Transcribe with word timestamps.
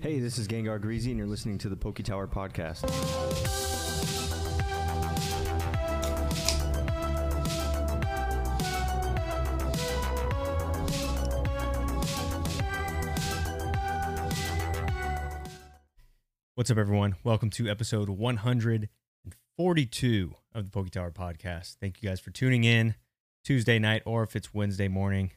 Hey, 0.00 0.20
this 0.20 0.38
is 0.38 0.46
Gengar 0.46 0.80
Greasy, 0.80 1.10
and 1.10 1.18
you're 1.18 1.26
listening 1.26 1.58
to 1.58 1.68
the 1.68 1.74
Poke 1.74 2.00
Tower 2.04 2.28
Podcast. 2.28 2.84
What's 16.54 16.70
up, 16.70 16.78
everyone? 16.78 17.16
Welcome 17.24 17.50
to 17.50 17.68
episode 17.68 18.08
142 18.08 20.34
of 20.54 20.64
the 20.64 20.70
Poke 20.70 20.90
Tower 20.90 21.10
Podcast. 21.10 21.78
Thank 21.80 22.00
you 22.00 22.08
guys 22.08 22.20
for 22.20 22.30
tuning 22.30 22.62
in 22.62 22.94
Tuesday 23.44 23.80
night, 23.80 24.02
or 24.06 24.22
if 24.22 24.36
it's 24.36 24.54
Wednesday 24.54 24.86
morning. 24.86 25.32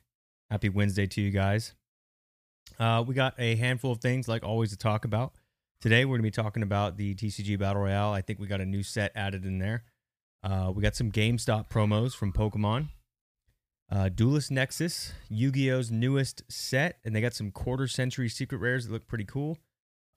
Happy 0.52 0.70
Wednesday 0.70 1.08
to 1.08 1.20
you 1.20 1.32
guys. 1.32 1.74
Uh, 2.82 3.04
we 3.04 3.14
got 3.14 3.36
a 3.38 3.56
handful 3.58 3.92
of 3.92 4.00
things, 4.00 4.28
like 4.28 4.44
always, 4.44 4.72
to 4.72 4.78
talk 4.78 5.06
about. 5.06 5.34
Today, 5.82 6.04
we're 6.04 6.18
going 6.18 6.32
to 6.32 6.40
be 6.40 6.44
talking 6.44 6.64
about 6.64 6.98
the 6.98 7.14
TCG 7.14 7.60
Battle 7.60 7.84
Royale. 7.84 8.12
I 8.12 8.22
think 8.22 8.40
we 8.40 8.48
got 8.48 8.60
a 8.60 8.66
new 8.66 8.82
set 8.82 9.12
added 9.14 9.46
in 9.46 9.60
there. 9.60 9.84
Uh, 10.44 10.72
we 10.74 10.82
got 10.82 10.96
some 10.96 11.12
GameStop 11.12 11.70
promos 11.70 12.16
from 12.16 12.34
Pokemon. 12.34 12.88
Uh, 13.92 14.10
Duelist 14.10 14.50
Nexus, 14.50 15.14
Yu 15.30 15.52
Gi 15.52 15.72
Oh's 15.72 15.92
newest 15.92 16.42
set, 16.50 16.98
and 17.06 17.16
they 17.16 17.22
got 17.22 17.36
some 17.36 17.52
quarter 17.52 17.88
century 17.88 18.28
secret 18.28 18.58
rares 18.58 18.88
that 18.88 18.94
look 18.94 19.06
pretty 19.06 19.26
cool. 19.26 19.60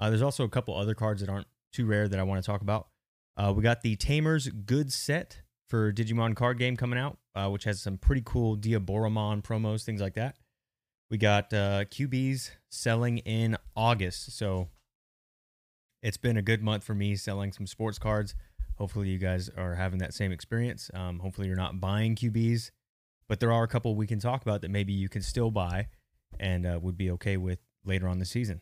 Uh, 0.01 0.09
there's 0.09 0.23
also 0.23 0.42
a 0.42 0.48
couple 0.48 0.74
other 0.74 0.95
cards 0.95 1.20
that 1.20 1.28
aren't 1.28 1.48
too 1.70 1.84
rare 1.84 2.09
that 2.09 2.18
I 2.18 2.23
want 2.23 2.42
to 2.42 2.46
talk 2.51 2.62
about. 2.62 2.88
Uh, 3.37 3.52
we 3.54 3.62
got 3.62 3.82
the 3.82 3.95
Tamer 3.96 4.38
Goods 4.65 4.95
set 4.95 5.42
for 5.68 5.92
Digimon 5.92 6.34
card 6.34 6.59
game 6.59 6.78
coming 6.78 6.98
out, 6.98 7.18
uh, 7.34 7.51
which 7.51 7.65
has 7.65 7.82
some 7.82 7.98
pretty 7.98 8.23
cool 8.24 8.56
Diaboromon 8.56 9.42
promos, 9.42 9.84
things 9.84 10.01
like 10.01 10.15
that. 10.15 10.37
We 11.10 11.18
got 11.18 11.52
uh, 11.52 11.84
QBs 11.84 12.50
selling 12.70 13.18
in 13.18 13.56
August, 13.76 14.36
so 14.36 14.68
it's 16.02 16.16
been 16.16 16.36
a 16.36 16.42
good 16.42 16.62
month 16.62 16.82
for 16.82 16.95
me 16.95 17.14
selling 17.14 17.52
some 17.52 17.66
sports 17.66 17.98
cards. 17.98 18.34
Hopefully, 18.79 19.09
you 19.09 19.18
guys 19.18 19.51
are 19.56 19.74
having 19.74 19.98
that 19.98 20.14
same 20.14 20.32
experience. 20.32 20.90
Um, 20.95 21.20
hopefully, 21.20 21.46
you're 21.46 21.56
not 21.56 21.79
buying 21.79 22.16
QBs, 22.16 22.70
but 23.29 23.38
there 23.38 23.52
are 23.52 23.62
a 23.62 23.68
couple 23.68 23.95
we 23.95 24.06
can 24.06 24.18
talk 24.18 24.42
about 24.42 24.62
that 24.62 24.70
maybe 24.70 24.92
you 24.92 25.09
can 25.09 25.23
still 25.23 25.51
buy 25.51 25.88
and 26.40 26.66
uh, 26.66 26.79
would 26.82 26.96
be 26.96 27.10
okay 27.12 27.36
with 27.36 27.59
later 27.84 28.09
on 28.09 28.18
the 28.18 28.24
season. 28.24 28.60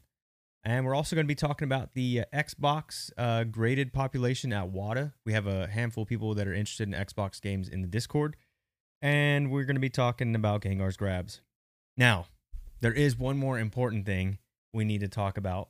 And 0.65 0.85
we're 0.85 0.95
also 0.95 1.17
going 1.17 1.27
to 1.27 1.29
be 1.29 1.35
talking 1.35 1.67
about 1.67 1.95
the 1.95 2.21
uh, 2.21 2.25
Xbox 2.35 3.11
uh, 3.17 3.45
graded 3.45 3.93
population 3.93 4.53
at 4.53 4.69
WATA. 4.69 5.13
We 5.25 5.33
have 5.33 5.47
a 5.47 5.67
handful 5.67 6.03
of 6.03 6.09
people 6.09 6.35
that 6.35 6.47
are 6.47 6.55
interested 6.55 6.89
in 6.89 6.95
Xbox 6.95 7.41
games 7.41 7.69
in 7.69 7.83
the 7.83 7.89
Discord. 7.89 8.37
And 9.01 9.51
we're 9.51 9.65
going 9.65 9.77
to 9.77 9.81
be 9.81 9.91
talking 9.91 10.35
about 10.37 10.63
Gengar's 10.63 10.97
grabs. 10.97 11.41
Now, 11.97 12.27
there 12.81 12.93
is 12.93 13.19
one 13.19 13.39
more 13.39 13.59
important 13.59 14.07
thing 14.07 14.39
we 14.73 14.85
need 14.85 15.01
to 15.01 15.09
talk 15.09 15.37
about 15.37 15.69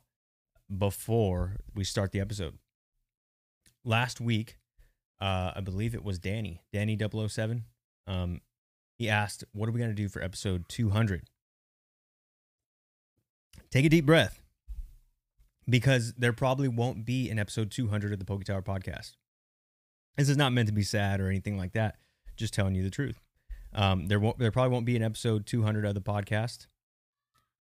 before 0.75 1.57
we 1.75 1.83
start 1.83 2.11
the 2.11 2.19
episode. 2.19 2.57
Last 3.83 4.21
week, 4.21 4.57
uh, 5.19 5.51
I 5.55 5.61
believe 5.61 5.93
it 5.93 6.03
was 6.03 6.19
Danny, 6.19 6.61
Danny 6.71 6.97
007. 6.97 7.65
Um, 8.07 8.41
he 8.97 9.09
asked, 9.09 9.43
What 9.53 9.67
are 9.67 9.71
we 9.71 9.79
going 9.79 9.91
to 9.91 9.95
do 9.95 10.07
for 10.07 10.21
episode 10.21 10.67
200? 10.69 11.23
Take 13.69 13.85
a 13.85 13.89
deep 13.89 14.05
breath 14.05 14.39
because 15.67 16.13
there 16.13 16.33
probably 16.33 16.67
won't 16.67 17.05
be 17.05 17.29
an 17.29 17.39
episode 17.39 17.71
200 17.71 18.13
of 18.13 18.19
the 18.19 18.25
Poke 18.25 18.43
Tower 18.43 18.61
podcast. 18.61 19.13
This 20.17 20.29
is 20.29 20.37
not 20.37 20.53
meant 20.53 20.67
to 20.67 20.73
be 20.73 20.83
sad 20.83 21.19
or 21.19 21.27
anything 21.27 21.57
like 21.57 21.73
that. 21.73 21.97
Just 22.35 22.53
telling 22.53 22.75
you 22.75 22.83
the 22.83 22.89
truth. 22.89 23.19
Um, 23.75 24.07
there 24.07 24.19
won't, 24.19 24.39
there 24.39 24.51
probably 24.51 24.71
won't 24.71 24.85
be 24.85 24.95
an 24.95 25.03
episode 25.03 25.45
200 25.45 25.85
of 25.85 25.93
the 25.95 26.01
podcast. 26.01 26.67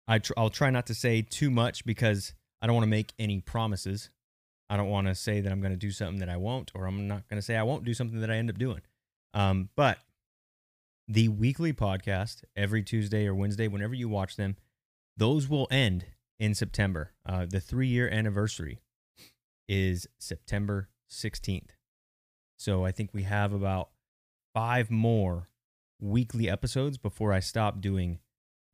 I 0.06 0.18
tr- 0.18 0.32
I'll 0.36 0.50
try 0.50 0.70
not 0.70 0.86
to 0.86 0.94
say 0.94 1.22
too 1.22 1.50
much 1.50 1.84
because 1.84 2.34
I 2.60 2.66
don't 2.66 2.74
want 2.74 2.84
to 2.84 2.90
make 2.90 3.12
any 3.18 3.40
promises. 3.40 4.10
I 4.68 4.76
don't 4.76 4.88
want 4.88 5.06
to 5.06 5.14
say 5.14 5.40
that 5.40 5.52
I'm 5.52 5.60
going 5.60 5.72
to 5.72 5.78
do 5.78 5.90
something 5.90 6.18
that 6.20 6.28
I 6.28 6.36
won't, 6.36 6.70
or 6.74 6.86
I'm 6.86 7.06
not 7.06 7.28
going 7.28 7.38
to 7.38 7.42
say 7.42 7.56
I 7.56 7.62
won't 7.62 7.84
do 7.84 7.94
something 7.94 8.20
that 8.20 8.30
I 8.30 8.36
end 8.36 8.50
up 8.50 8.58
doing. 8.58 8.80
Um, 9.34 9.68
but 9.76 9.98
the 11.08 11.28
weekly 11.28 11.72
podcast 11.72 12.44
every 12.56 12.82
Tuesday 12.82 13.26
or 13.26 13.34
Wednesday, 13.34 13.68
whenever 13.68 13.94
you 13.94 14.08
watch 14.08 14.36
them, 14.36 14.56
those 15.16 15.48
will 15.48 15.68
end 15.70 16.06
in 16.38 16.54
September. 16.54 17.12
Uh, 17.26 17.46
the 17.48 17.60
three 17.60 17.88
year 17.88 18.08
anniversary 18.08 18.80
is 19.68 20.06
September 20.18 20.88
16th. 21.10 21.70
So 22.56 22.84
I 22.84 22.92
think 22.92 23.10
we 23.12 23.24
have 23.24 23.52
about 23.52 23.90
five 24.54 24.90
more 24.90 25.48
weekly 26.02 26.50
episodes 26.50 26.98
before 26.98 27.32
I 27.32 27.40
stop 27.40 27.80
doing 27.80 28.18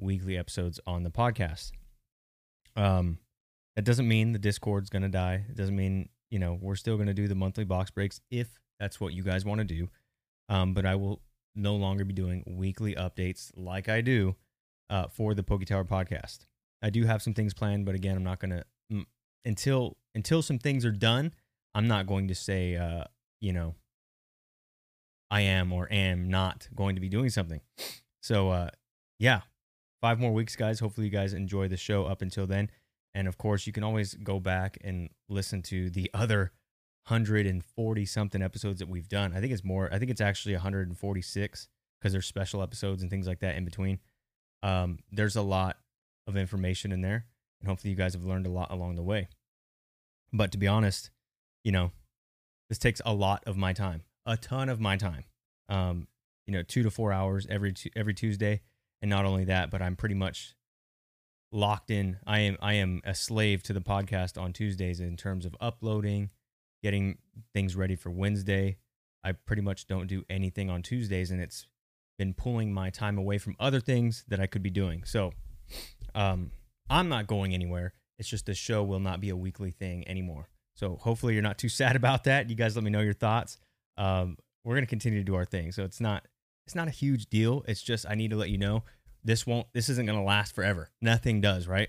weekly 0.01 0.37
episodes 0.37 0.81
on 0.87 1.03
the 1.03 1.11
podcast. 1.11 1.73
Um, 2.75 3.19
that 3.77 3.85
doesn't 3.85 4.09
mean 4.09 4.33
the 4.33 4.39
Discord's 4.39 4.91
going 4.91 5.03
to 5.03 5.09
die. 5.09 5.45
It 5.49 5.55
doesn't 5.55 5.77
mean, 5.77 6.09
you 6.31 6.39
know, 6.39 6.59
we're 6.61 6.75
still 6.75 6.97
going 6.97 7.07
to 7.07 7.15
do 7.15 7.29
the 7.29 7.35
monthly 7.35 7.65
box 7.65 7.91
breaks 7.91 8.21
if 8.31 8.49
that's 8.81 9.01
what 9.01 9.13
you 9.13 9.23
guys 9.23 9.45
want 9.45 9.59
to 9.59 9.65
do. 9.65 9.89
Um, 10.49 10.73
but 10.73 10.87
I 10.87 10.95
will 10.95 11.21
no 11.55 11.77
longer 11.77 12.05
be 12.05 12.15
doing 12.15 12.45
weekly 12.47 12.95
updates 12.95 13.51
like 13.55 13.89
I 13.89 14.01
do 14.01 14.35
uh, 14.89 15.09
for 15.09 15.35
the 15.35 15.43
Poke 15.43 15.65
Tower 15.67 15.85
podcast. 15.85 16.47
I 16.83 16.91
do 16.91 17.05
have 17.05 17.23
some 17.23 17.35
things 17.35 17.53
planned, 17.53 17.85
but 17.85 17.95
again, 17.95 18.17
I'm 18.17 18.25
not 18.25 18.41
going 18.41 18.51
to 18.51 19.05
until 19.45 19.97
until 20.15 20.43
some 20.43 20.59
things 20.59 20.85
are 20.85 20.93
done. 20.93 21.33
I'm 21.75 21.89
not 21.89 22.07
going 22.07 22.29
to 22.29 22.35
say, 22.35 22.77
uh, 22.77 23.05
you 23.41 23.53
know, 23.53 23.75
I 25.31 25.43
am 25.43 25.73
or 25.73 25.89
am 25.93 26.29
not 26.29 26.69
going 26.75 26.95
to 26.95 27.01
be 27.01 27.09
doing 27.09 27.31
something. 27.31 27.61
So, 28.23 28.51
uh, 28.51 28.71
yeah, 29.19 29.43
five 30.01 30.19
more 30.19 30.33
weeks, 30.33 30.57
guys. 30.57 30.81
Hopefully, 30.81 31.07
you 31.07 31.13
guys 31.13 31.33
enjoy 31.33 31.69
the 31.69 31.77
show 31.77 32.05
up 32.05 32.23
until 32.23 32.47
then. 32.47 32.71
And 33.15 33.27
of 33.27 33.39
course, 33.39 33.67
you 33.67 33.73
can 33.73 33.85
always 33.85 34.15
go 34.15 34.39
back 34.39 34.79
and 34.83 35.11
listen 35.29 35.63
to 35.63 35.91
the 35.91 36.11
other 36.15 36.53
140 37.09 38.05
something 38.07 38.43
episodes 38.43 38.79
that 38.81 38.89
we've 38.89 39.09
done. 39.09 39.33
I 39.35 39.41
think 39.41 39.53
it's 39.53 39.65
more, 39.65 39.89
I 39.93 39.99
think 39.99 40.11
it's 40.11 40.21
actually 40.21 40.55
146 40.55 41.69
because 42.01 42.13
there's 42.13 42.27
special 42.27 42.63
episodes 42.63 43.03
and 43.03 43.11
things 43.11 43.27
like 43.27 43.41
that 43.41 43.57
in 43.57 43.65
between. 43.65 43.99
Um, 44.63 44.99
there's 45.11 45.37
a 45.37 45.43
lot 45.43 45.79
of 46.27 46.37
information 46.37 46.93
in 46.93 47.01
there. 47.01 47.27
And 47.61 47.69
hopefully, 47.69 47.91
you 47.91 47.97
guys 47.97 48.15
have 48.15 48.25
learned 48.25 48.47
a 48.47 48.51
lot 48.51 48.71
along 48.71 48.95
the 48.95 49.03
way. 49.03 49.29
But 50.33 50.53
to 50.53 50.59
be 50.59 50.69
honest, 50.69 51.11
you 51.65 51.73
know, 51.73 51.91
this 52.69 52.79
takes 52.79 53.01
a 53.05 53.15
lot 53.15 53.43
of 53.47 53.57
my 53.57 53.73
time, 53.73 54.03
a 54.29 54.37
ton 54.37 54.69
of 54.69 54.79
my 54.79 54.97
time. 54.97 55.25
Um, 55.69 56.07
you 56.47 56.53
know, 56.53 56.63
two 56.63 56.83
to 56.85 56.91
four 56.91 57.13
hours 57.13 57.47
every 57.51 57.75
every 57.97 58.15
Tuesday, 58.15 58.61
and 59.03 59.09
not 59.11 59.25
only 59.25 59.45
that, 59.45 59.71
but 59.71 59.83
I'm 59.83 59.97
pretty 59.97 60.15
much 60.15 60.55
locked 61.51 61.91
in. 61.91 62.19
I 62.27 62.41
am 62.41 62.57
I 62.61 62.75
am 62.75 63.01
a 63.05 63.15
slave 63.15 63.63
to 63.65 63.73
the 63.73 63.81
podcast 63.81 64.41
on 64.41 64.53
Tuesdays 64.53 65.01
in 65.01 65.17
terms 65.17 65.45
of 65.45 65.57
uploading, 65.61 66.31
getting 66.83 67.19
things 67.53 67.75
ready 67.75 67.97
for 67.97 68.11
Wednesday. 68.11 68.77
I 69.25 69.33
pretty 69.33 69.63
much 69.63 69.87
don't 69.87 70.07
do 70.07 70.25
anything 70.31 70.71
on 70.71 70.83
Tuesdays, 70.83 71.31
and 71.31 71.41
it's 71.41 71.67
been 72.19 72.35
pulling 72.35 72.73
my 72.73 72.91
time 72.91 73.19
away 73.19 73.39
from 73.39 73.57
other 73.59 73.81
things 73.81 74.25
that 74.29 74.41
I 74.41 74.47
could 74.47 74.63
be 74.63 74.71
doing. 74.71 75.05
So 75.05 75.33
um, 76.15 76.51
I'm 76.91 77.09
not 77.09 77.27
going 77.27 77.55
anywhere. 77.55 77.95
It's 78.19 78.29
just 78.29 78.47
the 78.47 78.55
show 78.55 78.83
will 78.83 79.01
not 79.01 79.21
be 79.21 79.29
a 79.31 79.37
weekly 79.37 79.71
thing 79.71 80.07
anymore. 80.09 80.49
So 80.75 80.97
hopefully 80.97 81.35
you're 81.35 81.43
not 81.43 81.59
too 81.59 81.69
sad 81.69 81.97
about 81.97 82.25
that. 82.25 82.51
You 82.51 82.57
guys 82.57 82.77
let 82.77 82.85
me 82.85 82.91
know 82.91 83.01
your 83.01 83.13
thoughts. 83.15 83.59
Um, 83.99 84.39
we're 84.65 84.75
gonna 84.75 84.87
continue 84.87 85.19
to 85.19 85.25
do 85.25 85.35
our 85.35 85.45
thing. 85.45 85.73
So 85.73 85.85
it's 85.85 86.01
not 86.01 86.25
it's 86.67 86.75
not 86.75 86.89
a 86.89 86.93
huge 86.93 87.27
deal. 87.27 87.65
It's 87.69 87.83
just 87.83 88.07
I 88.09 88.15
need 88.15 88.31
to 88.31 88.37
let 88.37 88.51
you 88.51 88.59
know 88.59 88.85
this 89.25 89.47
won't 89.47 89.67
this 89.75 89.89
isn't 89.91 90.07
gonna 90.07 90.25
last 90.25 90.55
forever. 90.55 90.91
Nothing 91.03 91.41
does, 91.41 91.67
right? 91.67 91.89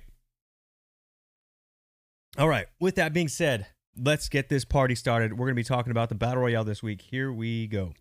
All 2.37 2.49
right. 2.49 2.67
With 2.79 2.95
that 2.95 3.13
being 3.13 3.27
said, 3.27 3.67
let's 3.97 4.29
get 4.29 4.49
this 4.49 4.65
party 4.65 4.95
started. 4.95 5.37
We're 5.37 5.47
gonna 5.47 5.55
be 5.55 5.63
talking 5.63 5.91
about 5.91 6.09
the 6.09 6.15
battle 6.15 6.41
royale 6.41 6.63
this 6.63 6.83
week. 6.83 7.01
Here 7.01 7.31
we 7.31 7.67
go. 7.67 7.93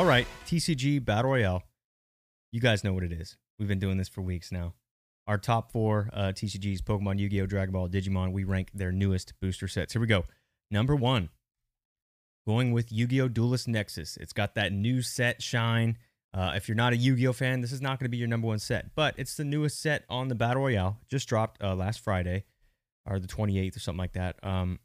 All 0.00 0.06
right, 0.06 0.26
TCG 0.46 1.04
Battle 1.04 1.30
Royale. 1.30 1.62
You 2.52 2.60
guys 2.62 2.82
know 2.82 2.94
what 2.94 3.02
it 3.02 3.12
is. 3.12 3.36
We've 3.58 3.68
been 3.68 3.78
doing 3.78 3.98
this 3.98 4.08
for 4.08 4.22
weeks 4.22 4.50
now. 4.50 4.72
Our 5.26 5.36
top 5.36 5.72
four 5.72 6.08
uh, 6.14 6.32
TCGs 6.34 6.80
Pokemon, 6.80 7.18
Yu 7.18 7.28
Gi 7.28 7.42
Oh!, 7.42 7.44
Dragon 7.46 7.70
Ball, 7.70 7.86
Digimon. 7.86 8.32
We 8.32 8.44
rank 8.44 8.70
their 8.72 8.92
newest 8.92 9.34
booster 9.42 9.68
sets. 9.68 9.92
Here 9.92 10.00
we 10.00 10.06
go. 10.06 10.24
Number 10.70 10.96
one, 10.96 11.28
going 12.48 12.72
with 12.72 12.90
Yu 12.90 13.08
Gi 13.08 13.20
Oh! 13.20 13.28
Duelist 13.28 13.68
Nexus. 13.68 14.16
It's 14.16 14.32
got 14.32 14.54
that 14.54 14.72
new 14.72 15.02
set 15.02 15.42
shine. 15.42 15.98
Uh, 16.32 16.52
if 16.56 16.66
you're 16.66 16.76
not 16.76 16.94
a 16.94 16.96
Yu 16.96 17.14
Gi 17.16 17.26
Oh! 17.28 17.34
fan, 17.34 17.60
this 17.60 17.70
is 17.70 17.82
not 17.82 17.98
going 17.98 18.06
to 18.06 18.10
be 18.10 18.16
your 18.16 18.26
number 18.26 18.46
one 18.48 18.58
set, 18.58 18.94
but 18.94 19.14
it's 19.18 19.36
the 19.36 19.44
newest 19.44 19.82
set 19.82 20.04
on 20.08 20.28
the 20.28 20.34
Battle 20.34 20.62
Royale. 20.62 20.96
Just 21.10 21.28
dropped 21.28 21.62
uh, 21.62 21.74
last 21.74 22.00
Friday 22.00 22.44
or 23.04 23.18
the 23.18 23.28
28th 23.28 23.76
or 23.76 23.80
something 23.80 23.98
like 23.98 24.14
that. 24.14 24.42
Um, 24.42 24.78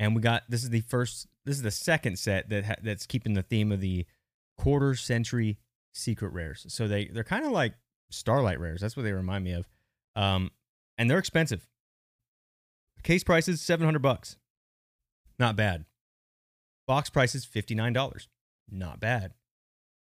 and 0.00 0.16
we 0.16 0.20
got 0.20 0.42
this 0.48 0.64
is 0.64 0.70
the 0.70 0.80
first, 0.80 1.28
this 1.44 1.54
is 1.54 1.62
the 1.62 1.70
second 1.70 2.18
set 2.18 2.48
that 2.48 2.64
ha- 2.64 2.74
that's 2.82 3.06
keeping 3.06 3.34
the 3.34 3.44
theme 3.44 3.70
of 3.70 3.80
the 3.80 4.04
quarter 4.58 4.94
century 4.94 5.58
secret 5.92 6.32
rares. 6.32 6.66
So 6.68 6.88
they 6.88 7.06
they're 7.06 7.24
kind 7.24 7.44
of 7.44 7.52
like 7.52 7.74
starlight 8.10 8.60
rares. 8.60 8.80
That's 8.80 8.96
what 8.96 9.02
they 9.02 9.12
remind 9.12 9.44
me 9.44 9.52
of. 9.52 9.68
Um, 10.14 10.50
and 10.98 11.10
they're 11.10 11.18
expensive. 11.18 11.66
Case 13.02 13.24
prices 13.24 13.60
700 13.60 14.00
bucks. 14.00 14.36
Not 15.38 15.56
bad. 15.56 15.84
Box 16.86 17.10
prices 17.10 17.46
$59. 17.46 18.26
Not 18.70 19.00
bad. 19.00 19.32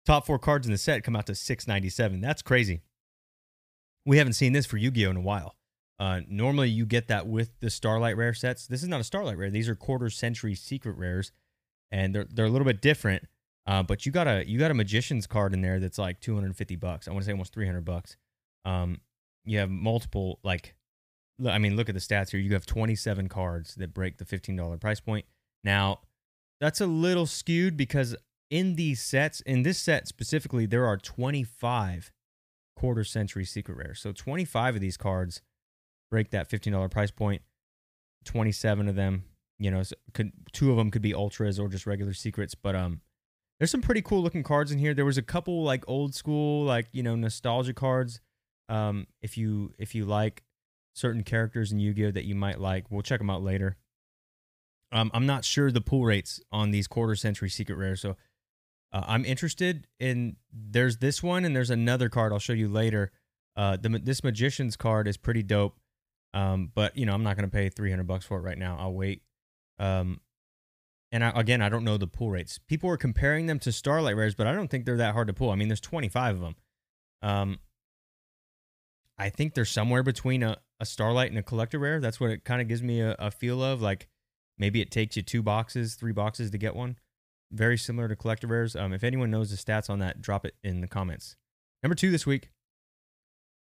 Top 0.04 0.26
4 0.26 0.38
cards 0.38 0.66
in 0.66 0.72
the 0.72 0.78
set 0.78 1.02
come 1.02 1.16
out 1.16 1.26
to 1.26 1.34
697. 1.34 2.20
That's 2.20 2.42
crazy. 2.42 2.82
We 4.04 4.18
haven't 4.18 4.34
seen 4.34 4.52
this 4.52 4.66
for 4.66 4.76
Yu-Gi-Oh 4.76 5.10
in 5.10 5.16
a 5.16 5.20
while. 5.20 5.56
Uh, 5.98 6.20
normally 6.28 6.68
you 6.68 6.86
get 6.86 7.08
that 7.08 7.26
with 7.26 7.58
the 7.60 7.70
Starlight 7.70 8.16
Rare 8.16 8.34
sets. 8.34 8.66
This 8.66 8.82
is 8.82 8.88
not 8.88 9.00
a 9.00 9.04
Starlight 9.04 9.38
Rare. 9.38 9.50
These 9.50 9.68
are 9.68 9.74
quarter 9.74 10.10
century 10.10 10.54
secret 10.54 10.96
rares 10.96 11.32
and 11.90 12.14
they're 12.14 12.26
they're 12.30 12.46
a 12.46 12.50
little 12.50 12.66
bit 12.66 12.80
different. 12.82 13.24
Uh, 13.66 13.82
but 13.82 14.06
you 14.06 14.12
got 14.12 14.28
a 14.28 14.48
you 14.48 14.58
got 14.58 14.70
a 14.70 14.74
magician's 14.74 15.26
card 15.26 15.52
in 15.52 15.60
there 15.60 15.80
that's 15.80 15.98
like 15.98 16.20
250 16.20 16.76
bucks. 16.76 17.08
I 17.08 17.10
want 17.10 17.22
to 17.22 17.26
say 17.26 17.32
almost 17.32 17.52
300 17.52 17.84
bucks. 17.84 18.16
Um, 18.64 19.00
you 19.44 19.58
have 19.58 19.70
multiple 19.70 20.38
like, 20.44 20.74
I 21.46 21.58
mean, 21.58 21.76
look 21.76 21.88
at 21.88 21.94
the 21.94 22.00
stats 22.00 22.30
here. 22.30 22.40
You 22.40 22.52
have 22.52 22.66
27 22.66 23.28
cards 23.28 23.74
that 23.76 23.92
break 23.92 24.18
the 24.18 24.24
$15 24.24 24.80
price 24.80 25.00
point. 25.00 25.24
Now, 25.64 26.00
that's 26.60 26.80
a 26.80 26.86
little 26.86 27.26
skewed 27.26 27.76
because 27.76 28.16
in 28.50 28.76
these 28.76 29.02
sets, 29.02 29.40
in 29.40 29.62
this 29.62 29.78
set 29.78 30.06
specifically, 30.06 30.66
there 30.66 30.86
are 30.86 30.96
25 30.96 32.12
quarter 32.76 33.04
century 33.04 33.44
secret 33.44 33.76
rares. 33.76 34.00
So 34.00 34.12
25 34.12 34.76
of 34.76 34.80
these 34.80 34.96
cards 34.96 35.42
break 36.10 36.30
that 36.30 36.48
$15 36.48 36.90
price 36.90 37.10
point. 37.10 37.42
27 38.24 38.88
of 38.88 38.94
them, 38.94 39.24
you 39.58 39.70
know, 39.70 39.82
could 40.12 40.32
two 40.52 40.70
of 40.70 40.76
them 40.76 40.90
could 40.90 41.02
be 41.02 41.14
ultras 41.14 41.58
or 41.58 41.68
just 41.68 41.86
regular 41.86 42.12
secrets, 42.12 42.54
but 42.54 42.76
um 42.76 43.00
there's 43.58 43.70
some 43.70 43.82
pretty 43.82 44.02
cool 44.02 44.22
looking 44.22 44.42
cards 44.42 44.70
in 44.70 44.78
here. 44.78 44.94
There 44.94 45.04
was 45.04 45.18
a 45.18 45.22
couple 45.22 45.62
like 45.62 45.84
old 45.88 46.14
school 46.14 46.64
like, 46.64 46.88
you 46.92 47.02
know, 47.02 47.16
nostalgia 47.16 47.74
cards 47.74 48.20
um, 48.68 49.06
if 49.22 49.36
you 49.36 49.72
if 49.78 49.94
you 49.94 50.04
like 50.04 50.42
certain 50.94 51.22
characters 51.22 51.72
in 51.72 51.78
Yu-Gi-Oh 51.78 52.10
that 52.12 52.24
you 52.24 52.34
might 52.34 52.60
like, 52.60 52.90
we'll 52.90 53.02
check 53.02 53.18
them 53.18 53.30
out 53.30 53.42
later. 53.42 53.76
Um, 54.92 55.10
I'm 55.12 55.26
not 55.26 55.44
sure 55.44 55.70
the 55.70 55.80
pull 55.80 56.04
rates 56.04 56.40
on 56.52 56.70
these 56.70 56.86
quarter 56.86 57.14
century 57.16 57.50
secret 57.50 57.76
rares, 57.76 58.00
so 58.00 58.16
uh, 58.92 59.02
I'm 59.06 59.24
interested 59.24 59.86
in. 59.98 60.36
There's 60.52 60.98
this 60.98 61.22
one 61.22 61.44
and 61.44 61.54
there's 61.54 61.70
another 61.70 62.08
card 62.08 62.32
I'll 62.32 62.38
show 62.38 62.52
you 62.52 62.68
later. 62.68 63.10
Uh, 63.56 63.76
the 63.76 63.88
this 63.88 64.22
magician's 64.22 64.76
card 64.76 65.08
is 65.08 65.16
pretty 65.16 65.42
dope, 65.42 65.76
um, 66.34 66.70
but 66.74 66.96
you 66.96 67.06
know 67.06 67.14
I'm 67.14 67.22
not 67.22 67.36
gonna 67.36 67.48
pay 67.48 67.68
300 67.68 68.06
bucks 68.06 68.24
for 68.24 68.38
it 68.38 68.42
right 68.42 68.58
now. 68.58 68.76
I'll 68.78 68.94
wait. 68.94 69.22
Um, 69.78 70.20
and 71.16 71.24
I, 71.24 71.32
again, 71.34 71.62
I 71.62 71.70
don't 71.70 71.82
know 71.82 71.96
the 71.96 72.06
pull 72.06 72.28
rates. 72.28 72.58
People 72.58 72.90
are 72.90 72.98
comparing 72.98 73.46
them 73.46 73.58
to 73.60 73.72
Starlight 73.72 74.16
rares, 74.16 74.34
but 74.34 74.46
I 74.46 74.52
don't 74.52 74.68
think 74.68 74.84
they're 74.84 74.98
that 74.98 75.14
hard 75.14 75.28
to 75.28 75.32
pull. 75.32 75.48
I 75.48 75.54
mean, 75.54 75.68
there's 75.68 75.80
25 75.80 76.34
of 76.34 76.40
them. 76.42 76.56
Um, 77.22 77.58
I 79.16 79.30
think 79.30 79.54
they're 79.54 79.64
somewhere 79.64 80.02
between 80.02 80.42
a, 80.42 80.58
a 80.78 80.84
Starlight 80.84 81.30
and 81.30 81.38
a 81.38 81.42
Collector 81.42 81.78
Rare. 81.78 82.00
That's 82.00 82.20
what 82.20 82.28
it 82.28 82.44
kind 82.44 82.60
of 82.60 82.68
gives 82.68 82.82
me 82.82 83.00
a, 83.00 83.16
a 83.18 83.30
feel 83.30 83.64
of. 83.64 83.80
Like 83.80 84.08
maybe 84.58 84.82
it 84.82 84.90
takes 84.90 85.16
you 85.16 85.22
two 85.22 85.42
boxes, 85.42 85.94
three 85.94 86.12
boxes 86.12 86.50
to 86.50 86.58
get 86.58 86.76
one. 86.76 86.98
Very 87.50 87.78
similar 87.78 88.08
to 88.08 88.16
Collector 88.16 88.48
Rares. 88.48 88.76
Um, 88.76 88.92
if 88.92 89.02
anyone 89.02 89.30
knows 89.30 89.48
the 89.50 89.56
stats 89.56 89.88
on 89.88 89.98
that, 90.00 90.20
drop 90.20 90.44
it 90.44 90.54
in 90.62 90.82
the 90.82 90.86
comments. 90.86 91.34
Number 91.82 91.94
two 91.94 92.10
this 92.10 92.26
week, 92.26 92.50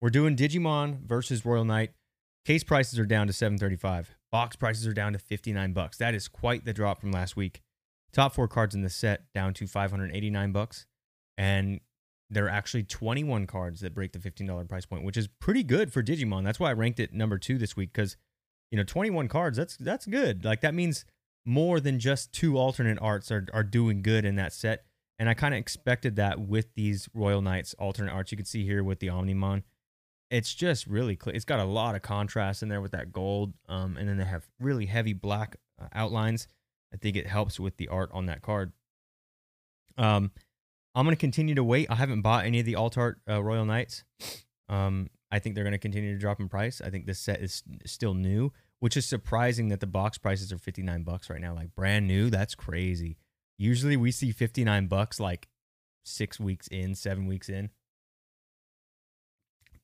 we're 0.02 0.10
doing 0.10 0.38
Digimon 0.38 1.02
versus 1.02 1.46
Royal 1.46 1.66
Knight. 1.66 1.92
Case 2.46 2.64
prices 2.64 2.98
are 2.98 3.06
down 3.06 3.28
to 3.28 3.34
735. 3.34 4.16
Box 4.32 4.56
prices 4.56 4.88
are 4.88 4.94
down 4.94 5.14
to 5.14 5.20
59 5.20 5.74
bucks. 5.74 5.98
That 5.98 6.16
is 6.16 6.28
quite 6.28 6.66
the 6.66 6.74
drop 6.74 7.02
from 7.02 7.12
last 7.12 7.36
week. 7.36 7.62
Top 8.14 8.34
four 8.34 8.48
cards 8.48 8.76
in 8.76 8.82
the 8.82 8.90
set 8.90 9.32
down 9.34 9.54
to 9.56 9.68
589 9.68 10.52
bucks. 10.52 10.86
And 11.38 11.82
there 12.30 12.46
are 12.46 12.50
actually 12.50 12.84
21 12.84 13.46
cards 13.46 13.82
that 13.82 13.94
break 13.94 14.14
the 14.14 14.20
$15 14.20 14.68
price 14.70 14.86
point, 14.86 15.04
which 15.04 15.18
is 15.18 15.28
pretty 15.28 15.64
good 15.64 15.92
for 15.92 16.02
Digimon. 16.02 16.44
That's 16.44 16.60
why 16.60 16.70
I 16.70 16.74
ranked 16.74 17.00
it 17.00 17.14
number 17.14 17.38
two 17.38 17.58
this 17.58 17.76
week 17.76 17.92
because, 17.94 18.16
you 18.72 18.78
know, 18.78 18.84
21 18.84 19.28
cards, 19.28 19.58
that's 19.58 19.76
that's 19.76 20.06
good. 20.06 20.46
Like 20.46 20.62
that 20.62 20.74
means 20.74 21.04
more 21.46 21.80
than 21.80 22.00
just 22.00 22.32
two 22.32 22.58
alternate 22.58 23.00
arts 23.02 23.32
are, 23.32 23.46
are 23.54 23.64
doing 23.64 24.02
good 24.02 24.24
in 24.24 24.36
that 24.36 24.54
set. 24.54 24.86
And 25.20 25.28
I 25.28 25.34
kind 25.34 25.54
of 25.54 25.60
expected 25.60 26.16
that 26.16 26.40
with 26.40 26.74
these 26.76 27.10
Royal 27.14 27.42
Knights 27.42 27.76
alternate 27.76 28.12
arts. 28.12 28.32
You 28.32 28.38
can 28.38 28.46
see 28.46 28.66
here 28.66 28.84
with 28.84 29.00
the 29.00 29.08
Omnimon. 29.08 29.64
It's 30.32 30.54
just 30.54 30.88
really 30.88 31.18
clear. 31.18 31.36
It's 31.36 31.46
got 31.46 31.60
a 31.60 31.66
lot 31.66 31.94
of 31.94 32.02
contrast 32.02 32.64
in 32.64 32.70
there 32.70 32.82
with 32.82 32.94
that 32.94 33.12
gold. 33.12 33.54
Um, 33.68 33.98
and 33.98 34.08
then 34.08 34.18
they 34.18 34.24
have 34.24 34.48
really 34.60 34.86
heavy 34.86 35.14
black 35.14 35.58
uh, 35.80 35.88
outlines. 35.94 36.48
I 36.94 36.98
think 36.98 37.18
it 37.18 37.28
helps 37.28 37.60
with 37.60 37.78
the 37.78 37.90
art 37.90 38.10
on 38.14 38.26
that 38.28 38.42
card. 38.42 38.72
Um, 39.98 40.32
I'm 40.96 41.06
going 41.06 41.16
to 41.16 41.20
continue 41.20 41.54
to 41.56 41.64
wait. 41.64 41.88
I 41.90 41.96
haven't 41.96 42.22
bought 42.22 42.46
any 42.46 42.62
of 42.62 42.66
the 42.66 42.76
Alt 42.76 42.98
Art 42.98 43.20
uh, 43.30 43.44
Royal 43.44 43.66
Knights. 43.66 44.04
Um, 44.70 45.10
I 45.32 45.40
think 45.40 45.56
they're 45.56 45.64
going 45.64 45.74
to 45.74 45.78
continue 45.78 46.14
to 46.14 46.20
drop 46.20 46.40
in 46.40 46.50
price. 46.50 46.82
I 46.82 46.90
think 46.90 47.06
this 47.06 47.20
set 47.20 47.42
is 47.42 47.64
still 47.86 48.14
new, 48.14 48.52
which 48.80 48.96
is 48.98 49.06
surprising 49.06 49.68
that 49.68 49.82
the 49.82 49.88
box 49.88 50.18
prices 50.18 50.52
are 50.52 50.58
59 50.58 51.04
bucks 51.04 51.30
right 51.30 51.42
now. 51.42 51.54
Like 51.54 51.76
brand 51.76 52.08
new, 52.08 52.30
that's 52.30 52.56
crazy. 52.56 53.18
Usually 53.58 53.98
we 53.98 54.12
see 54.12 54.32
59 54.32 54.88
bucks 54.88 55.20
like 55.20 55.50
six 56.04 56.40
weeks 56.40 56.68
in, 56.68 56.96
seven 56.96 57.26
weeks 57.28 57.48
in. 57.50 57.70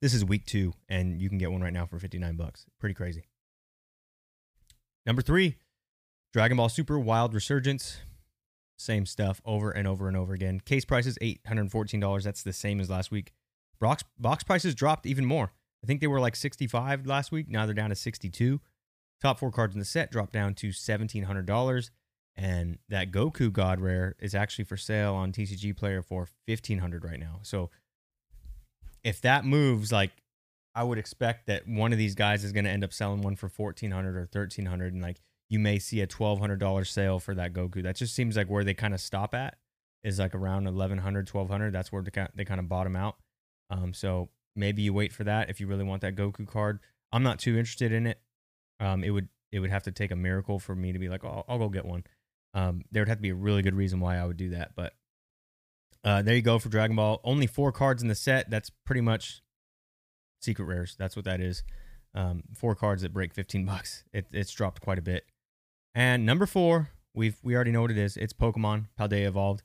This 0.01 0.13
is 0.13 0.23
week 0.23 0.45
two, 0.45 0.73
and 0.87 1.19
you 1.19 1.27
can 1.27 1.39
get 1.39 1.51
one 1.51 1.61
right 1.61 1.73
now 1.73 1.87
for 1.87 1.97
59 1.97 2.35
bucks. 2.35 2.65
Pretty 2.79 2.93
crazy. 2.93 3.23
Number 5.07 5.23
three, 5.23 5.55
Dragon 6.33 6.57
Ball 6.57 6.69
Super 6.69 6.99
Wild 6.99 7.33
Resurgence. 7.33 7.97
Same 8.77 9.07
stuff 9.07 9.41
over 9.43 9.71
and 9.71 9.87
over 9.87 10.07
and 10.07 10.15
over 10.15 10.33
again. 10.33 10.59
Case 10.59 10.85
prices 10.85 11.17
$814. 11.19 12.23
That's 12.23 12.43
the 12.43 12.53
same 12.53 12.79
as 12.79 12.91
last 12.91 13.09
week. 13.09 13.33
Box, 13.79 14.03
box 14.19 14.43
prices 14.43 14.75
dropped 14.75 15.07
even 15.07 15.25
more. 15.25 15.51
I 15.83 15.87
think 15.87 16.01
they 16.01 16.07
were 16.07 16.19
like 16.19 16.35
65 16.35 17.07
last 17.07 17.31
week. 17.31 17.49
Now 17.49 17.65
they're 17.65 17.73
down 17.73 17.89
to 17.89 17.95
62. 17.95 18.61
Top 19.19 19.39
four 19.39 19.51
cards 19.51 19.73
in 19.73 19.79
the 19.79 19.85
set 19.85 20.11
dropped 20.11 20.33
down 20.33 20.53
to 20.55 20.69
$1,700. 20.69 21.89
And 22.35 22.77
that 22.87 23.11
Goku 23.11 23.51
God 23.51 23.79
Rare 23.79 24.15
is 24.19 24.35
actually 24.35 24.65
for 24.65 24.77
sale 24.77 25.15
on 25.15 25.31
TCG 25.31 25.75
Player 25.75 26.03
for 26.03 26.27
1500 26.45 27.03
right 27.03 27.19
now. 27.19 27.39
So 27.41 27.71
if 29.07 29.21
that 29.21 29.45
moves, 29.45 29.89
like 29.89 30.11
I 30.75 30.83
would 30.83 30.97
expect 30.97 31.47
that 31.47 31.65
one 31.65 31.93
of 31.93 31.97
these 31.97 32.13
guys 32.13 32.43
is 32.43 32.51
going 32.51 32.65
to 32.65 32.69
end 32.69 32.83
up 32.83 32.91
selling 32.91 33.21
one 33.21 33.37
for 33.37 33.47
1400 33.47 34.17
or 34.17 34.19
1300 34.19 34.93
and 34.93 35.01
like 35.01 35.21
you 35.49 35.59
may 35.59 35.79
see 35.79 36.01
a 36.01 36.07
twelve 36.07 36.41
hundred 36.41 36.59
dollar 36.59 36.83
sale 36.83 37.17
for 37.17 37.33
that 37.33 37.53
Goku. 37.53 37.81
That 37.81 37.95
just 37.95 38.13
seems 38.13 38.35
like 38.35 38.49
where 38.49 38.65
they 38.65 38.73
kind 38.73 38.93
of 38.93 38.99
stop 38.99 39.33
at 39.33 39.55
is 40.03 40.19
like 40.19 40.35
around 40.35 40.65
1100 40.65 41.29
1200 41.29 41.71
That's 41.71 41.89
where 41.89 42.03
they, 42.03 42.27
they 42.35 42.43
kind 42.43 42.59
of 42.59 42.67
bottom 42.67 42.97
out. 42.97 43.15
Um, 43.69 43.93
so 43.93 44.27
maybe 44.57 44.81
you 44.81 44.93
wait 44.93 45.13
for 45.13 45.23
that 45.23 45.49
if 45.49 45.61
you 45.61 45.67
really 45.67 45.85
want 45.85 46.01
that 46.01 46.17
Goku 46.17 46.45
card. 46.45 46.79
I'm 47.13 47.23
not 47.23 47.39
too 47.39 47.57
interested 47.57 47.93
in 47.93 48.07
it. 48.07 48.19
Um, 48.81 49.05
it 49.05 49.11
would 49.11 49.29
it 49.53 49.61
would 49.61 49.69
have 49.69 49.83
to 49.83 49.91
take 49.93 50.11
a 50.11 50.17
miracle 50.17 50.59
for 50.59 50.75
me 50.75 50.91
to 50.91 50.99
be 50.99 51.07
like, 51.07 51.23
oh, 51.23 51.45
I'll 51.47 51.59
go 51.59 51.69
get 51.69 51.85
one. 51.85 52.03
Um, 52.53 52.83
there 52.91 53.01
would 53.01 53.09
have 53.09 53.19
to 53.19 53.21
be 53.21 53.29
a 53.29 53.35
really 53.35 53.61
good 53.61 53.75
reason 53.75 54.01
why 54.01 54.17
I 54.17 54.25
would 54.25 54.35
do 54.35 54.49
that. 54.49 54.71
But 54.75 54.95
uh, 56.07 56.21
there 56.21 56.35
you 56.35 56.41
go 56.41 56.57
for 56.57 56.69
Dragon 56.69 56.95
Ball. 56.95 57.19
Only 57.25 57.47
four 57.47 57.73
cards 57.73 58.01
in 58.01 58.07
the 58.07 58.15
set. 58.15 58.49
That's 58.49 58.71
pretty 58.85 59.01
much 59.01 59.41
secret 60.41 60.63
rares. 60.63 60.95
That's 60.97 61.17
what 61.17 61.25
that 61.25 61.41
is. 61.41 61.63
Um, 62.15 62.43
four 62.55 62.75
cards 62.75 63.01
that 63.01 63.11
break 63.11 63.33
15 63.33 63.65
bucks. 63.65 64.05
It, 64.13 64.25
it's 64.31 64.53
dropped 64.53 64.79
quite 64.79 64.97
a 64.97 65.01
bit. 65.01 65.25
And 65.93 66.25
number 66.25 66.45
four, 66.45 66.91
we've 67.13 67.35
we 67.43 67.55
already 67.55 67.71
know 67.71 67.81
what 67.81 67.91
it 67.91 67.97
is. 67.97 68.15
It's 68.15 68.31
Pokemon 68.31 68.85
Paldea 68.97 69.27
Evolved. 69.27 69.63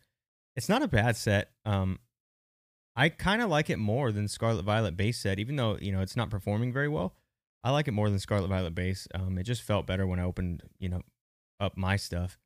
It's 0.57 0.69
not 0.69 0.83
a 0.83 0.89
bad 0.89 1.17
set. 1.17 1.53
Um, 1.65 2.01
I 2.97 3.09
kind 3.09 3.41
of 3.41 3.49
like 3.49 3.71
it 3.71 3.79
more 3.79 4.11
than 4.11 4.27
Scarlet 4.27 4.65
Violet 4.65 4.97
base 4.97 5.21
set, 5.21 5.39
even 5.39 5.55
though 5.55 5.79
you 5.81 5.93
know 5.93 6.01
it's 6.01 6.17
not 6.17 6.29
performing 6.29 6.73
very 6.73 6.89
well. 6.89 7.15
I 7.63 7.71
like 7.71 7.87
it 7.87 7.93
more 7.93 8.11
than 8.11 8.19
Scarlet 8.19 8.49
Violet 8.49 8.75
base. 8.75 9.07
Um, 9.15 9.39
it 9.39 9.45
just 9.45 9.63
felt 9.63 9.87
better 9.87 10.09
when 10.09 10.19
I 10.19 10.25
opened 10.25 10.65
you 10.81 10.89
know 10.89 11.03
up 11.61 11.77
my 11.77 11.95
stuff. 11.95 12.37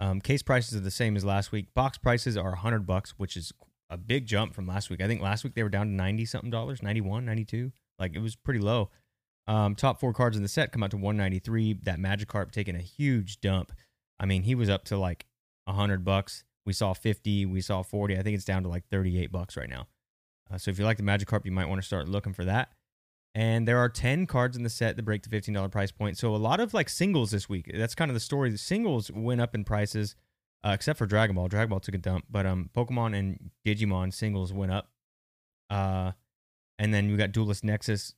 Um, 0.00 0.20
case 0.20 0.42
prices 0.42 0.74
are 0.74 0.80
the 0.80 0.90
same 0.90 1.16
as 1.16 1.24
last 1.24 1.52
week. 1.52 1.72
Box 1.74 1.98
prices 1.98 2.36
are 2.36 2.50
100 2.50 2.86
bucks, 2.86 3.10
which 3.18 3.36
is 3.36 3.52
a 3.90 3.98
big 3.98 4.26
jump 4.26 4.54
from 4.54 4.66
last 4.66 4.88
week. 4.88 5.02
I 5.02 5.06
think 5.06 5.20
last 5.20 5.44
week 5.44 5.54
they 5.54 5.62
were 5.62 5.68
down 5.68 5.86
to 5.86 5.92
90 5.92 6.24
something 6.24 6.50
dollars, 6.50 6.82
91, 6.82 7.24
92. 7.26 7.70
Like 7.98 8.16
it 8.16 8.20
was 8.20 8.34
pretty 8.34 8.60
low. 8.60 8.90
Um, 9.46 9.74
top 9.74 10.00
four 10.00 10.12
cards 10.12 10.36
in 10.36 10.42
the 10.42 10.48
set 10.48 10.72
come 10.72 10.82
out 10.82 10.90
to 10.92 10.96
193. 10.96 11.80
That 11.82 11.98
Magikarp 11.98 12.50
taking 12.50 12.76
a 12.76 12.80
huge 12.80 13.40
dump. 13.40 13.72
I 14.18 14.26
mean, 14.26 14.44
he 14.44 14.54
was 14.54 14.70
up 14.70 14.84
to 14.84 14.96
like 14.96 15.26
100 15.64 16.04
bucks. 16.04 16.44
We 16.64 16.72
saw 16.72 16.94
50, 16.94 17.46
we 17.46 17.60
saw 17.60 17.82
40. 17.82 18.16
I 18.16 18.22
think 18.22 18.34
it's 18.34 18.44
down 18.44 18.62
to 18.62 18.68
like 18.68 18.84
38 18.90 19.30
bucks 19.30 19.56
right 19.56 19.68
now. 19.68 19.86
Uh, 20.50 20.56
so 20.56 20.70
if 20.70 20.78
you 20.78 20.84
like 20.84 20.96
the 20.96 21.02
Magikarp, 21.02 21.44
you 21.44 21.52
might 21.52 21.68
want 21.68 21.80
to 21.80 21.86
start 21.86 22.08
looking 22.08 22.32
for 22.32 22.44
that. 22.44 22.70
And 23.34 23.66
there 23.66 23.78
are 23.78 23.88
10 23.88 24.26
cards 24.26 24.56
in 24.56 24.64
the 24.64 24.70
set 24.70 24.96
that 24.96 25.04
break 25.04 25.22
the 25.22 25.28
$15 25.28 25.70
price 25.70 25.92
point. 25.92 26.18
So 26.18 26.34
a 26.34 26.36
lot 26.36 26.58
of 26.58 26.74
like 26.74 26.88
singles 26.88 27.30
this 27.30 27.48
week. 27.48 27.70
That's 27.72 27.94
kind 27.94 28.10
of 28.10 28.14
the 28.14 28.20
story. 28.20 28.50
The 28.50 28.58
singles 28.58 29.10
went 29.10 29.40
up 29.40 29.54
in 29.54 29.64
prices, 29.64 30.16
uh, 30.64 30.70
except 30.70 30.98
for 30.98 31.06
Dragon 31.06 31.36
Ball. 31.36 31.48
Dragon 31.48 31.70
Ball 31.70 31.80
took 31.80 31.94
a 31.94 31.98
dump, 31.98 32.24
but 32.28 32.44
um, 32.44 32.70
Pokemon 32.76 33.16
and 33.16 33.50
Digimon 33.64 34.12
singles 34.12 34.52
went 34.52 34.72
up. 34.72 34.90
Uh, 35.68 36.12
and 36.78 36.92
then 36.92 37.10
we 37.10 37.16
got 37.16 37.30
Duelist 37.30 37.62
Nexus 37.62 38.14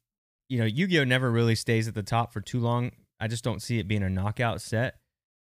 you 0.52 0.58
know, 0.58 0.66
Yu 0.66 0.86
Gi 0.86 1.00
Oh 1.00 1.04
never 1.04 1.30
really 1.30 1.54
stays 1.54 1.88
at 1.88 1.94
the 1.94 2.02
top 2.02 2.30
for 2.30 2.42
too 2.42 2.60
long. 2.60 2.92
I 3.18 3.26
just 3.26 3.42
don't 3.42 3.62
see 3.62 3.78
it 3.78 3.88
being 3.88 4.02
a 4.02 4.10
knockout 4.10 4.60
set. 4.60 4.96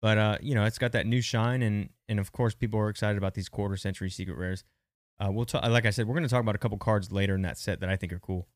But 0.00 0.16
uh, 0.16 0.38
you 0.40 0.54
know, 0.54 0.64
it's 0.64 0.78
got 0.78 0.92
that 0.92 1.06
new 1.06 1.20
shine, 1.20 1.60
and 1.60 1.90
and 2.08 2.18
of 2.18 2.32
course, 2.32 2.54
people 2.54 2.80
are 2.80 2.88
excited 2.88 3.18
about 3.18 3.34
these 3.34 3.50
quarter 3.50 3.76
century 3.76 4.08
secret 4.08 4.38
rares. 4.38 4.64
Uh, 5.20 5.30
we'll 5.30 5.44
talk. 5.44 5.62
Like 5.68 5.84
I 5.84 5.90
said, 5.90 6.08
we're 6.08 6.14
going 6.14 6.22
to 6.22 6.30
talk 6.30 6.40
about 6.40 6.54
a 6.54 6.58
couple 6.58 6.78
cards 6.78 7.12
later 7.12 7.34
in 7.34 7.42
that 7.42 7.58
set 7.58 7.80
that 7.80 7.90
I 7.90 7.96
think 7.96 8.10
are 8.10 8.18
cool. 8.18 8.48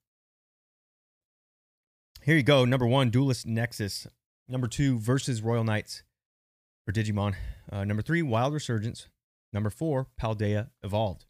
Here 2.23 2.37
you 2.37 2.43
go. 2.43 2.67
Number 2.67 2.87
one, 2.87 3.09
Duelist 3.09 3.47
Nexus. 3.47 4.07
Number 4.47 4.69
two, 4.69 4.99
versus 4.99 5.41
Royal 5.41 5.65
Knights 5.65 6.03
for 6.85 6.93
Digimon. 6.93 7.35
Uh, 7.73 7.85
number 7.85 8.03
three, 8.03 8.21
Wild 8.21 8.53
Resurgence. 8.53 9.09
Number 9.55 9.71
four, 9.71 10.09
Paldea 10.21 10.69
Evolved. 10.83 11.25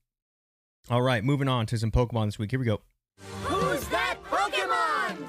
All 0.88 1.02
right, 1.02 1.23
moving 1.23 1.47
on 1.47 1.66
to 1.66 1.78
some 1.78 1.92
Pokemon 1.92 2.26
this 2.26 2.38
week. 2.38 2.50
Here 2.50 2.59
we 2.59 2.66
go. 2.66 2.80
Who's 3.44 3.87
that 3.88 4.16
Pokemon? 4.25 5.28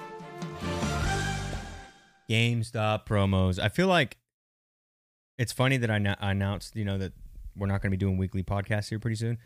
GameStop 2.30 3.06
promos. 3.06 3.60
I 3.60 3.70
feel 3.70 3.88
like 3.88 4.18
it's 5.38 5.52
funny 5.52 5.78
that 5.78 5.92
I, 5.92 6.00
na- 6.00 6.16
I 6.20 6.32
announced, 6.32 6.76
you 6.76 6.86
know, 6.86 6.98
that 6.98 7.14
we're 7.56 7.68
not 7.68 7.82
going 7.82 7.92
to 7.92 7.98
be 7.98 8.04
doing 8.04 8.18
weekly 8.18 8.42
podcasts 8.42 8.90
here 8.90 8.98
pretty 9.00 9.18
soon. 9.18 9.38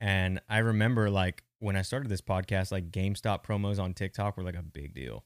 And 0.00 0.40
I 0.50 0.58
remember 0.58 1.08
like 1.08 1.44
when 1.60 1.76
I 1.76 1.82
started 1.82 2.10
this 2.10 2.20
podcast, 2.20 2.72
like 2.72 2.90
GameStop 2.90 3.44
promos 3.44 3.78
on 3.78 3.94
TikTok 3.94 4.36
were 4.36 4.42
like 4.42 4.56
a 4.56 4.62
big 4.62 4.94
deal. 4.94 5.24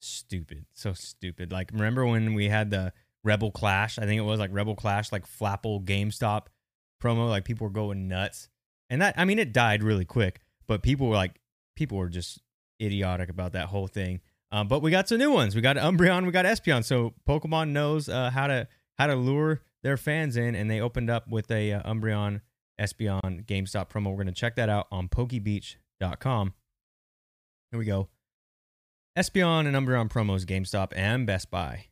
Stupid. 0.00 0.66
So 0.74 0.92
stupid. 0.92 1.52
Like 1.52 1.70
remember 1.72 2.06
when 2.06 2.34
we 2.34 2.48
had 2.48 2.70
the 2.70 2.92
Rebel 3.24 3.50
Clash? 3.50 3.98
I 3.98 4.06
think 4.06 4.18
it 4.18 4.24
was 4.24 4.40
like 4.40 4.50
Rebel 4.52 4.74
Clash, 4.74 5.12
like 5.12 5.26
Flapple 5.26 5.84
GameStop 5.84 6.46
promo. 7.02 7.28
Like 7.28 7.44
people 7.44 7.66
were 7.66 7.72
going 7.72 8.08
nuts. 8.08 8.48
And 8.90 9.02
that, 9.02 9.14
I 9.18 9.24
mean, 9.24 9.38
it 9.38 9.52
died 9.52 9.82
really 9.82 10.04
quick, 10.04 10.40
but 10.66 10.82
people 10.82 11.08
were 11.08 11.14
like, 11.14 11.40
people 11.76 11.98
were 11.98 12.08
just 12.08 12.40
idiotic 12.80 13.28
about 13.28 13.52
that 13.52 13.66
whole 13.66 13.86
thing. 13.86 14.20
Um, 14.50 14.66
but 14.66 14.80
we 14.80 14.90
got 14.90 15.08
some 15.08 15.18
new 15.18 15.30
ones. 15.30 15.54
We 15.54 15.60
got 15.60 15.76
Umbreon, 15.76 16.24
we 16.24 16.32
got 16.32 16.46
Espeon. 16.46 16.84
So 16.84 17.14
Pokemon 17.28 17.70
knows 17.70 18.08
uh, 18.08 18.30
how 18.30 18.46
to 18.46 18.66
how 18.98 19.06
to 19.06 19.14
lure 19.14 19.62
their 19.82 19.96
fans 19.96 20.36
in, 20.36 20.54
and 20.54 20.70
they 20.70 20.80
opened 20.80 21.10
up 21.10 21.28
with 21.28 21.50
a 21.50 21.72
uh, 21.72 21.82
Umbreon 21.82 22.40
Espeon 22.80 23.44
GameStop 23.44 23.90
promo. 23.90 24.16
We're 24.16 24.24
to 24.24 24.32
check 24.32 24.56
that 24.56 24.68
out 24.68 24.86
on 24.90 25.08
PokeBeach.com. 25.08 26.54
Here 27.70 27.78
we 27.78 27.84
go. 27.84 28.08
Espeon 29.18 29.66
and 29.66 29.74
Umbreon 29.74 30.08
promos 30.08 30.46
GameStop 30.46 30.92
and 30.94 31.26
Best 31.26 31.50
Buy 31.50 31.86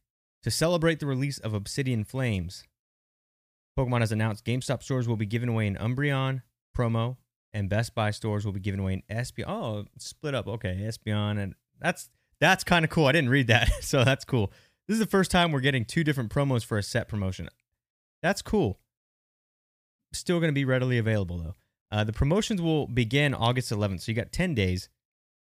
to 0.45 0.51
celebrate 0.51 1.01
the 1.01 1.07
release 1.07 1.39
of 1.39 1.55
Obsidian 1.55 2.05
Flames. 2.05 2.63
Pokemon 3.77 3.99
has 3.99 4.13
announced 4.13 4.45
GameStop 4.45 4.81
stores 4.81 5.09
will 5.09 5.17
be 5.17 5.27
giving 5.27 5.49
away 5.49 5.67
an 5.67 5.75
Umbreon 5.75 6.43
promo, 6.79 7.17
and 7.53 7.69
Best 7.69 7.97
Buy 7.97 8.13
stores 8.13 8.45
will 8.45 8.53
be 8.53 8.61
giving 8.61 8.79
away 8.79 8.93
an 8.93 9.03
Espeon. 9.11 9.45
Oh, 9.49 9.87
split 9.99 10.37
up. 10.37 10.47
Okay, 10.47 10.77
Espeon, 10.83 11.43
and 11.43 11.57
that's 11.81 12.11
that's 12.39 12.63
kind 12.63 12.85
of 12.85 12.93
cool. 12.93 13.07
I 13.07 13.13
didn't 13.13 13.31
read 13.31 13.49
that, 13.49 13.71
so 13.81 14.05
that's 14.05 14.25
cool. 14.25 14.53
This 14.87 14.95
is 14.95 15.01
the 15.01 15.07
first 15.07 15.33
time 15.33 15.51
we're 15.51 15.59
getting 15.59 15.85
two 15.85 16.05
different 16.05 16.31
promos 16.31 16.65
for 16.65 16.79
a 16.79 16.83
set 16.83 17.09
promotion. 17.09 17.49
That's 18.23 18.41
cool. 18.41 18.79
Still 20.13 20.39
going 20.39 20.51
to 20.51 20.55
be 20.55 20.65
readily 20.65 20.97
available 20.97 21.39
though. 21.39 21.55
Uh, 21.91 22.05
the 22.05 22.13
promotions 22.13 22.63
will 22.63 22.87
begin 22.87 23.35
August 23.35 23.73
11th, 23.73 24.03
so 24.03 24.13
you 24.13 24.17
got 24.17 24.31
10 24.31 24.55
days. 24.55 24.89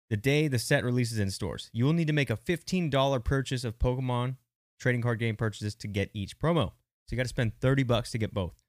The 0.10 0.18
day 0.18 0.48
the 0.48 0.60
set 0.60 0.84
releases 0.84 1.20
in 1.20 1.30
stores, 1.30 1.70
you 1.72 1.86
will 1.86 1.94
need 1.94 2.08
to 2.08 2.14
make 2.14 2.30
a 2.30 2.38
$15 2.38 3.24
purchase 3.24 3.64
of 3.64 3.78
Pokemon 3.78 4.38
trading 4.80 5.02
card 5.02 5.20
game 5.20 5.36
purchases 5.36 5.76
to 5.76 5.88
get 5.88 6.10
each 6.14 6.40
promo. 6.40 6.72
So 7.06 7.16
you 7.16 7.18
got 7.18 7.24
to 7.24 7.30
spend 7.30 7.60
30 7.60 7.84
bucks 7.84 8.12
to 8.12 8.18
get 8.18 8.34
both. 8.34 8.64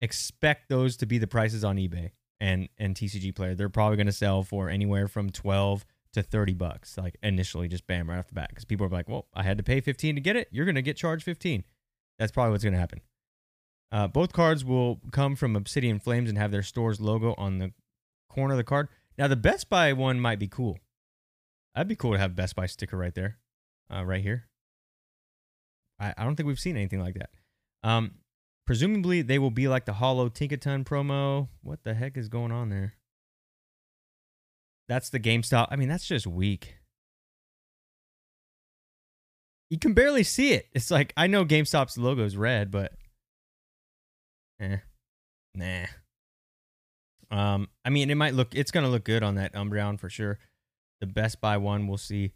Expect 0.00 0.68
those 0.68 0.96
to 0.98 1.06
be 1.06 1.18
the 1.18 1.26
prices 1.26 1.64
on 1.64 1.76
eBay 1.76 2.10
and 2.40 2.68
and 2.76 2.94
TCG 2.94 3.34
Player. 3.34 3.54
They're 3.54 3.68
probably 3.68 3.96
going 3.96 4.06
to 4.06 4.12
sell 4.12 4.42
for 4.42 4.68
anywhere 4.68 5.06
from 5.06 5.30
12 5.30 5.84
to 6.14 6.22
30 6.22 6.54
bucks, 6.54 6.98
like 6.98 7.16
initially, 7.22 7.68
just 7.68 7.86
bam, 7.86 8.10
right 8.10 8.18
off 8.18 8.28
the 8.28 8.34
bat. 8.34 8.50
Because 8.50 8.64
people 8.64 8.86
are 8.86 8.90
like, 8.90 9.08
well, 9.08 9.28
I 9.32 9.42
had 9.44 9.56
to 9.58 9.64
pay 9.64 9.80
15 9.80 10.16
to 10.16 10.20
get 10.20 10.36
it. 10.36 10.48
You're 10.50 10.66
going 10.66 10.74
to 10.74 10.82
get 10.82 10.96
charged 10.96 11.24
15. 11.24 11.64
That's 12.18 12.32
probably 12.32 12.50
what's 12.50 12.64
going 12.64 12.74
to 12.74 12.80
happen. 12.80 13.00
Uh, 13.90 14.08
both 14.08 14.32
cards 14.32 14.64
will 14.64 15.00
come 15.10 15.36
from 15.36 15.54
Obsidian 15.54 15.98
Flames 15.98 16.28
and 16.28 16.38
have 16.38 16.50
their 16.50 16.62
store's 16.62 17.00
logo 17.00 17.34
on 17.38 17.58
the 17.58 17.72
corner 18.28 18.54
of 18.54 18.58
the 18.58 18.64
card. 18.64 18.88
Now, 19.18 19.28
the 19.28 19.36
Best 19.36 19.68
Buy 19.68 19.92
one 19.92 20.20
might 20.20 20.38
be 20.38 20.48
cool. 20.48 20.78
That'd 21.74 21.88
be 21.88 21.96
cool 21.96 22.12
to 22.12 22.18
have 22.18 22.36
Best 22.36 22.56
Buy 22.56 22.66
sticker 22.66 22.96
right 22.96 23.14
there, 23.14 23.38
uh, 23.92 24.04
right 24.04 24.22
here. 24.22 24.48
I, 25.98 26.14
I 26.16 26.24
don't 26.24 26.36
think 26.36 26.46
we've 26.46 26.58
seen 26.58 26.76
anything 26.76 27.00
like 27.00 27.14
that. 27.14 27.30
Um, 27.82 28.16
presumably, 28.66 29.22
they 29.22 29.38
will 29.38 29.50
be 29.50 29.68
like 29.68 29.86
the 29.86 29.94
Holo 29.94 30.28
Tinkaton 30.28 30.84
promo. 30.84 31.48
What 31.62 31.84
the 31.84 31.94
heck 31.94 32.16
is 32.16 32.28
going 32.28 32.52
on 32.52 32.70
there? 32.70 32.94
That's 34.88 35.10
the 35.10 35.20
GameStop. 35.20 35.68
I 35.70 35.76
mean, 35.76 35.88
that's 35.88 36.06
just 36.06 36.26
weak. 36.26 36.76
You 39.70 39.78
can 39.78 39.94
barely 39.94 40.22
see 40.22 40.52
it. 40.52 40.68
It's 40.74 40.90
like 40.90 41.14
I 41.16 41.28
know 41.28 41.46
GameStop's 41.46 41.96
logo 41.96 42.24
is 42.24 42.36
red, 42.36 42.70
but 42.70 42.92
eh, 44.60 44.78
nah. 45.54 45.86
Um, 47.32 47.68
I 47.84 47.90
mean, 47.90 48.10
it 48.10 48.14
might 48.14 48.34
look. 48.34 48.54
It's 48.54 48.70
gonna 48.70 48.90
look 48.90 49.04
good 49.04 49.22
on 49.22 49.34
that 49.36 49.54
Umbreon 49.54 49.98
for 49.98 50.08
sure. 50.10 50.38
The 51.00 51.06
Best 51.06 51.40
Buy 51.40 51.56
one, 51.56 51.88
we'll 51.88 51.98
see. 51.98 52.32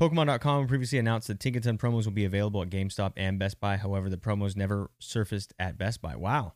Pokemon.com 0.00 0.66
previously 0.66 0.98
announced 0.98 1.28
that 1.28 1.38
Tinkaton 1.38 1.78
promos 1.78 2.04
will 2.04 2.12
be 2.12 2.24
available 2.24 2.60
at 2.60 2.70
GameStop 2.70 3.12
and 3.16 3.38
Best 3.38 3.60
Buy. 3.60 3.76
However, 3.76 4.10
the 4.10 4.16
promos 4.16 4.56
never 4.56 4.90
surfaced 4.98 5.54
at 5.60 5.78
Best 5.78 6.02
Buy. 6.02 6.16
Wow. 6.16 6.54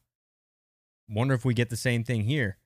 Wonder 1.08 1.34
if 1.34 1.44
we 1.44 1.54
get 1.54 1.70
the 1.70 1.76
same 1.76 2.02
thing 2.02 2.25
here. 2.25 2.58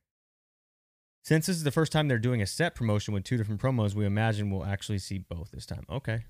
Since 1.24 1.46
this 1.46 1.56
is 1.56 1.64
the 1.64 1.70
first 1.70 1.92
time 1.92 2.08
they're 2.08 2.18
doing 2.18 2.40
a 2.40 2.46
set 2.46 2.74
promotion 2.74 3.12
with 3.12 3.24
two 3.24 3.36
different 3.36 3.60
promos, 3.60 3.94
we 3.94 4.06
imagine 4.06 4.50
we'll 4.50 4.64
actually 4.64 4.98
see 4.98 5.18
both 5.18 5.50
this 5.50 5.66
time. 5.66 5.84
Okay. 5.90 6.24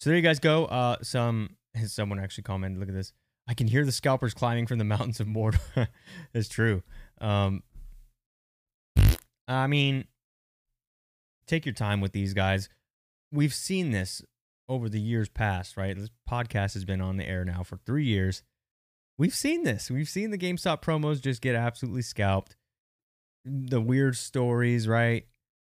So 0.00 0.10
there 0.10 0.16
you 0.16 0.22
guys 0.22 0.38
go. 0.38 0.64
Uh, 0.66 0.96
some 1.02 1.56
someone 1.86 2.18
actually 2.18 2.44
commented. 2.44 2.80
Look 2.80 2.88
at 2.88 2.94
this. 2.94 3.12
I 3.48 3.54
can 3.54 3.66
hear 3.66 3.84
the 3.84 3.92
scalpers 3.92 4.34
climbing 4.34 4.66
from 4.66 4.78
the 4.78 4.84
mountains 4.84 5.20
of 5.20 5.26
Mordor. 5.26 5.88
it's 6.34 6.48
true. 6.48 6.82
Um, 7.20 7.62
I 9.48 9.66
mean, 9.66 10.04
take 11.46 11.66
your 11.66 11.74
time 11.74 12.00
with 12.00 12.12
these 12.12 12.34
guys. 12.34 12.68
We've 13.32 13.54
seen 13.54 13.90
this 13.90 14.22
over 14.68 14.88
the 14.88 15.00
years 15.00 15.28
past, 15.28 15.76
right? 15.76 15.96
This 15.96 16.10
podcast 16.28 16.74
has 16.74 16.84
been 16.84 17.00
on 17.00 17.16
the 17.16 17.28
air 17.28 17.44
now 17.44 17.62
for 17.62 17.76
three 17.76 18.04
years. 18.04 18.42
We've 19.18 19.34
seen 19.34 19.64
this. 19.64 19.90
We've 19.90 20.08
seen 20.08 20.30
the 20.30 20.38
GameStop 20.38 20.82
promos 20.82 21.20
just 21.20 21.42
get 21.42 21.54
absolutely 21.54 22.02
scalped. 22.02 22.56
The 23.44 23.80
weird 23.80 24.16
stories, 24.16 24.86
right? 24.88 25.26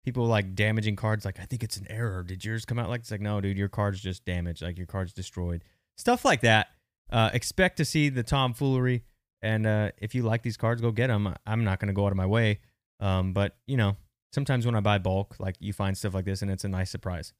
People 0.03 0.25
like 0.25 0.55
damaging 0.55 0.95
cards. 0.95 1.25
Like, 1.25 1.39
I 1.39 1.45
think 1.45 1.63
it's 1.63 1.77
an 1.77 1.87
error. 1.89 2.23
Did 2.23 2.43
yours 2.43 2.65
come 2.65 2.77
out 2.77 2.89
like 2.89 3.01
it's 3.01 3.11
like, 3.11 3.21
no, 3.21 3.39
dude, 3.39 3.57
your 3.57 3.69
card's 3.69 4.01
just 4.01 4.25
damaged. 4.25 4.61
Like 4.61 4.77
your 4.77 4.87
card's 4.87 5.13
destroyed. 5.13 5.63
Stuff 5.97 6.25
like 6.25 6.41
that. 6.41 6.67
Uh, 7.09 7.29
expect 7.33 7.77
to 7.77 7.85
see 7.85 8.09
the 8.09 8.23
tomfoolery. 8.23 9.03
And 9.41 9.65
uh, 9.65 9.91
if 9.97 10.13
you 10.13 10.23
like 10.23 10.43
these 10.43 10.57
cards, 10.57 10.81
go 10.81 10.91
get 10.91 11.07
them. 11.07 11.33
I'm 11.45 11.63
not 11.63 11.79
going 11.79 11.87
to 11.87 11.93
go 11.93 12.05
out 12.05 12.11
of 12.11 12.17
my 12.17 12.25
way. 12.25 12.59
Um, 12.99 13.33
but, 13.33 13.55
you 13.65 13.77
know, 13.77 13.97
sometimes 14.33 14.65
when 14.65 14.75
I 14.75 14.79
buy 14.79 14.99
bulk, 14.99 15.35
like 15.39 15.55
you 15.59 15.73
find 15.73 15.97
stuff 15.97 16.13
like 16.13 16.25
this 16.25 16.41
and 16.41 16.51
it's 16.51 16.63
a 16.63 16.69
nice 16.69 16.91
surprise. 16.91 17.33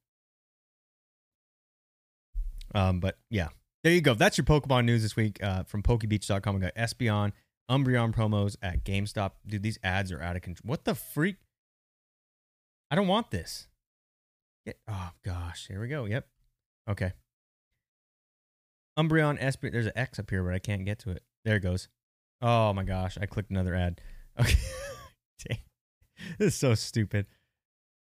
Um, 2.74 3.00
but 3.00 3.18
yeah, 3.30 3.48
there 3.84 3.92
you 3.92 4.00
go. 4.00 4.14
That's 4.14 4.38
your 4.38 4.44
Pokemon 4.44 4.84
news 4.84 5.02
this 5.02 5.16
week 5.16 5.42
uh, 5.42 5.64
from 5.64 5.82
PokeBeach.com. 5.82 6.54
We 6.54 6.60
got 6.60 6.74
Espeon, 6.74 7.32
Umbreon 7.70 8.14
promos 8.14 8.56
at 8.62 8.84
GameStop. 8.84 9.32
Dude, 9.46 9.62
these 9.62 9.78
ads 9.82 10.10
are 10.10 10.22
out 10.22 10.36
of 10.36 10.42
control. 10.42 10.68
What 10.68 10.84
the 10.84 10.94
freak? 10.94 11.36
I 12.90 12.94
don't 12.94 13.08
want 13.08 13.30
this. 13.30 13.68
Get, 14.66 14.78
oh 14.88 15.10
gosh, 15.24 15.66
here 15.68 15.80
we 15.80 15.88
go. 15.88 16.04
Yep. 16.04 16.26
Okay. 16.88 17.12
Umbreon, 18.98 19.40
Espeon. 19.40 19.72
There's 19.72 19.86
an 19.86 19.92
X 19.96 20.18
up 20.18 20.30
here, 20.30 20.42
but 20.42 20.54
I 20.54 20.58
can't 20.58 20.84
get 20.84 20.98
to 21.00 21.10
it. 21.10 21.22
There 21.44 21.56
it 21.56 21.60
goes. 21.60 21.88
Oh 22.40 22.72
my 22.72 22.84
gosh, 22.84 23.18
I 23.20 23.26
clicked 23.26 23.50
another 23.50 23.74
ad. 23.74 24.00
Okay. 24.40 24.56
Dang. 25.46 25.58
This 26.38 26.54
is 26.54 26.58
so 26.58 26.74
stupid. 26.74 27.26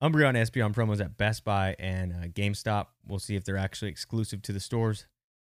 Umbreon 0.03 0.35
Espeon 0.35 0.71
promos 0.71 0.99
at 0.99 1.17
Best 1.17 1.43
Buy 1.43 1.75
and 1.79 2.13
uh, 2.13 2.27
GameStop. 2.27 2.87
We'll 3.07 3.17
see 3.17 3.35
if 3.35 3.43
they're 3.43 3.57
actually 3.57 3.89
exclusive 3.89 4.43
to 4.43 4.53
the 4.53 4.59
stores. 4.59 5.07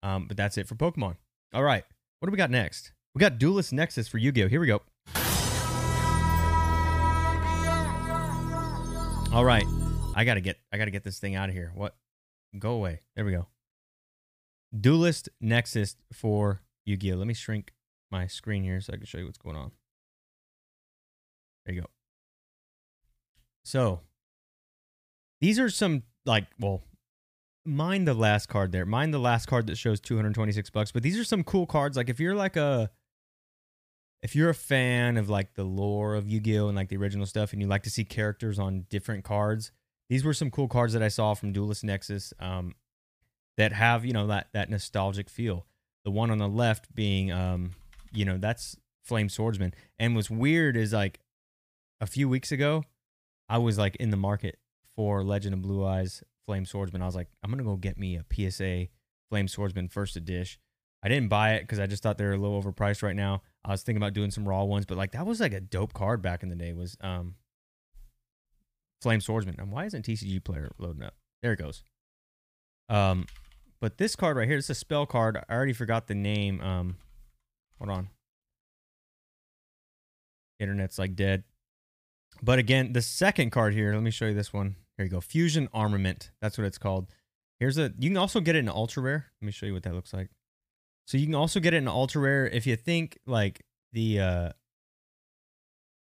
Um, 0.04 0.28
but 0.28 0.38
that's 0.38 0.58
it 0.58 0.68
for 0.68 0.76
Pokemon. 0.76 1.16
All 1.54 1.64
right. 1.64 1.84
What 2.20 2.28
do 2.28 2.32
we 2.32 2.38
got 2.38 2.50
next? 2.50 2.94
We 3.14 3.20
got 3.20 3.38
Duelist 3.40 3.74
Nexus 3.74 4.08
for 4.08 4.18
Yu 4.18 4.32
Gi 4.32 4.46
Oh! 4.46 4.48
Here 4.48 4.62
we 4.62 4.68
go. 4.68 4.82
All 9.34 9.44
right. 9.44 9.66
I 10.16 10.24
gotta 10.26 10.42
get 10.42 10.58
I 10.72 10.78
gotta 10.78 10.92
get 10.92 11.04
this 11.04 11.20
thing 11.20 11.36
out 11.36 11.50
of 11.50 11.56
here. 11.56 11.72
What? 11.76 11.96
Go 12.58 12.72
away. 12.74 13.02
There 13.16 13.26
we 13.26 13.32
go. 13.32 13.48
Duelist 14.80 15.30
Nexus 15.42 15.96
for 16.12 16.62
Yu 16.86 16.98
Gi 16.98 17.14
Oh! 17.14 17.16
Let 17.16 17.28
me 17.28 17.34
shrink 17.34 17.74
my 18.12 18.28
screen 18.28 18.64
here 18.64 18.80
so 18.82 18.94
I 18.94 18.98
can 18.98 19.06
show 19.06 19.18
you 19.18 19.26
what's 19.26 19.38
going 19.38 19.56
on. 19.56 19.72
There 21.66 21.76
you 21.76 21.82
go. 21.82 21.88
So 23.64 24.02
these 25.42 25.60
are 25.60 25.70
some 25.70 26.04
like 26.26 26.46
well, 26.60 26.84
mind 27.66 28.08
the 28.08 28.14
last 28.14 28.48
card 28.48 28.72
there. 28.72 28.86
Mind 28.86 29.14
the 29.14 29.20
last 29.20 29.46
card 29.46 29.68
that 29.68 29.78
shows 29.78 30.00
226 30.00 30.70
bucks. 30.70 30.92
But 30.92 31.04
these 31.04 31.18
are 31.18 31.24
some 31.24 31.44
cool 31.44 31.66
cards. 31.66 31.98
Like 31.98 32.10
if 32.10 32.20
you're 32.20 32.36
like 32.36 32.58
a 32.58 32.90
if 34.22 34.36
you're 34.36 34.50
a 34.50 34.56
fan 34.56 35.18
of 35.18 35.30
like 35.30 35.56
the 35.56 35.66
lore 35.66 36.16
of 36.16 36.28
Yu-Gi-Oh 36.28 36.70
and 36.70 36.78
like 36.78 36.88
the 36.88 36.96
original 36.96 37.26
stuff 37.26 37.52
and 37.52 37.62
you 37.62 37.68
like 37.68 37.84
to 37.84 37.90
see 37.90 38.06
characters 38.06 38.58
on 38.58 38.86
different 38.90 39.26
cards, 39.26 39.74
these 40.10 40.24
were 40.24 40.34
some 40.34 40.50
cool 40.50 40.70
cards 40.70 40.94
that 40.94 41.04
I 41.04 41.10
saw 41.10 41.34
from 41.34 41.52
Duelist 41.52 41.84
Nexus 41.84 42.34
um, 42.40 42.76
that 43.58 43.74
have, 43.74 44.06
you 44.06 44.14
know, 44.14 44.28
that 44.28 44.48
that 44.54 44.70
nostalgic 44.70 45.30
feel. 45.30 45.66
The 46.06 46.12
one 46.12 46.32
on 46.32 46.38
the 46.38 46.48
left 46.48 46.94
being 46.94 47.32
um, 47.32 47.72
you 48.12 48.26
know, 48.26 48.38
that's 48.38 48.78
Flame 49.04 49.30
Swordsman. 49.30 49.74
And 50.00 50.16
what's 50.16 50.30
weird 50.30 50.78
is 50.78 50.94
like 50.94 51.20
a 52.02 52.08
few 52.08 52.30
weeks 52.30 52.52
ago, 52.52 52.84
I 53.50 53.58
was 53.58 53.78
like 53.78 53.96
in 53.98 54.10
the 54.10 54.18
market 54.18 54.60
for 54.96 55.24
Legend 55.24 55.54
of 55.54 55.62
Blue 55.62 55.86
Eyes 55.86 56.24
Flame 56.46 56.66
Swordsman. 56.66 57.02
I 57.02 57.06
was 57.06 57.16
like, 57.16 57.30
I'm 57.44 57.50
gonna 57.50 57.64
go 57.64 57.76
get 57.76 57.98
me 57.98 58.18
a 58.18 58.26
PSA 58.32 58.88
Flame 59.30 59.48
Swordsman 59.48 59.88
first 59.88 60.16
edition. 60.16 60.60
I 61.02 61.10
didn't 61.10 61.28
buy 61.30 61.56
it 61.56 61.62
because 61.62 61.80
I 61.80 61.88
just 61.88 62.02
thought 62.02 62.18
they 62.18 62.26
were 62.26 62.34
a 62.34 62.38
little 62.38 62.62
overpriced 62.62 63.04
right 63.04 63.16
now. 63.16 63.42
I 63.66 63.72
was 63.72 63.84
thinking 63.84 64.02
about 64.02 64.14
doing 64.14 64.32
some 64.32 64.48
raw 64.48 64.64
ones, 64.64 64.86
but 64.86 64.98
like 64.98 65.12
that 65.12 65.26
was 65.26 65.40
like 65.40 65.54
a 65.54 65.60
dope 65.60 65.94
card 65.94 66.22
back 66.22 66.44
in 66.44 66.50
the 66.50 66.56
day. 66.56 66.74
Was 66.74 66.98
um 67.02 67.36
Flame 69.04 69.22
Swordsman. 69.22 69.56
And 69.60 69.72
why 69.72 69.86
isn't 69.86 70.06
TCG 70.06 70.44
Player 70.44 70.72
loading 70.80 71.04
up? 71.04 71.14
There 71.44 71.54
it 71.54 71.60
goes. 71.60 71.84
Um, 72.90 73.28
but 73.84 73.98
this 73.98 74.16
card 74.16 74.38
right 74.38 74.48
here, 74.48 74.60
it's 74.60 74.70
a 74.70 74.76
spell 74.76 75.06
card. 75.06 75.38
I 75.50 75.54
already 75.54 75.74
forgot 75.74 76.08
the 76.08 76.16
name. 76.16 76.62
Um, 76.62 76.96
hold 77.78 77.90
on. 77.90 78.08
Internet's 80.58 80.98
like 80.98 81.18
dead. 81.18 81.44
But 82.42 82.60
again, 82.60 82.94
the 82.94 83.02
second 83.02 83.50
card 83.50 83.74
here, 83.74 83.94
let 83.94 84.02
me 84.02 84.10
show 84.10 84.28
you 84.28 84.34
this 84.34 84.54
one. 84.54 84.78
Here 84.96 85.06
you 85.06 85.12
go. 85.12 85.20
Fusion 85.20 85.68
Armament. 85.74 86.32
That's 86.42 86.58
what 86.58 86.66
it's 86.66 86.78
called. 86.78 87.10
Here's 87.60 87.78
a 87.78 87.92
you 88.00 88.10
can 88.10 88.16
also 88.16 88.40
get 88.40 88.56
it 88.56 88.60
in 88.60 88.70
ultra 88.70 89.04
rare. 89.04 89.26
Let 89.42 89.46
me 89.48 89.52
show 89.52 89.66
you 89.66 89.74
what 89.74 89.84
that 89.84 89.94
looks 89.94 90.14
like. 90.14 90.30
So 91.06 91.18
you 91.18 91.26
can 91.26 91.36
also 91.36 91.60
get 91.60 91.74
it 91.74 91.78
in 91.80 91.90
ultra 91.90 92.22
rare 92.22 92.48
if 92.48 92.66
you 92.66 92.78
think 92.78 93.20
like 93.28 93.66
the 93.92 94.18
uh 94.22 94.50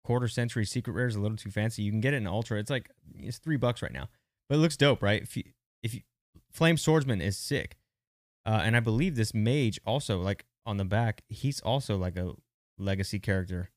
quarter 0.05 0.29
century 0.29 0.67
secret 0.67 0.93
rare 0.93 1.07
is 1.07 1.17
a 1.17 1.21
little 1.21 1.39
too 1.39 1.51
fancy. 1.51 1.81
You 1.81 1.93
can 1.93 2.03
get 2.03 2.13
it 2.13 2.19
in 2.19 2.27
ultra. 2.27 2.59
It's 2.59 2.69
like 2.69 2.91
it's 3.15 3.39
three 3.39 3.57
bucks 3.57 3.81
right 3.81 3.91
now. 3.91 4.11
But 4.51 4.57
it 4.57 4.59
looks 4.59 4.77
dope, 4.77 5.03
right? 5.03 5.23
If 5.23 5.35
you 5.35 5.45
if 5.83 5.95
you 5.95 6.03
Flame 6.55 6.77
Swordsman 6.77 7.21
is 7.21 7.37
sick. 7.37 7.77
Uh, 8.47 8.61
and 8.63 8.77
I 8.77 8.81
believe 8.81 9.17
this 9.17 9.35
mage 9.35 9.81
also 9.85 10.21
like 10.21 10.45
on 10.65 10.77
the 10.77 10.85
back, 10.85 11.23
he's 11.29 11.61
also 11.61 11.97
like 11.97 12.17
a 12.17 12.33
legacy 12.79 13.19
character. 13.19 13.71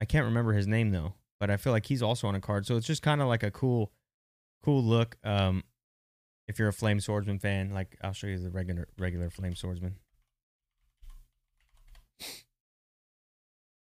I 0.00 0.06
can't 0.06 0.24
remember 0.24 0.52
his 0.52 0.66
name 0.66 0.90
though, 0.90 1.14
but 1.38 1.50
I 1.50 1.56
feel 1.56 1.72
like 1.72 1.86
he's 1.86 2.02
also 2.02 2.26
on 2.26 2.34
a 2.34 2.40
card. 2.40 2.66
So 2.66 2.76
it's 2.76 2.86
just 2.86 3.02
kind 3.02 3.22
of 3.22 3.28
like 3.28 3.42
a 3.42 3.50
cool, 3.50 3.92
cool 4.62 4.82
look. 4.82 5.16
Um, 5.22 5.62
if 6.48 6.58
you're 6.58 6.68
a 6.68 6.72
Flame 6.72 7.00
Swordsman 7.00 7.38
fan, 7.38 7.70
like 7.70 7.96
I'll 8.02 8.12
show 8.12 8.26
you 8.26 8.38
the 8.38 8.50
regular 8.50 8.88
regular 8.98 9.30
Flame 9.30 9.54
Swordsman. 9.54 9.96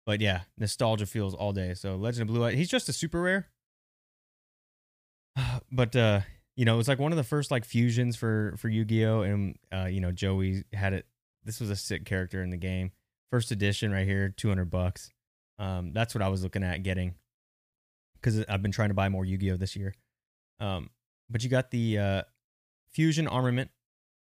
But 0.04 0.20
yeah, 0.20 0.42
nostalgia 0.58 1.06
feels 1.06 1.34
all 1.34 1.52
day. 1.52 1.74
So 1.74 1.94
Legend 1.94 2.22
of 2.22 2.34
Blue 2.34 2.44
Eye, 2.44 2.54
he's 2.54 2.68
just 2.68 2.88
a 2.88 2.92
super 2.92 3.20
rare. 3.20 3.48
But 5.70 5.96
uh, 5.96 6.20
you 6.56 6.64
know, 6.64 6.74
it 6.74 6.78
was 6.78 6.88
like 6.88 6.98
one 6.98 7.12
of 7.12 7.16
the 7.16 7.24
first 7.24 7.50
like 7.50 7.64
fusions 7.64 8.16
for 8.16 8.54
for 8.58 8.68
Yu-Gi-Oh! 8.68 9.22
And 9.22 9.56
uh, 9.72 9.86
you 9.86 10.00
know, 10.00 10.12
Joey 10.12 10.64
had 10.72 10.92
it. 10.92 11.06
This 11.44 11.60
was 11.60 11.70
a 11.70 11.76
sick 11.76 12.04
character 12.04 12.42
in 12.42 12.50
the 12.50 12.56
game. 12.56 12.92
First 13.30 13.50
edition 13.50 13.92
right 13.92 14.06
here, 14.06 14.28
two 14.28 14.48
hundred 14.48 14.70
bucks. 14.70 15.10
Um, 15.58 15.92
that's 15.92 16.14
what 16.14 16.22
I 16.22 16.28
was 16.28 16.42
looking 16.42 16.62
at 16.64 16.82
getting 16.82 17.14
because 18.14 18.44
I've 18.48 18.62
been 18.62 18.72
trying 18.72 18.90
to 18.90 18.94
buy 18.94 19.08
more 19.08 19.24
Yu-Gi-Oh 19.24 19.56
this 19.56 19.76
year. 19.76 19.94
Um, 20.60 20.90
but 21.28 21.42
you 21.42 21.50
got 21.50 21.70
the 21.70 21.98
uh, 21.98 22.22
fusion 22.90 23.26
armament, 23.26 23.70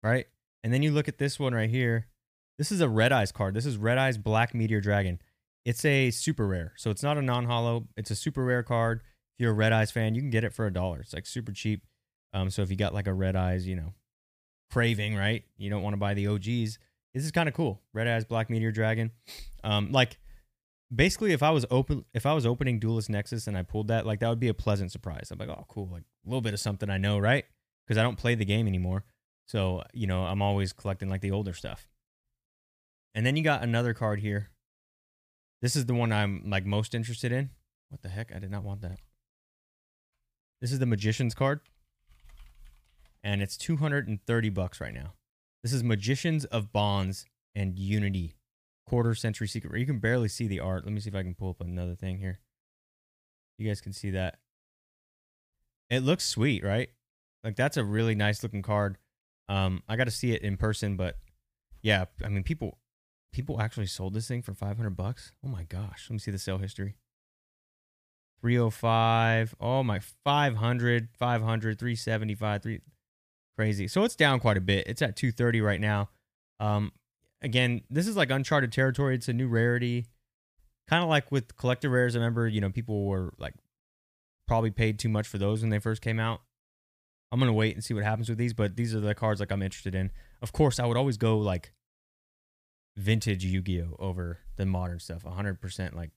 right? 0.03 0.25
And 0.63 0.74
then 0.74 0.82
you 0.82 0.91
look 0.91 1.08
at 1.08 1.17
this 1.17 1.39
one 1.39 1.53
right 1.53 1.70
here. 1.70 2.08
This 2.58 2.72
is 2.72 2.82
a 2.82 2.89
Red 2.89 3.12
Eyes 3.12 3.32
card. 3.32 3.53
This 3.53 3.65
is 3.65 3.77
Red 3.77 3.98
Eyes 3.98 4.17
Black 4.17 4.53
Meteor 4.53 4.82
Dragon. 4.82 5.22
It's 5.65 5.84
a 5.86 6.12
super 6.12 6.48
rare, 6.48 6.74
so 6.77 6.89
it's 6.89 7.03
not 7.03 7.17
a 7.17 7.22
non-holo. 7.22 7.88
It's 7.98 8.12
a 8.12 8.15
super 8.15 8.44
rare 8.44 8.63
card. 8.63 9.01
If 9.01 9.44
you're 9.44 9.51
a 9.51 9.55
Red 9.55 9.74
Eyes 9.74 9.91
fan, 9.91 10.15
you 10.15 10.22
can 10.22 10.29
get 10.29 10.44
it 10.44 10.53
for 10.53 10.65
a 10.65 10.74
dollar. 10.74 11.00
It's 11.00 11.13
like 11.13 11.25
super 11.25 11.51
cheap. 11.51 11.84
Um, 12.36 12.50
so 12.50 12.62
if 12.62 12.70
you 12.70 12.75
got 12.75 12.94
like 12.94 13.08
a 13.08 13.13
Red 13.13 13.36
Eyes, 13.36 13.65
you 13.65 13.77
know, 13.77 13.94
craving, 14.72 15.15
right? 15.15 15.44
You 15.58 15.70
don't 15.70 15.82
want 15.82 15.94
to 15.94 15.98
buy 15.98 16.13
the 16.13 16.27
OGs. 16.27 16.77
This 17.13 17.24
is 17.24 17.32
kind 17.32 17.48
of 17.48 17.56
cool. 17.56 17.82
Red 17.94 18.08
Eyes 18.08 18.25
Black 18.25 18.50
Meteor 18.50 18.72
Dragon. 18.72 19.12
Um, 19.63 19.92
like 19.94 20.18
basically 20.94 21.32
if 21.32 21.42
I 21.42 21.50
was 21.51 21.65
open 21.72 22.04
if 22.13 22.25
I 22.25 22.34
was 22.34 22.46
opening 22.46 22.77
Duelist 22.80 23.10
Nexus 23.10 23.48
and 23.48 23.58
I 23.58 23.63
pulled 23.63 23.88
that, 23.88 24.06
like 24.06 24.20
that 24.20 24.30
would 24.30 24.39
be 24.39 24.50
a 24.50 24.54
pleasant 24.54 24.92
surprise. 24.92 25.30
I'm 25.32 25.39
like, 25.39 25.48
oh 25.48 25.65
cool, 25.70 25.88
like 25.92 26.04
a 26.04 26.30
little 26.30 26.42
bit 26.42 26.54
of 26.54 26.60
something 26.60 26.89
I 26.89 26.98
know, 26.98 27.18
right? 27.18 27.46
Because 27.88 27.98
I 27.98 28.04
don't 28.04 28.18
play 28.18 28.36
the 28.36 28.46
game 28.46 28.68
anymore. 28.68 29.06
So, 29.48 29.84
you 29.94 30.06
know, 30.06 30.24
I'm 30.24 30.42
always 30.42 30.74
collecting 30.74 31.10
like 31.10 31.21
the 31.21 31.32
older 31.32 31.54
stuff. 31.54 31.88
And 33.13 33.26
then 33.26 33.38
you 33.38 33.43
got 33.43 33.63
another 33.63 33.93
card 33.93 34.19
here. 34.19 34.50
This 35.62 35.78
is 35.78 35.86
the 35.86 35.93
one 35.93 36.12
I'm 36.12 36.43
like 36.50 36.65
most 36.65 36.93
interested 36.93 37.32
in. 37.32 37.52
What 37.89 38.02
the 38.02 38.10
heck? 38.10 38.36
I 38.36 38.39
did 38.39 38.52
not 38.52 38.63
want 38.63 38.82
that. 38.82 39.00
This 40.60 40.74
is 40.74 40.80
the 40.80 40.86
Magician's 40.86 41.34
card. 41.34 41.62
And 43.25 43.41
it's 43.41 43.57
230 43.57 44.49
bucks 44.49 44.79
right 44.79 44.93
now. 44.93 45.13
This 45.63 45.73
is 45.73 45.83
Magicians 45.83 46.45
of 46.45 46.71
Bonds 46.71 47.25
and 47.55 47.79
Unity 47.79 48.35
quarter 48.88 49.15
century 49.15 49.47
secret. 49.47 49.79
You 49.79 49.88
can 49.88 49.97
barely 49.97 50.27
see 50.27 50.47
the 50.47 50.59
art. 50.59 50.85
Let 50.85 50.93
me 50.93 50.99
see 50.99 51.09
if 51.09 51.15
I 51.15 51.23
can 51.23 51.33
pull 51.33 51.49
up 51.49 51.59
another 51.59 51.95
thing 51.95 52.19
here. 52.19 52.38
You 53.57 53.67
guys 53.67 53.81
can 53.81 53.93
see 53.93 54.11
that. 54.11 54.38
It 55.89 56.03
looks 56.03 56.23
sweet, 56.23 56.63
right? 56.63 56.89
Like 57.43 57.55
that's 57.55 57.77
a 57.77 57.83
really 57.83 58.13
nice 58.13 58.43
looking 58.43 58.61
card. 58.61 58.99
Um, 59.49 59.81
I 59.89 59.95
got 59.95 60.03
to 60.03 60.11
see 60.11 60.31
it 60.31 60.43
in 60.43 60.55
person, 60.55 60.95
but 60.95 61.17
yeah, 61.81 62.05
I 62.23 62.29
mean, 62.29 62.43
people, 62.43 62.77
people 63.33 63.59
actually 63.59 63.88
sold 63.88 64.13
this 64.13 64.27
thing 64.27 64.43
for 64.43 64.53
500 64.53 64.91
bucks. 64.91 65.31
Oh 65.43 65.49
my 65.49 65.63
gosh. 65.63 66.05
Let 66.09 66.13
me 66.13 66.19
see 66.19 66.29
the 66.29 66.38
sale 66.38 66.59
history. 66.59 66.95
305. 68.41 69.55
Oh 69.59 69.81
my, 69.81 69.99
500, 69.99 71.09
500, 71.17 71.79
375, 71.79 72.61
3 72.61 72.81
crazy. 73.56 73.88
So 73.88 74.04
it's 74.04 74.15
down 74.15 74.39
quite 74.39 74.58
a 74.58 74.62
bit. 74.62 74.88
It's 74.88 75.02
at 75.02 75.15
230 75.15 75.62
right 75.62 75.80
now. 75.80 76.10
Um, 76.60 76.91
again, 77.41 77.82
this 77.89 78.08
is 78.08 78.15
like 78.15 78.30
uncharted 78.30 78.72
territory. 78.72 79.15
It's 79.15 79.28
a 79.28 79.34
new 79.34 79.48
rarity. 79.48 80.08
Kind 80.88 81.04
of 81.04 81.10
like 81.10 81.32
with 81.32 81.56
collector 81.58 81.89
rares. 81.89 82.15
I 82.15 82.20
remember, 82.20 82.48
you 82.48 82.62
know, 82.62 82.70
people 82.70 83.06
were 83.06 83.34
like 83.38 83.54
probably 84.48 84.72
paid 84.72 85.00
too 85.00 85.10
much 85.10 85.28
for 85.28 85.38
those 85.38 85.62
when 85.62 85.70
they 85.70 85.80
first 85.80 86.02
came 86.02 86.20
out. 86.20 86.41
I'm 87.32 87.39
gonna 87.39 87.54
wait 87.54 87.76
and 87.76 87.84
see 87.84 87.94
what 87.94 88.04
happens 88.04 88.30
with 88.30 88.38
these, 88.38 88.54
but 88.54 88.76
these 88.76 88.94
are 88.94 89.00
the 89.00 89.15
cards 89.15 89.39
like 89.39 89.52
I'm 89.52 89.63
interested 89.63 89.96
in. 89.96 90.12
Of 90.41 90.54
course, 90.54 90.80
I 90.80 90.86
would 90.86 90.96
always 90.96 91.18
go 91.18 91.38
like 91.39 91.74
vintage 92.96 93.44
Yu-Gi-Oh 93.44 93.96
over 94.00 94.39
the 94.56 94.65
modern 94.65 95.00
stuff, 95.00 95.24
100% 95.24 95.96
like 95.96 96.12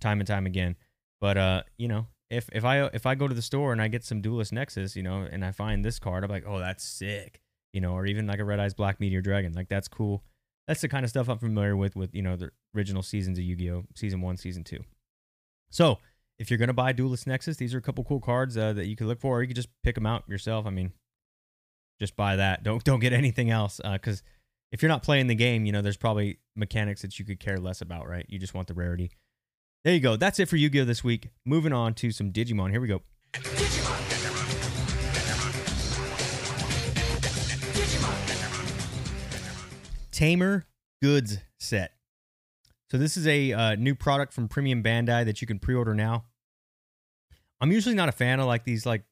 time 0.00 0.20
and 0.20 0.26
time 0.26 0.44
again. 0.44 0.76
But 1.20 1.38
uh, 1.38 1.62
you 1.78 1.88
know, 1.88 2.08
if 2.30 2.48
if 2.52 2.64
I 2.64 2.84
if 2.86 3.06
I 3.06 3.14
go 3.14 3.28
to 3.28 3.34
the 3.34 3.42
store 3.42 3.72
and 3.72 3.80
I 3.80 3.88
get 3.88 4.04
some 4.04 4.20
Duelist 4.20 4.52
Nexus, 4.52 4.96
you 4.96 5.02
know, 5.02 5.26
and 5.30 5.44
I 5.44 5.52
find 5.52 5.84
this 5.84 5.98
card, 5.98 6.24
I'm 6.24 6.30
like, 6.30 6.44
oh, 6.46 6.58
that's 6.58 6.84
sick 6.84 7.40
you 7.72 7.80
know, 7.80 7.92
or 7.92 8.06
even 8.06 8.26
like 8.26 8.40
a 8.40 8.44
Red 8.44 8.60
Eyes 8.60 8.74
Black 8.74 9.00
Meteor 9.00 9.20
Dragon. 9.20 9.52
Like 9.52 9.68
that's 9.68 9.88
cool. 9.88 10.24
That's 10.66 10.80
the 10.80 10.88
kind 10.88 11.04
of 11.04 11.10
stuff 11.10 11.28
I'm 11.28 11.38
familiar 11.38 11.76
with 11.76 11.96
with 11.96 12.14
you 12.14 12.22
know 12.22 12.36
the 12.36 12.50
original 12.76 13.02
seasons 13.02 13.38
of 13.38 13.44
Yu-Gi-Oh, 13.44 13.84
season 13.94 14.20
one, 14.20 14.36
season 14.36 14.64
two. 14.64 14.84
So 15.70 15.98
if 16.38 16.50
you're 16.50 16.58
gonna 16.58 16.72
buy 16.72 16.92
Duelist 16.92 17.26
Nexus, 17.26 17.56
these 17.56 17.74
are 17.74 17.78
a 17.78 17.82
couple 17.82 18.04
cool 18.04 18.20
cards 18.20 18.56
uh, 18.56 18.72
that 18.74 18.86
you 18.86 18.96
could 18.96 19.06
look 19.06 19.20
for, 19.20 19.38
or 19.38 19.42
you 19.42 19.48
could 19.48 19.56
just 19.56 19.68
pick 19.82 19.94
them 19.94 20.06
out 20.06 20.24
yourself. 20.28 20.66
I 20.66 20.70
mean, 20.70 20.92
just 22.00 22.16
buy 22.16 22.36
that. 22.36 22.62
Don't 22.62 22.82
don't 22.84 23.00
get 23.00 23.12
anything 23.12 23.50
else 23.50 23.80
because 23.92 24.20
uh, 24.20 24.24
if 24.72 24.82
you're 24.82 24.90
not 24.90 25.02
playing 25.02 25.26
the 25.26 25.34
game, 25.34 25.64
you 25.64 25.72
know 25.72 25.82
there's 25.82 25.96
probably 25.96 26.38
mechanics 26.56 27.02
that 27.02 27.18
you 27.18 27.24
could 27.24 27.40
care 27.40 27.58
less 27.58 27.80
about, 27.80 28.08
right? 28.08 28.26
You 28.28 28.38
just 28.38 28.54
want 28.54 28.68
the 28.68 28.74
rarity. 28.74 29.10
There 29.84 29.94
you 29.94 30.00
go. 30.00 30.16
That's 30.16 30.40
it 30.40 30.48
for 30.48 30.56
Yu-Gi-Oh 30.56 30.84
this 30.84 31.04
week. 31.04 31.28
Moving 31.44 31.72
on 31.72 31.94
to 31.94 32.10
some 32.10 32.32
Digimon. 32.32 32.70
Here 32.70 32.80
we 32.80 32.88
go. 32.88 33.02
Tamer 40.10 40.66
Goods 41.00 41.38
set. 41.60 41.92
So 42.90 42.98
this 42.98 43.16
is 43.16 43.26
a 43.28 43.52
uh, 43.52 43.74
new 43.76 43.94
product 43.94 44.32
from 44.32 44.48
Premium 44.48 44.82
Bandai 44.82 45.24
that 45.24 45.40
you 45.40 45.46
can 45.46 45.60
pre-order 45.60 45.94
now. 45.94 46.24
I'm 47.60 47.70
usually 47.70 47.94
not 47.94 48.08
a 48.08 48.12
fan 48.12 48.40
of 48.40 48.46
like 48.46 48.64
these 48.64 48.84
like 48.84 49.04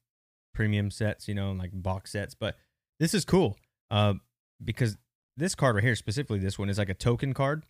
premium 0.53 0.91
sets, 0.91 1.29
you 1.29 1.33
know, 1.33 1.53
like 1.53 1.71
box 1.73 2.11
sets, 2.11 2.35
but 2.35 2.57
this 2.99 3.13
is 3.13 3.23
cool 3.23 3.57
uh, 3.89 4.15
because 4.61 4.97
this 5.37 5.55
card 5.55 5.75
right 5.75 5.83
here, 5.83 5.95
specifically 5.95 6.39
this 6.39 6.59
one, 6.59 6.69
is 6.69 6.77
like 6.77 6.89
a 6.89 6.93
token 6.93 7.33
card 7.33 7.65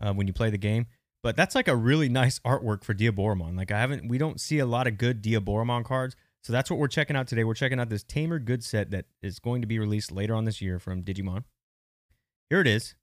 uh, 0.00 0.12
when 0.12 0.28
you 0.28 0.32
play 0.32 0.50
the 0.50 0.58
game. 0.58 0.86
But 1.22 1.36
that's 1.36 1.54
like 1.54 1.68
a 1.68 1.76
really 1.76 2.08
nice 2.08 2.40
artwork 2.40 2.82
for 2.82 2.94
Diaboromon. 2.94 3.56
Like 3.56 3.70
I 3.70 3.78
haven't, 3.78 4.08
we 4.08 4.18
don't 4.18 4.40
see 4.40 4.58
a 4.58 4.66
lot 4.66 4.86
of 4.86 4.98
good 4.98 5.22
Diaboromon 5.22 5.84
cards, 5.84 6.16
so 6.42 6.52
that's 6.52 6.68
what 6.68 6.80
we're 6.80 6.88
checking 6.88 7.14
out 7.14 7.28
today. 7.28 7.44
We're 7.44 7.54
checking 7.54 7.78
out 7.78 7.88
this 7.88 8.02
Tamer 8.02 8.40
Good 8.40 8.64
set 8.64 8.90
that 8.90 9.04
is 9.22 9.38
going 9.38 9.60
to 9.60 9.66
be 9.66 9.78
released 9.78 10.10
later 10.10 10.34
on 10.34 10.44
this 10.44 10.60
year 10.60 10.80
from 10.80 11.04
Digimon. 11.04 11.44
Here 12.50 12.60
it 12.60 12.66
is. 12.66 12.96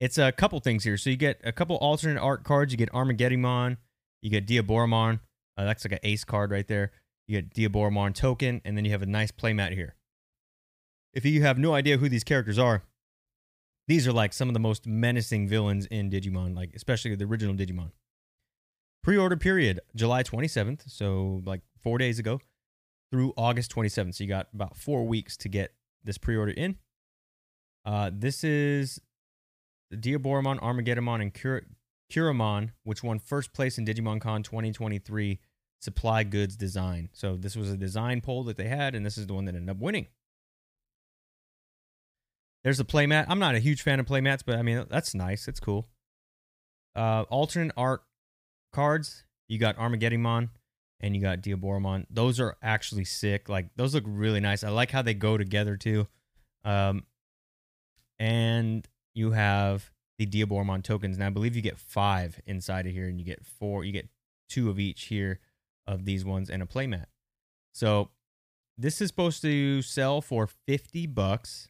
It's 0.00 0.18
a 0.18 0.32
couple 0.32 0.60
things 0.60 0.84
here. 0.84 0.98
So 0.98 1.08
you 1.08 1.16
get 1.16 1.40
a 1.42 1.52
couple 1.52 1.76
alternate 1.76 2.20
art 2.20 2.44
cards. 2.44 2.72
You 2.72 2.76
get 2.76 2.92
Armageddon, 2.92 3.78
you 4.20 4.30
get 4.30 4.46
Diaboromon. 4.46 5.20
Uh, 5.56 5.64
that's 5.64 5.84
like 5.84 5.92
an 5.92 5.98
ace 6.02 6.24
card 6.24 6.50
right 6.50 6.66
there. 6.68 6.92
You 7.26 7.40
get 7.40 7.54
Diaboromon 7.54 8.14
token, 8.14 8.60
and 8.64 8.76
then 8.76 8.84
you 8.84 8.90
have 8.90 9.02
a 9.02 9.06
nice 9.06 9.32
playmat 9.32 9.72
here. 9.72 9.94
If 11.14 11.24
you 11.24 11.42
have 11.42 11.58
no 11.58 11.72
idea 11.72 11.96
who 11.96 12.08
these 12.10 12.24
characters 12.24 12.58
are, 12.58 12.82
these 13.88 14.06
are 14.06 14.12
like 14.12 14.32
some 14.32 14.48
of 14.48 14.54
the 14.54 14.60
most 14.60 14.86
menacing 14.86 15.48
villains 15.48 15.86
in 15.86 16.10
Digimon, 16.10 16.56
like 16.56 16.70
especially 16.74 17.14
the 17.14 17.24
original 17.24 17.54
Digimon. 17.54 17.90
Pre-order 19.02 19.36
period 19.36 19.80
July 19.94 20.22
27th, 20.22 20.90
so 20.90 21.42
like 21.44 21.60
four 21.82 21.98
days 21.98 22.18
ago, 22.18 22.40
through 23.10 23.32
August 23.36 23.74
27th. 23.74 24.14
So 24.14 24.24
you 24.24 24.28
got 24.28 24.48
about 24.54 24.76
four 24.76 25.06
weeks 25.06 25.36
to 25.38 25.48
get 25.48 25.74
this 26.02 26.18
pre-order 26.18 26.52
in. 26.52 26.76
Uh, 27.84 28.10
this 28.12 28.42
is 28.42 29.00
the 29.90 29.96
Diaboromon, 29.96 30.60
Armageddon, 30.62 31.06
and 31.20 31.34
Cur- 31.34 31.66
Kuramon, 32.10 32.70
which 32.82 33.02
won 33.02 33.18
first 33.18 33.52
place 33.52 33.76
in 33.76 33.84
Digimon 33.84 34.20
Con 34.20 34.42
2023 34.42 35.38
supply 35.80 36.24
goods 36.24 36.56
design. 36.56 37.10
So 37.12 37.36
this 37.36 37.54
was 37.54 37.70
a 37.70 37.76
design 37.76 38.20
poll 38.22 38.42
that 38.44 38.56
they 38.56 38.68
had, 38.68 38.94
and 38.94 39.04
this 39.04 39.18
is 39.18 39.26
the 39.26 39.34
one 39.34 39.44
that 39.44 39.54
ended 39.54 39.70
up 39.70 39.82
winning. 39.82 40.06
There's 42.64 42.80
a 42.80 42.84
playmat. 42.84 43.26
I'm 43.28 43.38
not 43.38 43.54
a 43.54 43.58
huge 43.58 43.82
fan 43.82 44.00
of 44.00 44.06
playmats, 44.06 44.42
but 44.44 44.56
I 44.56 44.62
mean 44.62 44.86
that's 44.90 45.14
nice. 45.14 45.46
It's 45.46 45.60
cool. 45.60 45.86
Uh, 46.96 47.24
alternate 47.28 47.74
art 47.76 48.02
cards. 48.72 49.24
You 49.48 49.58
got 49.58 49.78
Armageddon 49.78 50.50
and 51.00 51.14
you 51.14 51.20
got 51.20 51.42
Diaboromon. 51.42 52.06
Those 52.08 52.40
are 52.40 52.56
actually 52.62 53.04
sick. 53.04 53.50
Like 53.50 53.68
those 53.76 53.94
look 53.94 54.04
really 54.06 54.40
nice. 54.40 54.64
I 54.64 54.70
like 54.70 54.90
how 54.90 55.02
they 55.02 55.12
go 55.12 55.36
together 55.36 55.76
too. 55.76 56.06
Um, 56.64 57.04
and 58.18 58.88
you 59.14 59.32
have 59.32 59.90
the 60.18 60.26
Diaboromon 60.26 60.82
tokens. 60.82 61.16
And 61.16 61.24
I 61.24 61.28
believe 61.28 61.54
you 61.54 61.62
get 61.62 61.78
five 61.78 62.40
inside 62.46 62.86
of 62.86 62.92
here, 62.92 63.08
and 63.08 63.18
you 63.18 63.26
get 63.26 63.44
four. 63.44 63.84
You 63.84 63.92
get 63.92 64.08
two 64.48 64.70
of 64.70 64.80
each 64.80 65.04
here 65.04 65.40
of 65.86 66.06
these 66.06 66.24
ones 66.24 66.48
and 66.48 66.62
a 66.62 66.66
playmat. 66.66 67.06
So 67.74 68.10
this 68.78 69.02
is 69.02 69.08
supposed 69.08 69.42
to 69.42 69.82
sell 69.82 70.22
for 70.22 70.46
fifty 70.46 71.06
bucks. 71.06 71.68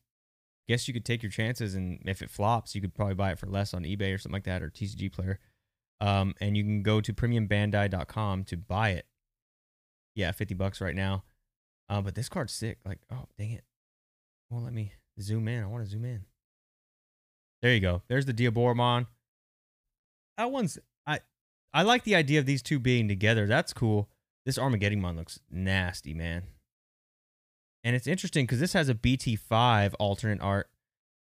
Guess 0.68 0.88
you 0.88 0.94
could 0.94 1.04
take 1.04 1.22
your 1.22 1.30
chances, 1.30 1.74
and 1.74 2.00
if 2.06 2.22
it 2.22 2.30
flops, 2.30 2.74
you 2.74 2.80
could 2.80 2.94
probably 2.94 3.14
buy 3.14 3.32
it 3.32 3.38
for 3.38 3.46
less 3.46 3.74
on 3.74 3.82
eBay 3.82 4.14
or 4.14 4.18
something 4.18 4.32
like 4.34 4.44
that, 4.44 4.62
or 4.62 4.70
TCG 4.70 5.12
Player. 5.12 5.38
Um, 6.00 6.34
and 6.40 6.56
you 6.56 6.64
can 6.64 6.82
go 6.82 7.00
to 7.00 7.12
premiumbandai.com 7.12 8.44
to 8.44 8.56
buy 8.56 8.90
it. 8.90 9.06
Yeah, 10.14 10.32
fifty 10.32 10.54
bucks 10.54 10.80
right 10.80 10.94
now. 10.94 11.24
Uh, 11.88 12.00
but 12.00 12.14
this 12.14 12.28
card's 12.28 12.52
sick. 12.54 12.78
Like, 12.84 12.98
oh 13.12 13.26
dang 13.38 13.52
it! 13.52 13.64
Won't 14.50 14.64
let 14.64 14.72
me 14.72 14.92
zoom 15.20 15.48
in. 15.48 15.62
I 15.62 15.66
want 15.66 15.84
to 15.84 15.90
zoom 15.90 16.04
in. 16.04 16.24
There 17.62 17.72
you 17.72 17.80
go. 17.80 18.02
There's 18.08 18.26
the 18.26 18.34
Diaboromon. 18.34 19.06
That 20.36 20.50
one's 20.50 20.78
I 21.06 21.20
I 21.72 21.82
like 21.82 22.04
the 22.04 22.14
idea 22.14 22.38
of 22.38 22.46
these 22.46 22.62
two 22.62 22.78
being 22.78 23.08
together. 23.08 23.46
That's 23.46 23.72
cool. 23.72 24.08
This 24.44 24.58
Armageddon 24.58 25.02
looks 25.16 25.40
nasty, 25.50 26.14
man. 26.14 26.44
And 27.84 27.94
it's 27.94 28.06
interesting 28.06 28.46
because 28.46 28.60
this 28.60 28.72
has 28.72 28.88
a 28.88 28.94
BT5 28.94 29.94
alternate 30.00 30.40
art, 30.40 30.70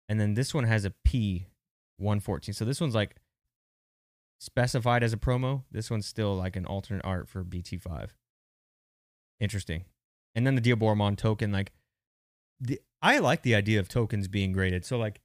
and 0.08 0.18
then 0.18 0.34
this 0.34 0.54
one 0.54 0.64
has 0.64 0.86
a 0.86 0.94
P114. 1.06 2.54
So 2.54 2.64
this 2.64 2.80
one's 2.80 2.94
like 2.94 3.16
specified 4.40 5.02
as 5.02 5.12
a 5.12 5.18
promo. 5.18 5.64
This 5.70 5.90
one's 5.90 6.06
still 6.06 6.34
like 6.34 6.56
an 6.56 6.64
alternate 6.64 7.04
art 7.04 7.28
for 7.28 7.44
BT5. 7.44 8.08
Interesting. 9.38 9.84
And 10.34 10.46
then 10.46 10.54
the 10.54 10.62
Diaboromon 10.62 11.16
token, 11.16 11.52
like 11.52 11.72
the 12.58 12.80
I 13.02 13.18
like 13.18 13.42
the 13.42 13.54
idea 13.54 13.78
of 13.78 13.88
tokens 13.88 14.26
being 14.26 14.52
graded. 14.52 14.84
So 14.86 14.96
like 14.96 15.20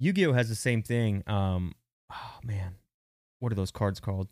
Yu-Gi-Oh 0.00 0.32
has 0.32 0.48
the 0.48 0.54
same 0.54 0.82
thing. 0.82 1.22
Um, 1.26 1.74
oh 2.10 2.38
man, 2.42 2.76
what 3.40 3.52
are 3.52 3.56
those 3.56 3.70
cards 3.70 4.00
called? 4.00 4.28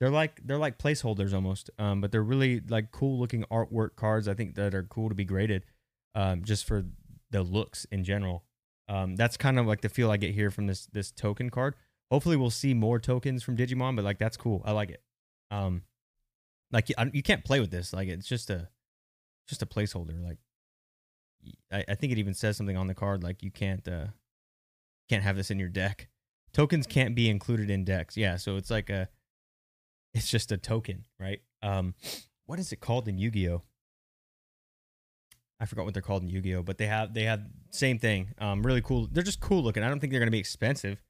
They're 0.00 0.10
like 0.10 0.40
they're 0.46 0.58
like 0.58 0.78
placeholders 0.78 1.34
almost, 1.34 1.70
um, 1.78 2.00
but 2.00 2.10
they're 2.10 2.22
really 2.22 2.60
like 2.66 2.90
cool 2.90 3.18
looking 3.18 3.44
artwork 3.50 3.96
cards. 3.96 4.28
I 4.28 4.34
think 4.34 4.54
that 4.54 4.74
are 4.74 4.82
cool 4.84 5.10
to 5.10 5.14
be 5.14 5.26
graded, 5.26 5.66
um, 6.14 6.42
just 6.42 6.66
for 6.66 6.84
the 7.30 7.42
looks 7.42 7.84
in 7.92 8.02
general. 8.02 8.44
Um, 8.88 9.14
that's 9.14 9.36
kind 9.36 9.58
of 9.58 9.66
like 9.66 9.82
the 9.82 9.90
feel 9.90 10.10
I 10.10 10.16
get 10.16 10.34
here 10.34 10.50
from 10.50 10.66
this 10.66 10.86
this 10.86 11.10
token 11.10 11.50
card. 11.50 11.74
Hopefully, 12.10 12.36
we'll 12.36 12.50
see 12.50 12.72
more 12.72 12.98
tokens 12.98 13.42
from 13.42 13.58
Digimon, 13.58 13.94
but 13.94 14.04
like 14.04 14.18
that's 14.18 14.38
cool. 14.38 14.62
I 14.64 14.72
like 14.72 14.90
it. 14.90 15.02
Um, 15.50 15.82
like 16.72 16.88
you, 16.88 16.94
you 17.12 17.22
can't 17.22 17.44
play 17.44 17.60
with 17.60 17.70
this. 17.70 17.92
Like 17.92 18.08
it's 18.08 18.26
just 18.26 18.48
a 18.48 18.68
just 19.48 19.62
a 19.62 19.66
placeholder. 19.66 20.22
Like 20.24 20.38
I, 21.70 21.84
I 21.92 21.94
think 21.94 22.12
it 22.12 22.18
even 22.18 22.32
says 22.32 22.56
something 22.56 22.76
on 22.76 22.86
the 22.86 22.94
card 22.94 23.22
like 23.22 23.42
you 23.42 23.50
can't 23.50 23.86
uh 23.86 24.06
can't 25.10 25.22
have 25.22 25.36
this 25.36 25.50
in 25.50 25.58
your 25.58 25.68
deck. 25.68 26.08
Tokens 26.54 26.86
can't 26.86 27.14
be 27.14 27.28
included 27.28 27.68
in 27.68 27.84
decks. 27.84 28.16
Yeah, 28.16 28.36
so 28.36 28.56
it's 28.56 28.70
like 28.70 28.88
a 28.88 29.08
it's 30.14 30.28
just 30.28 30.52
a 30.52 30.56
token, 30.56 31.04
right? 31.18 31.40
Um 31.62 31.94
what 32.46 32.58
is 32.58 32.72
it 32.72 32.80
called 32.80 33.06
in 33.06 33.18
Yu-Gi-Oh? 33.18 33.62
I 35.60 35.66
forgot 35.66 35.84
what 35.84 35.94
they're 35.94 36.02
called 36.02 36.22
in 36.22 36.30
Yu-Gi-Oh, 36.30 36.62
but 36.62 36.78
they 36.78 36.86
have 36.86 37.14
they 37.14 37.24
have 37.24 37.42
same 37.70 37.98
thing. 37.98 38.34
Um 38.38 38.62
really 38.62 38.82
cool. 38.82 39.08
They're 39.10 39.22
just 39.22 39.40
cool 39.40 39.62
looking. 39.62 39.82
I 39.82 39.88
don't 39.88 40.00
think 40.00 40.12
they're 40.12 40.24
to 40.24 40.30
be 40.30 40.38
expensive. 40.38 41.02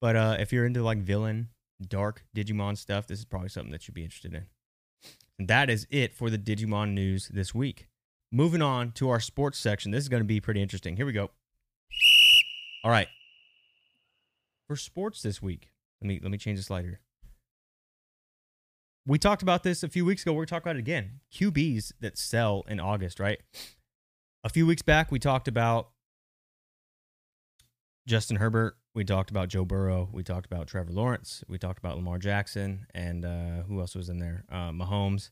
But 0.00 0.16
uh 0.16 0.36
if 0.38 0.52
you're 0.52 0.66
into 0.66 0.82
like 0.82 0.98
villain, 0.98 1.48
dark 1.86 2.24
Digimon 2.34 2.76
stuff, 2.76 3.06
this 3.06 3.18
is 3.18 3.24
probably 3.24 3.48
something 3.48 3.72
that 3.72 3.86
you'd 3.86 3.94
be 3.94 4.04
interested 4.04 4.34
in. 4.34 4.46
And 5.38 5.48
that 5.48 5.68
is 5.68 5.86
it 5.90 6.14
for 6.14 6.30
the 6.30 6.38
Digimon 6.38 6.92
news 6.92 7.28
this 7.28 7.54
week. 7.54 7.88
Moving 8.32 8.62
on 8.62 8.92
to 8.92 9.08
our 9.08 9.20
sports 9.20 9.58
section. 9.58 9.92
This 9.92 10.02
is 10.02 10.08
going 10.08 10.22
to 10.22 10.26
be 10.26 10.40
pretty 10.40 10.60
interesting. 10.60 10.96
Here 10.96 11.06
we 11.06 11.12
go. 11.12 11.30
All 12.82 12.90
right 12.90 13.08
for 14.66 14.76
sports 14.76 15.22
this 15.22 15.40
week. 15.40 15.70
Let 16.00 16.08
me 16.08 16.20
let 16.22 16.30
me 16.30 16.38
change 16.38 16.58
the 16.58 16.64
slider. 16.64 17.00
We 19.06 19.18
talked 19.18 19.42
about 19.42 19.62
this 19.62 19.84
a 19.84 19.88
few 19.88 20.04
weeks 20.04 20.22
ago. 20.22 20.32
We're 20.32 20.46
talking 20.46 20.64
about 20.64 20.76
it 20.76 20.80
again. 20.80 21.20
QBs 21.32 21.92
that 22.00 22.18
sell 22.18 22.64
in 22.66 22.80
August, 22.80 23.20
right? 23.20 23.38
A 24.42 24.48
few 24.48 24.66
weeks 24.66 24.82
back, 24.82 25.12
we 25.12 25.20
talked 25.20 25.46
about 25.46 25.90
Justin 28.06 28.38
Herbert. 28.38 28.76
We 28.94 29.04
talked 29.04 29.30
about 29.30 29.48
Joe 29.48 29.64
Burrow. 29.64 30.08
We 30.12 30.24
talked 30.24 30.46
about 30.46 30.66
Trevor 30.66 30.92
Lawrence. 30.92 31.44
We 31.48 31.56
talked 31.56 31.78
about 31.78 31.96
Lamar 31.96 32.18
Jackson, 32.18 32.86
and 32.94 33.24
uh, 33.24 33.62
who 33.68 33.78
else 33.80 33.94
was 33.94 34.08
in 34.08 34.18
there? 34.18 34.44
Uh, 34.50 34.70
Mahomes, 34.70 35.30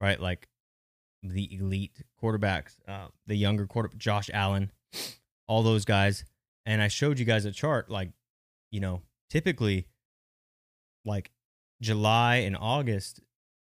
right? 0.00 0.20
Like 0.20 0.48
the 1.22 1.56
elite 1.56 2.02
quarterbacks, 2.22 2.76
uh, 2.86 3.06
the 3.26 3.36
younger 3.36 3.66
quarter, 3.66 3.90
Josh 3.96 4.28
Allen, 4.34 4.70
all 5.48 5.62
those 5.62 5.86
guys. 5.86 6.24
And 6.66 6.82
I 6.82 6.88
showed 6.88 7.18
you 7.18 7.24
guys 7.24 7.44
a 7.46 7.52
chart 7.52 7.88
like 7.90 8.10
you 8.74 8.80
know, 8.80 9.02
typically 9.30 9.86
like 11.04 11.30
July 11.84 12.36
and 12.36 12.56
August 12.58 13.20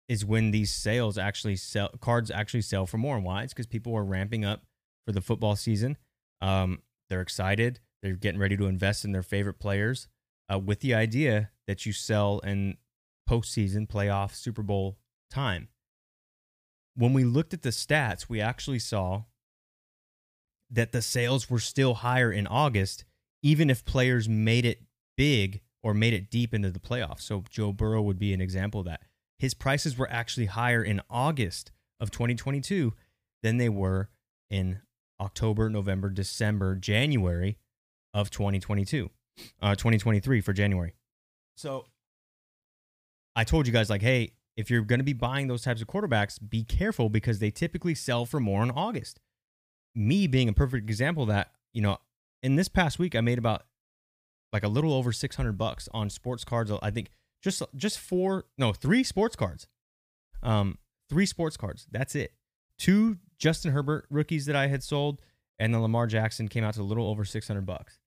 is 0.08 0.24
when 0.24 0.50
these 0.50 0.72
sales 0.72 1.18
actually 1.18 1.56
sell 1.56 1.90
cards 2.00 2.30
actually 2.30 2.62
sell 2.62 2.86
for 2.86 2.98
more. 2.98 3.16
And 3.16 3.24
why? 3.24 3.42
It's 3.42 3.52
because 3.52 3.66
people 3.66 3.94
are 3.96 4.04
ramping 4.04 4.44
up 4.44 4.62
for 5.04 5.12
the 5.12 5.20
football 5.20 5.56
season. 5.56 5.96
Um, 6.40 6.82
they're 7.10 7.20
excited. 7.20 7.80
They're 8.02 8.14
getting 8.14 8.40
ready 8.40 8.56
to 8.56 8.66
invest 8.66 9.04
in 9.04 9.12
their 9.12 9.22
favorite 9.22 9.58
players 9.58 10.08
uh, 10.52 10.58
with 10.58 10.80
the 10.80 10.94
idea 10.94 11.50
that 11.66 11.84
you 11.84 11.92
sell 11.92 12.38
in 12.40 12.76
postseason, 13.28 13.88
playoff, 13.88 14.34
Super 14.34 14.62
Bowl 14.62 14.98
time. 15.30 15.68
When 16.94 17.12
we 17.12 17.24
looked 17.24 17.54
at 17.54 17.62
the 17.62 17.70
stats, 17.70 18.28
we 18.28 18.40
actually 18.40 18.78
saw 18.78 19.24
that 20.70 20.92
the 20.92 21.02
sales 21.02 21.50
were 21.50 21.58
still 21.58 21.94
higher 21.94 22.32
in 22.32 22.46
August, 22.46 23.04
even 23.42 23.70
if 23.70 23.84
players 23.84 24.28
made 24.28 24.64
it 24.64 24.82
big 25.16 25.60
or 25.82 25.94
made 25.94 26.12
it 26.12 26.30
deep 26.30 26.54
into 26.54 26.70
the 26.70 26.78
playoffs. 26.78 27.22
So 27.22 27.44
Joe 27.50 27.72
Burrow 27.72 28.02
would 28.02 28.18
be 28.18 28.32
an 28.32 28.40
example 28.40 28.80
of 28.80 28.86
that. 28.86 29.02
His 29.38 29.54
prices 29.54 29.98
were 29.98 30.10
actually 30.10 30.46
higher 30.46 30.82
in 30.82 31.00
August 31.10 31.72
of 31.98 32.10
2022 32.10 32.94
than 33.42 33.56
they 33.56 33.68
were 33.68 34.08
in 34.50 34.80
October, 35.20 35.68
November, 35.68 36.10
December, 36.10 36.76
January 36.76 37.58
of 38.14 38.30
2022, 38.30 39.10
uh, 39.60 39.74
2023 39.74 40.40
for 40.40 40.52
January. 40.52 40.94
So 41.56 41.86
I 43.34 43.44
told 43.44 43.66
you 43.66 43.72
guys, 43.72 43.90
like, 43.90 44.02
hey, 44.02 44.32
if 44.56 44.70
you're 44.70 44.82
going 44.82 45.00
to 45.00 45.04
be 45.04 45.12
buying 45.12 45.48
those 45.48 45.62
types 45.62 45.80
of 45.80 45.88
quarterbacks, 45.88 46.38
be 46.46 46.62
careful 46.64 47.08
because 47.08 47.38
they 47.38 47.50
typically 47.50 47.94
sell 47.94 48.26
for 48.26 48.40
more 48.40 48.62
in 48.62 48.70
August. 48.70 49.20
Me 49.94 50.26
being 50.26 50.48
a 50.48 50.52
perfect 50.52 50.88
example 50.88 51.22
of 51.22 51.28
that, 51.28 51.52
you 51.72 51.80
know, 51.82 51.98
in 52.42 52.56
this 52.56 52.68
past 52.68 52.98
week, 52.98 53.14
I 53.14 53.20
made 53.20 53.38
about 53.38 53.64
like 54.52 54.64
a 54.64 54.68
little 54.68 54.92
over 54.92 55.12
600 55.12 55.52
bucks 55.52 55.88
on 55.92 56.10
sports 56.10 56.44
cards. 56.44 56.70
I 56.82 56.90
think 56.90 57.10
just 57.42 57.62
just 57.76 57.98
four, 57.98 58.44
no, 58.58 58.72
three 58.72 59.02
sports 59.02 59.36
cards. 59.36 59.66
Um, 60.42 60.78
three 61.08 61.26
sports 61.26 61.56
cards. 61.56 61.86
That's 61.90 62.14
it. 62.14 62.32
Two 62.78 63.18
Justin 63.38 63.72
Herbert 63.72 64.06
rookies 64.10 64.46
that 64.46 64.56
I 64.56 64.68
had 64.68 64.82
sold, 64.82 65.20
and 65.58 65.72
the 65.72 65.78
Lamar 65.80 66.06
Jackson 66.06 66.48
came 66.48 66.64
out 66.64 66.74
to 66.74 66.80
a 66.80 66.84
little 66.84 67.06
over 67.08 67.24
600 67.24 67.64
bucks. 67.66 67.98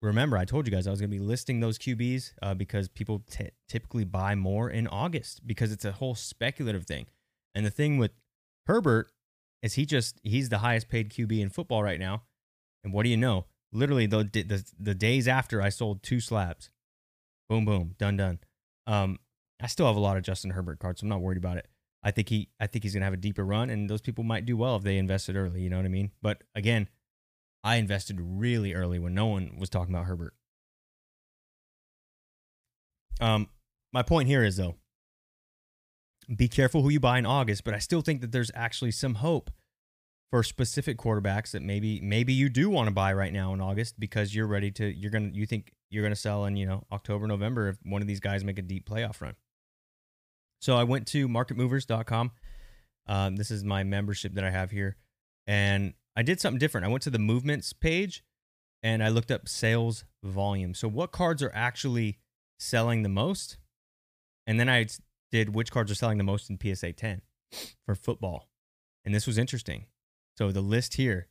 Remember, 0.00 0.36
I 0.36 0.44
told 0.44 0.66
you 0.66 0.72
guys 0.72 0.86
I 0.86 0.90
was 0.90 1.00
going 1.00 1.10
to 1.10 1.16
be 1.16 1.22
listing 1.22 1.58
those 1.58 1.76
QBs 1.76 2.32
uh, 2.40 2.54
because 2.54 2.88
people 2.88 3.24
t- 3.28 3.50
typically 3.68 4.04
buy 4.04 4.36
more 4.36 4.70
in 4.70 4.86
August 4.86 5.44
because 5.44 5.72
it's 5.72 5.84
a 5.84 5.92
whole 5.92 6.14
speculative 6.14 6.86
thing. 6.86 7.06
And 7.52 7.66
the 7.66 7.70
thing 7.70 7.98
with 7.98 8.12
Herbert 8.66 9.08
is 9.60 9.74
he 9.74 9.84
just 9.84 10.20
he's 10.22 10.50
the 10.50 10.58
highest 10.58 10.88
paid 10.88 11.10
QB 11.10 11.40
in 11.40 11.50
football 11.50 11.82
right 11.82 11.98
now. 11.98 12.22
And 12.84 12.92
what 12.92 13.02
do 13.02 13.08
you 13.08 13.16
know? 13.16 13.46
Literally 13.72 14.06
the, 14.06 14.24
the 14.24 14.64
the 14.78 14.94
days 14.94 15.28
after 15.28 15.60
I 15.62 15.68
sold 15.68 16.02
two 16.02 16.20
slabs. 16.20 16.70
Boom, 17.48 17.64
boom, 17.64 17.94
done, 17.98 18.16
done. 18.16 18.38
Um, 18.86 19.18
I 19.60 19.66
still 19.66 19.86
have 19.86 19.96
a 19.96 20.00
lot 20.00 20.16
of 20.16 20.22
Justin 20.22 20.50
Herbert 20.50 20.78
cards, 20.78 21.00
so 21.00 21.04
I'm 21.04 21.08
not 21.08 21.20
worried 21.20 21.38
about 21.38 21.56
it. 21.56 21.66
I 22.02 22.10
think 22.10 22.28
he, 22.28 22.48
I 22.60 22.66
think 22.66 22.84
he's 22.84 22.94
gonna 22.94 23.04
have 23.04 23.14
a 23.14 23.18
deeper 23.18 23.44
run, 23.44 23.70
and 23.70 23.88
those 23.88 24.00
people 24.00 24.24
might 24.24 24.46
do 24.46 24.56
well 24.56 24.76
if 24.76 24.82
they 24.82 24.98
invested 24.98 25.36
early. 25.36 25.62
You 25.62 25.70
know 25.70 25.76
what 25.76 25.86
I 25.86 25.90
mean? 25.90 26.12
But 26.22 26.42
again, 26.54 26.88
I 27.64 27.76
invested 27.76 28.18
really 28.20 28.74
early 28.74 28.98
when 28.98 29.14
no 29.14 29.26
one 29.26 29.56
was 29.58 29.68
talking 29.68 29.94
about 29.94 30.06
Herbert. 30.06 30.34
Um, 33.20 33.48
my 33.92 34.02
point 34.02 34.28
here 34.28 34.44
is 34.44 34.56
though, 34.56 34.76
be 36.34 36.46
careful 36.46 36.82
who 36.82 36.90
you 36.90 37.00
buy 37.00 37.18
in 37.18 37.26
August, 37.26 37.64
but 37.64 37.74
I 37.74 37.78
still 37.78 38.00
think 38.00 38.20
that 38.20 38.30
there's 38.30 38.52
actually 38.54 38.92
some 38.92 39.16
hope 39.16 39.50
for 40.30 40.42
specific 40.42 40.98
quarterbacks 40.98 41.52
that 41.52 41.62
maybe 41.62 42.00
maybe 42.00 42.32
you 42.32 42.48
do 42.48 42.68
want 42.68 42.86
to 42.86 42.94
buy 42.94 43.12
right 43.12 43.32
now 43.32 43.54
in 43.54 43.60
August 43.60 43.98
because 43.98 44.34
you're 44.34 44.46
ready 44.46 44.70
to 44.70 44.86
you're 44.86 45.10
gonna 45.10 45.30
you 45.32 45.46
think 45.46 45.72
you're 45.90 46.02
gonna 46.02 46.16
sell 46.16 46.44
in 46.44 46.56
you 46.56 46.66
know 46.66 46.84
October 46.92 47.26
November 47.26 47.68
if 47.68 47.78
one 47.84 48.02
of 48.02 48.08
these 48.08 48.20
guys 48.20 48.44
make 48.44 48.58
a 48.58 48.62
deep 48.62 48.88
playoff 48.88 49.20
run. 49.20 49.34
So 50.60 50.76
I 50.76 50.84
went 50.84 51.06
to 51.08 51.28
marketmovers.com. 51.28 52.32
Um, 53.06 53.36
this 53.36 53.50
is 53.50 53.64
my 53.64 53.84
membership 53.84 54.34
that 54.34 54.44
I 54.44 54.50
have 54.50 54.70
here. 54.70 54.96
And 55.46 55.94
I 56.14 56.22
did 56.22 56.40
something 56.40 56.58
different. 56.58 56.84
I 56.84 56.90
went 56.90 57.02
to 57.04 57.10
the 57.10 57.18
movements 57.18 57.72
page 57.72 58.22
and 58.82 59.02
I 59.02 59.08
looked 59.08 59.30
up 59.30 59.48
sales 59.48 60.04
volume. 60.22 60.74
So 60.74 60.88
what 60.88 61.12
cards 61.12 61.42
are 61.42 61.52
actually 61.54 62.18
selling 62.58 63.02
the 63.02 63.08
most? 63.08 63.56
And 64.46 64.58
then 64.58 64.68
I 64.68 64.86
did 65.30 65.54
which 65.54 65.70
cards 65.70 65.90
are 65.90 65.94
selling 65.94 66.18
the 66.18 66.24
most 66.24 66.50
in 66.50 66.58
PSA 66.60 66.92
10 66.92 67.22
for 67.86 67.94
football. 67.94 68.48
And 69.04 69.14
this 69.14 69.26
was 69.26 69.38
interesting. 69.38 69.86
So 70.38 70.52
the 70.52 70.60
list 70.60 70.94
here, 70.94 71.26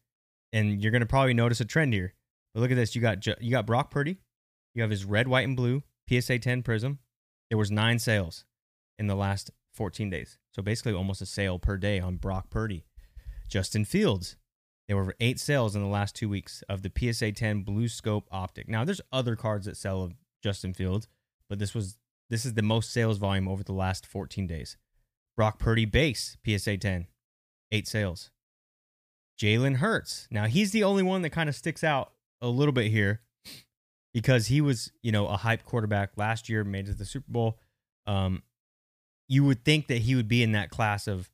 and 0.51 0.81
you're 0.81 0.91
going 0.91 0.99
to 0.99 1.07
probably 1.07 1.33
notice 1.33 1.61
a 1.61 1.65
trend 1.65 1.93
here. 1.93 2.13
But 2.53 2.59
look 2.59 2.71
at 2.71 2.75
this. 2.75 2.93
You 2.93 3.01
got 3.01 3.25
you 3.25 3.51
got 3.51 3.65
Brock 3.65 3.89
Purdy. 3.89 4.19
You 4.75 4.81
have 4.81 4.91
his 4.91 5.05
red, 5.05 5.29
white, 5.29 5.47
and 5.47 5.55
blue 5.55 5.83
PSA 6.09 6.39
10 6.39 6.61
Prism. 6.61 6.99
There 7.49 7.57
was 7.57 7.71
nine 7.71 7.99
sales 7.99 8.43
in 8.99 9.07
the 9.07 9.15
last 9.15 9.49
14 9.75 10.09
days. 10.09 10.37
So 10.53 10.61
basically 10.61 10.91
almost 10.91 11.21
a 11.21 11.25
sale 11.25 11.57
per 11.57 11.77
day 11.77 12.01
on 12.01 12.17
Brock 12.17 12.49
Purdy. 12.49 12.83
Justin 13.47 13.85
Fields. 13.85 14.35
There 14.89 14.97
were 14.97 15.15
eight 15.21 15.39
sales 15.39 15.73
in 15.73 15.81
the 15.81 15.87
last 15.87 16.13
two 16.13 16.27
weeks 16.27 16.61
of 16.67 16.81
the 16.81 16.91
PSA 16.93 17.31
10 17.31 17.61
Blue 17.61 17.87
Scope 17.87 18.27
Optic. 18.29 18.67
Now 18.67 18.83
there's 18.83 19.01
other 19.13 19.37
cards 19.37 19.67
that 19.67 19.77
sell 19.77 20.01
of 20.01 20.15
Justin 20.43 20.73
Fields, 20.73 21.07
but 21.49 21.59
this 21.59 21.73
was 21.73 21.97
this 22.29 22.45
is 22.45 22.55
the 22.55 22.61
most 22.61 22.91
sales 22.91 23.19
volume 23.19 23.47
over 23.47 23.63
the 23.63 23.71
last 23.71 24.05
14 24.05 24.47
days. 24.47 24.75
Brock 25.37 25.59
Purdy 25.59 25.85
base 25.85 26.35
PSA 26.45 26.75
10, 26.75 27.07
eight 27.71 27.87
sales. 27.87 28.31
Jalen 29.39 29.77
Hurts. 29.77 30.27
Now 30.31 30.45
he's 30.45 30.71
the 30.71 30.83
only 30.83 31.03
one 31.03 31.21
that 31.21 31.29
kind 31.29 31.49
of 31.49 31.55
sticks 31.55 31.83
out 31.83 32.11
a 32.41 32.47
little 32.47 32.71
bit 32.71 32.91
here 32.91 33.21
because 34.13 34.47
he 34.47 34.61
was, 34.61 34.91
you 35.01 35.11
know, 35.11 35.27
a 35.27 35.37
hype 35.37 35.63
quarterback 35.63 36.11
last 36.17 36.49
year, 36.49 36.63
made 36.63 36.87
it 36.87 36.93
to 36.93 36.97
the 36.97 37.05
Super 37.05 37.31
Bowl. 37.31 37.59
Um, 38.05 38.41
you 39.27 39.43
would 39.43 39.63
think 39.63 39.87
that 39.87 39.99
he 39.99 40.15
would 40.15 40.27
be 40.27 40.41
in 40.41 40.53
that 40.53 40.69
class 40.69 41.07
of 41.07 41.29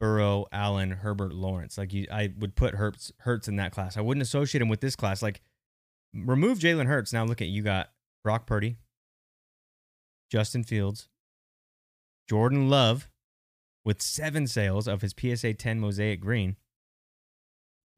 Burrow, 0.00 0.46
Allen, 0.50 0.90
Herbert, 0.90 1.34
Lawrence. 1.34 1.76
Like 1.76 1.92
you, 1.92 2.06
I 2.10 2.32
would 2.38 2.56
put 2.56 2.74
Hurts 2.74 3.12
Hurts 3.18 3.48
in 3.48 3.56
that 3.56 3.72
class. 3.72 3.96
I 3.96 4.00
wouldn't 4.00 4.22
associate 4.22 4.62
him 4.62 4.68
with 4.68 4.80
this 4.80 4.96
class. 4.96 5.22
Like 5.22 5.42
remove 6.14 6.58
Jalen 6.58 6.86
Hurts. 6.86 7.12
Now 7.12 7.24
look 7.24 7.42
at 7.42 7.48
you 7.48 7.62
got 7.62 7.90
Brock 8.24 8.46
Purdy, 8.46 8.78
Justin 10.30 10.64
Fields, 10.64 11.08
Jordan 12.28 12.70
Love 12.70 13.10
with 13.84 14.00
seven 14.00 14.46
sales 14.46 14.88
of 14.88 15.02
his 15.02 15.14
PSA 15.18 15.54
10 15.54 15.80
Mosaic 15.80 16.20
Green. 16.20 16.56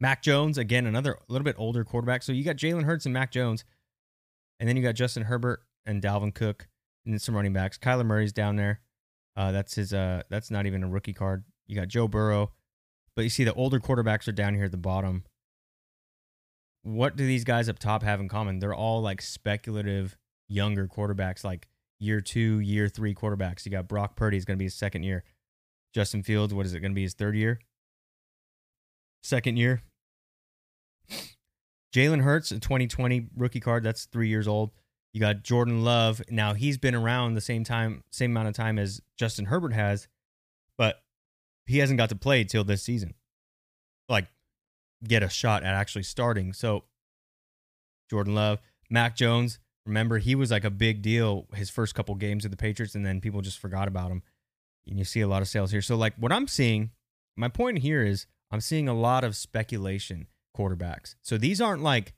Mac 0.02 0.20
Jones, 0.20 0.58
again, 0.58 0.84
another 0.84 1.16
little 1.28 1.44
bit 1.44 1.54
older 1.56 1.84
quarterback. 1.84 2.24
So 2.24 2.32
you 2.32 2.42
got 2.42 2.56
Jalen 2.56 2.82
Hurts 2.82 3.06
and 3.06 3.14
Mac 3.14 3.30
Jones. 3.30 3.64
And 4.58 4.68
then 4.68 4.76
you 4.76 4.82
got 4.82 4.96
Justin 4.96 5.22
Herbert 5.22 5.62
and 5.86 6.02
Dalvin 6.02 6.34
Cook 6.34 6.66
and 7.06 7.22
some 7.22 7.36
running 7.36 7.52
backs. 7.52 7.78
Kyler 7.78 8.04
Murray's 8.04 8.32
down 8.32 8.56
there. 8.56 8.80
Uh, 9.36 9.52
that's 9.52 9.76
his 9.76 9.94
uh 9.94 10.22
that's 10.28 10.50
not 10.50 10.66
even 10.66 10.82
a 10.82 10.88
rookie 10.88 11.12
card. 11.12 11.44
You 11.68 11.76
got 11.76 11.86
Joe 11.86 12.08
Burrow. 12.08 12.50
But 13.14 13.22
you 13.22 13.28
see 13.30 13.44
the 13.44 13.54
older 13.54 13.78
quarterbacks 13.78 14.26
are 14.26 14.32
down 14.32 14.56
here 14.56 14.64
at 14.64 14.72
the 14.72 14.76
bottom. 14.76 15.22
What 16.82 17.14
do 17.14 17.24
these 17.24 17.44
guys 17.44 17.68
up 17.68 17.78
top 17.78 18.02
have 18.02 18.18
in 18.18 18.28
common? 18.28 18.58
They're 18.58 18.74
all 18.74 19.02
like 19.02 19.22
speculative 19.22 20.16
younger 20.48 20.88
quarterbacks, 20.88 21.44
like 21.44 21.68
year 22.00 22.20
two, 22.20 22.58
year 22.58 22.88
three 22.88 23.14
quarterbacks. 23.14 23.64
You 23.64 23.70
got 23.70 23.86
Brock 23.86 24.16
Purdy 24.16 24.36
is 24.36 24.44
going 24.44 24.56
to 24.56 24.58
be 24.58 24.64
his 24.64 24.74
second 24.74 25.04
year. 25.04 25.22
Justin 25.94 26.24
Fields, 26.24 26.52
what 26.52 26.66
is 26.66 26.74
it 26.74 26.80
going 26.80 26.90
to 26.90 26.96
be 26.96 27.02
his 27.02 27.14
third 27.14 27.36
year? 27.36 27.60
Second 29.22 29.58
year. 29.58 29.82
Jalen 31.94 32.22
Hurts, 32.22 32.50
a 32.50 32.58
2020 32.58 33.28
rookie 33.36 33.60
card, 33.60 33.84
that's 33.84 34.06
three 34.06 34.28
years 34.28 34.48
old. 34.48 34.70
You 35.12 35.20
got 35.20 35.42
Jordan 35.42 35.84
Love. 35.84 36.22
Now 36.30 36.54
he's 36.54 36.78
been 36.78 36.94
around 36.94 37.34
the 37.34 37.40
same 37.40 37.64
time, 37.64 38.02
same 38.10 38.30
amount 38.30 38.48
of 38.48 38.54
time 38.54 38.78
as 38.78 39.00
Justin 39.18 39.46
Herbert 39.46 39.74
has, 39.74 40.08
but 40.78 41.02
he 41.66 41.78
hasn't 41.78 41.98
got 41.98 42.08
to 42.08 42.16
play 42.16 42.44
till 42.44 42.64
this 42.64 42.82
season. 42.82 43.14
Like, 44.08 44.28
get 45.06 45.22
a 45.22 45.28
shot 45.28 45.62
at 45.62 45.74
actually 45.74 46.04
starting. 46.04 46.52
So, 46.52 46.84
Jordan 48.10 48.34
Love, 48.34 48.60
Mac 48.90 49.16
Jones. 49.16 49.58
Remember, 49.84 50.18
he 50.18 50.34
was 50.34 50.50
like 50.50 50.64
a 50.64 50.70
big 50.70 51.02
deal 51.02 51.46
his 51.54 51.68
first 51.68 51.94
couple 51.94 52.14
games 52.14 52.44
with 52.44 52.52
the 52.52 52.56
Patriots, 52.56 52.94
and 52.94 53.04
then 53.04 53.20
people 53.20 53.42
just 53.42 53.58
forgot 53.58 53.88
about 53.88 54.10
him. 54.10 54.22
And 54.86 54.98
you 54.98 55.04
see 55.04 55.20
a 55.20 55.28
lot 55.28 55.42
of 55.42 55.48
sales 55.48 55.72
here. 55.72 55.82
So, 55.82 55.96
like, 55.96 56.14
what 56.16 56.32
I'm 56.32 56.48
seeing, 56.48 56.90
my 57.36 57.48
point 57.48 57.80
here 57.80 58.02
is 58.02 58.26
I'm 58.50 58.60
seeing 58.60 58.88
a 58.88 58.94
lot 58.94 59.24
of 59.24 59.36
speculation 59.36 60.28
quarterbacks. 60.56 61.14
So 61.22 61.38
these 61.38 61.60
aren't 61.60 61.82
like 61.82 62.14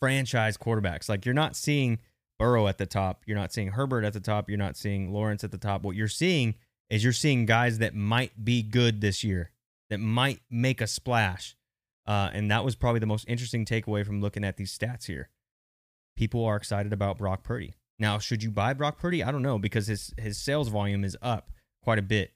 franchise 0.00 0.56
quarterbacks. 0.56 1.08
Like, 1.08 1.24
you're 1.24 1.34
not 1.34 1.56
seeing 1.56 1.98
Burrow 2.38 2.66
at 2.66 2.78
the 2.78 2.86
top. 2.86 3.22
You're 3.26 3.36
not 3.36 3.52
seeing 3.52 3.68
Herbert 3.68 4.04
at 4.04 4.12
the 4.12 4.20
top. 4.20 4.48
You're 4.48 4.58
not 4.58 4.76
seeing 4.76 5.12
Lawrence 5.12 5.44
at 5.44 5.50
the 5.50 5.58
top. 5.58 5.82
What 5.82 5.96
you're 5.96 6.08
seeing 6.08 6.54
is 6.90 7.04
you're 7.04 7.12
seeing 7.12 7.46
guys 7.46 7.78
that 7.78 7.94
might 7.94 8.44
be 8.44 8.62
good 8.62 9.00
this 9.00 9.22
year, 9.22 9.50
that 9.90 9.98
might 9.98 10.40
make 10.50 10.80
a 10.80 10.86
splash. 10.86 11.56
Uh, 12.06 12.30
and 12.32 12.50
that 12.50 12.64
was 12.64 12.74
probably 12.74 12.98
the 12.98 13.06
most 13.06 13.28
interesting 13.28 13.64
takeaway 13.64 14.04
from 14.04 14.20
looking 14.20 14.44
at 14.44 14.56
these 14.56 14.76
stats 14.76 15.06
here. 15.06 15.28
People 16.16 16.44
are 16.44 16.56
excited 16.56 16.92
about 16.92 17.18
Brock 17.18 17.44
Purdy. 17.44 17.74
Now, 17.98 18.18
should 18.18 18.42
you 18.42 18.50
buy 18.50 18.72
Brock 18.72 18.98
Purdy? 18.98 19.22
I 19.22 19.30
don't 19.30 19.42
know 19.42 19.58
because 19.58 19.86
his 19.86 20.12
his 20.18 20.36
sales 20.36 20.68
volume 20.68 21.04
is 21.04 21.16
up 21.22 21.52
quite 21.82 21.98
a 21.98 22.02
bit. 22.02 22.32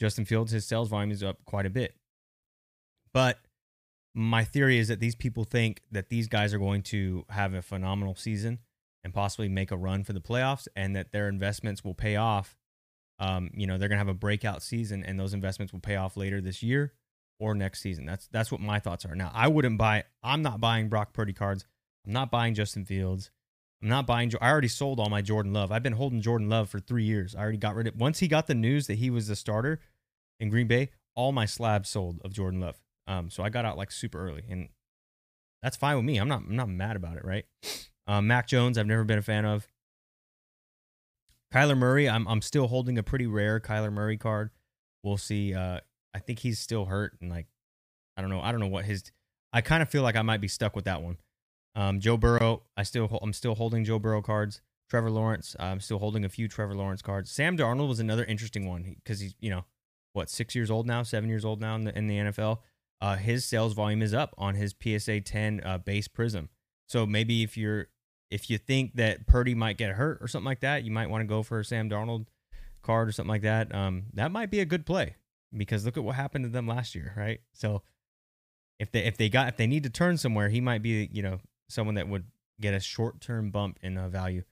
Justin 0.00 0.24
Fields, 0.24 0.52
his 0.52 0.64
sales 0.64 0.88
volume 0.88 1.10
is 1.10 1.22
up 1.22 1.44
quite 1.44 1.66
a 1.66 1.70
bit. 1.70 1.96
But 3.12 3.38
my 4.14 4.44
theory 4.44 4.78
is 4.78 4.88
that 4.88 5.00
these 5.00 5.14
people 5.14 5.44
think 5.44 5.80
that 5.90 6.08
these 6.08 6.28
guys 6.28 6.52
are 6.52 6.58
going 6.58 6.82
to 6.82 7.24
have 7.30 7.54
a 7.54 7.62
phenomenal 7.62 8.14
season 8.14 8.58
and 9.04 9.14
possibly 9.14 9.48
make 9.48 9.70
a 9.70 9.76
run 9.76 10.04
for 10.04 10.12
the 10.12 10.20
playoffs 10.20 10.68
and 10.76 10.94
that 10.94 11.12
their 11.12 11.28
investments 11.28 11.82
will 11.82 11.94
pay 11.94 12.16
off. 12.16 12.56
Um, 13.18 13.50
you 13.54 13.66
know, 13.66 13.78
they're 13.78 13.88
going 13.88 13.96
to 13.96 14.04
have 14.04 14.08
a 14.08 14.14
breakout 14.14 14.62
season 14.62 15.02
and 15.02 15.18
those 15.18 15.34
investments 15.34 15.72
will 15.72 15.80
pay 15.80 15.96
off 15.96 16.16
later 16.16 16.40
this 16.40 16.62
year 16.62 16.92
or 17.38 17.54
next 17.54 17.80
season. 17.80 18.04
That's 18.04 18.28
that's 18.28 18.52
what 18.52 18.60
my 18.60 18.78
thoughts 18.78 19.04
are. 19.04 19.14
Now, 19.14 19.30
I 19.34 19.48
wouldn't 19.48 19.78
buy 19.78 20.04
I'm 20.22 20.42
not 20.42 20.60
buying 20.60 20.88
Brock 20.88 21.12
Purdy 21.12 21.32
cards. 21.32 21.64
I'm 22.06 22.12
not 22.12 22.30
buying 22.30 22.54
Justin 22.54 22.84
Fields. 22.84 23.30
I'm 23.82 23.88
not 23.88 24.06
buying 24.06 24.32
I 24.40 24.50
already 24.50 24.68
sold 24.68 25.00
all 25.00 25.08
my 25.08 25.22
Jordan 25.22 25.52
Love. 25.52 25.72
I've 25.72 25.82
been 25.82 25.94
holding 25.94 26.20
Jordan 26.20 26.48
Love 26.48 26.68
for 26.68 26.78
3 26.78 27.02
years. 27.02 27.34
I 27.34 27.40
already 27.40 27.58
got 27.58 27.74
rid 27.74 27.86
of 27.86 27.96
once 27.96 28.18
he 28.18 28.28
got 28.28 28.46
the 28.46 28.54
news 28.54 28.86
that 28.88 28.94
he 28.94 29.10
was 29.10 29.26
the 29.28 29.36
starter 29.36 29.80
in 30.38 30.50
Green 30.50 30.66
Bay, 30.66 30.90
all 31.14 31.32
my 31.32 31.46
slabs 31.46 31.88
sold 31.88 32.20
of 32.24 32.32
Jordan 32.32 32.60
Love. 32.60 32.81
Um, 33.06 33.30
so 33.30 33.42
I 33.42 33.48
got 33.48 33.64
out 33.64 33.76
like 33.76 33.90
super 33.90 34.24
early 34.24 34.42
and 34.48 34.68
that's 35.62 35.76
fine 35.76 35.96
with 35.96 36.04
me. 36.04 36.18
I'm 36.18 36.28
not 36.28 36.42
I'm 36.48 36.56
not 36.56 36.68
mad 36.68 36.96
about 36.96 37.16
it, 37.16 37.24
right? 37.24 37.44
Um, 38.06 38.26
Mac 38.26 38.48
Jones, 38.48 38.76
I've 38.76 38.86
never 38.86 39.04
been 39.04 39.18
a 39.18 39.22
fan 39.22 39.44
of. 39.44 39.68
Kyler 41.54 41.76
Murray, 41.76 42.08
I'm 42.08 42.26
I'm 42.26 42.42
still 42.42 42.66
holding 42.66 42.98
a 42.98 43.02
pretty 43.02 43.26
rare 43.26 43.60
Kyler 43.60 43.92
Murray 43.92 44.16
card. 44.16 44.50
We'll 45.02 45.18
see. 45.18 45.54
Uh, 45.54 45.80
I 46.14 46.18
think 46.18 46.40
he's 46.40 46.58
still 46.58 46.86
hurt 46.86 47.16
and 47.20 47.30
like 47.30 47.46
I 48.16 48.20
don't 48.20 48.30
know. 48.30 48.40
I 48.40 48.50
don't 48.50 48.60
know 48.60 48.68
what 48.68 48.84
his. 48.84 49.04
I 49.52 49.60
kind 49.60 49.82
of 49.82 49.88
feel 49.88 50.02
like 50.02 50.16
I 50.16 50.22
might 50.22 50.40
be 50.40 50.48
stuck 50.48 50.74
with 50.74 50.86
that 50.86 51.02
one. 51.02 51.18
Um, 51.74 52.00
Joe 52.00 52.16
Burrow, 52.16 52.62
I 52.76 52.82
still 52.82 53.18
I'm 53.22 53.32
still 53.32 53.54
holding 53.54 53.84
Joe 53.84 53.98
Burrow 53.98 54.22
cards. 54.22 54.60
Trevor 54.90 55.10
Lawrence, 55.10 55.56
I'm 55.58 55.80
still 55.80 55.98
holding 55.98 56.22
a 56.24 56.28
few 56.28 56.48
Trevor 56.48 56.74
Lawrence 56.74 57.00
cards. 57.00 57.30
Sam 57.30 57.56
Darnold 57.56 57.88
was 57.88 58.00
another 58.00 58.24
interesting 58.24 58.68
one 58.68 58.96
because 59.02 59.20
he's 59.20 59.34
you 59.40 59.48
know 59.48 59.64
what 60.12 60.28
six 60.28 60.54
years 60.54 60.70
old 60.70 60.86
now, 60.86 61.02
seven 61.02 61.30
years 61.30 61.44
old 61.44 61.60
now 61.60 61.74
in 61.76 61.84
the, 61.84 61.96
in 61.96 62.06
the 62.08 62.16
NFL. 62.16 62.58
Uh, 63.02 63.16
his 63.16 63.44
sales 63.44 63.72
volume 63.72 64.00
is 64.00 64.14
up 64.14 64.32
on 64.38 64.54
his 64.54 64.76
PSA 64.80 65.22
10 65.22 65.60
uh, 65.64 65.78
base 65.78 66.06
Prism. 66.06 66.48
So 66.86 67.04
maybe 67.04 67.42
if 67.42 67.56
you're 67.56 67.88
if 68.30 68.48
you 68.48 68.58
think 68.58 68.94
that 68.94 69.26
Purdy 69.26 69.56
might 69.56 69.76
get 69.76 69.90
hurt 69.90 70.18
or 70.20 70.28
something 70.28 70.46
like 70.46 70.60
that, 70.60 70.84
you 70.84 70.92
might 70.92 71.10
want 71.10 71.22
to 71.22 71.26
go 71.26 71.42
for 71.42 71.58
a 71.58 71.64
Sam 71.64 71.90
Darnold 71.90 72.26
card 72.80 73.08
or 73.08 73.12
something 73.12 73.28
like 73.28 73.42
that. 73.42 73.74
Um, 73.74 74.04
that 74.14 74.30
might 74.30 74.52
be 74.52 74.60
a 74.60 74.64
good 74.64 74.86
play 74.86 75.16
because 75.54 75.84
look 75.84 75.96
at 75.96 76.04
what 76.04 76.14
happened 76.14 76.44
to 76.44 76.48
them 76.48 76.68
last 76.68 76.94
year, 76.94 77.12
right? 77.16 77.40
So 77.52 77.82
if 78.78 78.92
they 78.92 79.00
if 79.00 79.16
they 79.16 79.28
got 79.28 79.48
if 79.48 79.56
they 79.56 79.66
need 79.66 79.82
to 79.82 79.90
turn 79.90 80.16
somewhere, 80.16 80.48
he 80.48 80.60
might 80.60 80.82
be 80.82 81.08
you 81.12 81.24
know 81.24 81.40
someone 81.68 81.96
that 81.96 82.08
would 82.08 82.26
get 82.60 82.72
a 82.72 82.80
short 82.80 83.20
term 83.20 83.50
bump 83.50 83.78
in 83.82 83.98
uh, 83.98 84.08
value. 84.10 84.44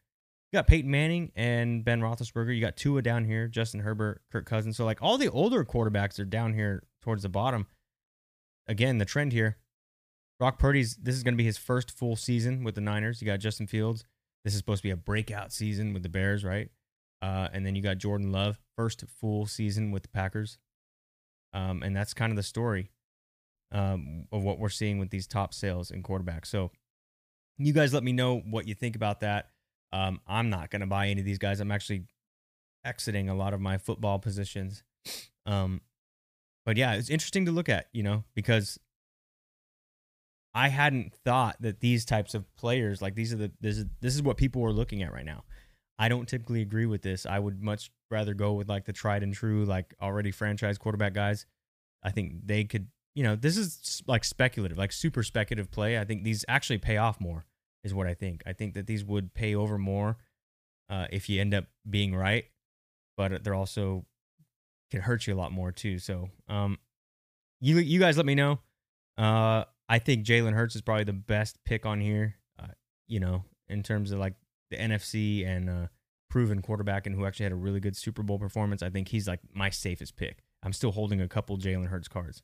You 0.52 0.56
got 0.56 0.66
Peyton 0.66 0.90
Manning 0.90 1.30
and 1.36 1.84
Ben 1.84 2.00
Roethlisberger. 2.00 2.52
You 2.52 2.60
got 2.60 2.76
Tua 2.76 3.00
down 3.00 3.24
here, 3.24 3.46
Justin 3.46 3.80
Herbert, 3.80 4.22
Kirk 4.32 4.44
Cousins. 4.44 4.76
So 4.76 4.84
like 4.84 5.00
all 5.00 5.18
the 5.18 5.30
older 5.30 5.64
quarterbacks 5.64 6.18
are 6.18 6.24
down 6.24 6.54
here 6.54 6.82
towards 7.00 7.22
the 7.22 7.28
bottom. 7.28 7.68
Again, 8.70 8.98
the 8.98 9.04
trend 9.04 9.32
here. 9.32 9.56
Brock 10.38 10.58
Purdy's 10.60 10.94
this 10.94 11.16
is 11.16 11.24
going 11.24 11.34
to 11.34 11.38
be 11.38 11.44
his 11.44 11.58
first 11.58 11.90
full 11.90 12.14
season 12.14 12.62
with 12.62 12.76
the 12.76 12.80
Niners. 12.80 13.20
You 13.20 13.26
got 13.26 13.40
Justin 13.40 13.66
Fields. 13.66 14.04
This 14.44 14.54
is 14.54 14.58
supposed 14.58 14.82
to 14.82 14.86
be 14.88 14.92
a 14.92 14.96
breakout 14.96 15.52
season 15.52 15.92
with 15.92 16.04
the 16.04 16.08
Bears, 16.08 16.44
right? 16.44 16.70
Uh, 17.20 17.48
and 17.52 17.66
then 17.66 17.74
you 17.74 17.82
got 17.82 17.98
Jordan 17.98 18.30
Love, 18.30 18.60
first 18.76 19.04
full 19.20 19.44
season 19.44 19.90
with 19.90 20.04
the 20.04 20.08
Packers. 20.08 20.56
Um, 21.52 21.82
and 21.82 21.94
that's 21.94 22.14
kind 22.14 22.30
of 22.30 22.36
the 22.36 22.44
story 22.44 22.92
um, 23.72 24.28
of 24.30 24.44
what 24.44 24.60
we're 24.60 24.68
seeing 24.68 24.98
with 24.98 25.10
these 25.10 25.26
top 25.26 25.52
sales 25.52 25.90
and 25.90 26.04
quarterbacks. 26.04 26.46
So 26.46 26.70
you 27.58 27.72
guys 27.72 27.92
let 27.92 28.04
me 28.04 28.12
know 28.12 28.38
what 28.38 28.68
you 28.68 28.74
think 28.74 28.94
about 28.94 29.20
that. 29.20 29.50
Um, 29.92 30.20
I'm 30.28 30.48
not 30.48 30.70
going 30.70 30.80
to 30.80 30.86
buy 30.86 31.08
any 31.08 31.20
of 31.20 31.26
these 31.26 31.38
guys. 31.38 31.58
I'm 31.58 31.72
actually 31.72 32.04
exiting 32.84 33.28
a 33.28 33.34
lot 33.34 33.52
of 33.52 33.60
my 33.60 33.78
football 33.78 34.20
positions. 34.20 34.84
Um, 35.44 35.80
but 36.64 36.76
yeah, 36.76 36.94
it's 36.94 37.10
interesting 37.10 37.46
to 37.46 37.52
look 37.52 37.68
at, 37.68 37.86
you 37.92 38.02
know, 38.02 38.24
because 38.34 38.78
I 40.54 40.68
hadn't 40.68 41.14
thought 41.24 41.56
that 41.60 41.80
these 41.80 42.04
types 42.04 42.34
of 42.34 42.44
players, 42.56 43.00
like 43.00 43.14
these 43.14 43.32
are 43.32 43.36
the 43.36 43.52
this 43.60 43.78
is 43.78 43.86
this 44.00 44.14
is 44.14 44.22
what 44.22 44.36
people 44.36 44.62
were 44.62 44.72
looking 44.72 45.02
at 45.02 45.12
right 45.12 45.24
now. 45.24 45.44
I 45.98 46.08
don't 46.08 46.28
typically 46.28 46.62
agree 46.62 46.86
with 46.86 47.02
this. 47.02 47.26
I 47.26 47.38
would 47.38 47.62
much 47.62 47.90
rather 48.10 48.34
go 48.34 48.54
with 48.54 48.68
like 48.68 48.86
the 48.86 48.92
tried 48.92 49.22
and 49.22 49.34
true, 49.34 49.64
like 49.64 49.94
already 50.00 50.30
franchise 50.30 50.78
quarterback 50.78 51.12
guys. 51.12 51.46
I 52.02 52.10
think 52.10 52.46
they 52.46 52.64
could, 52.64 52.88
you 53.14 53.22
know, 53.22 53.36
this 53.36 53.56
is 53.56 54.02
like 54.06 54.24
speculative, 54.24 54.78
like 54.78 54.92
super 54.92 55.22
speculative 55.22 55.70
play. 55.70 55.98
I 55.98 56.04
think 56.04 56.24
these 56.24 56.44
actually 56.48 56.78
pay 56.78 56.96
off 56.96 57.20
more, 57.20 57.44
is 57.84 57.94
what 57.94 58.06
I 58.06 58.14
think. 58.14 58.42
I 58.46 58.54
think 58.54 58.74
that 58.74 58.86
these 58.86 59.04
would 59.04 59.34
pay 59.34 59.54
over 59.54 59.78
more 59.78 60.16
uh, 60.88 61.06
if 61.12 61.28
you 61.28 61.40
end 61.40 61.54
up 61.54 61.66
being 61.88 62.14
right, 62.14 62.46
but 63.16 63.44
they're 63.44 63.54
also 63.54 64.06
can 64.90 65.00
hurt 65.00 65.26
you 65.26 65.34
a 65.34 65.36
lot 65.36 65.52
more 65.52 65.72
too. 65.72 65.98
So, 65.98 66.30
um, 66.48 66.78
you 67.60 67.78
you 67.78 68.00
guys 68.00 68.16
let 68.16 68.26
me 68.26 68.34
know. 68.34 68.60
Uh, 69.18 69.64
I 69.88 69.98
think 69.98 70.24
Jalen 70.24 70.54
Hurts 70.54 70.76
is 70.76 70.82
probably 70.82 71.04
the 71.04 71.12
best 71.12 71.58
pick 71.64 71.84
on 71.84 72.00
here. 72.00 72.36
Uh, 72.58 72.68
you 73.06 73.20
know, 73.20 73.44
in 73.68 73.82
terms 73.82 74.12
of 74.12 74.18
like 74.18 74.34
the 74.70 74.76
NFC 74.76 75.46
and 75.46 75.68
uh, 75.68 75.86
proven 76.30 76.62
quarterback 76.62 77.06
and 77.06 77.14
who 77.14 77.26
actually 77.26 77.44
had 77.44 77.52
a 77.52 77.56
really 77.56 77.80
good 77.80 77.96
Super 77.96 78.22
Bowl 78.22 78.38
performance. 78.38 78.82
I 78.82 78.88
think 78.88 79.08
he's 79.08 79.28
like 79.28 79.40
my 79.52 79.68
safest 79.68 80.16
pick. 80.16 80.42
I'm 80.62 80.72
still 80.72 80.92
holding 80.92 81.20
a 81.20 81.28
couple 81.28 81.58
Jalen 81.58 81.88
Hurts 81.88 82.08
cards. 82.08 82.42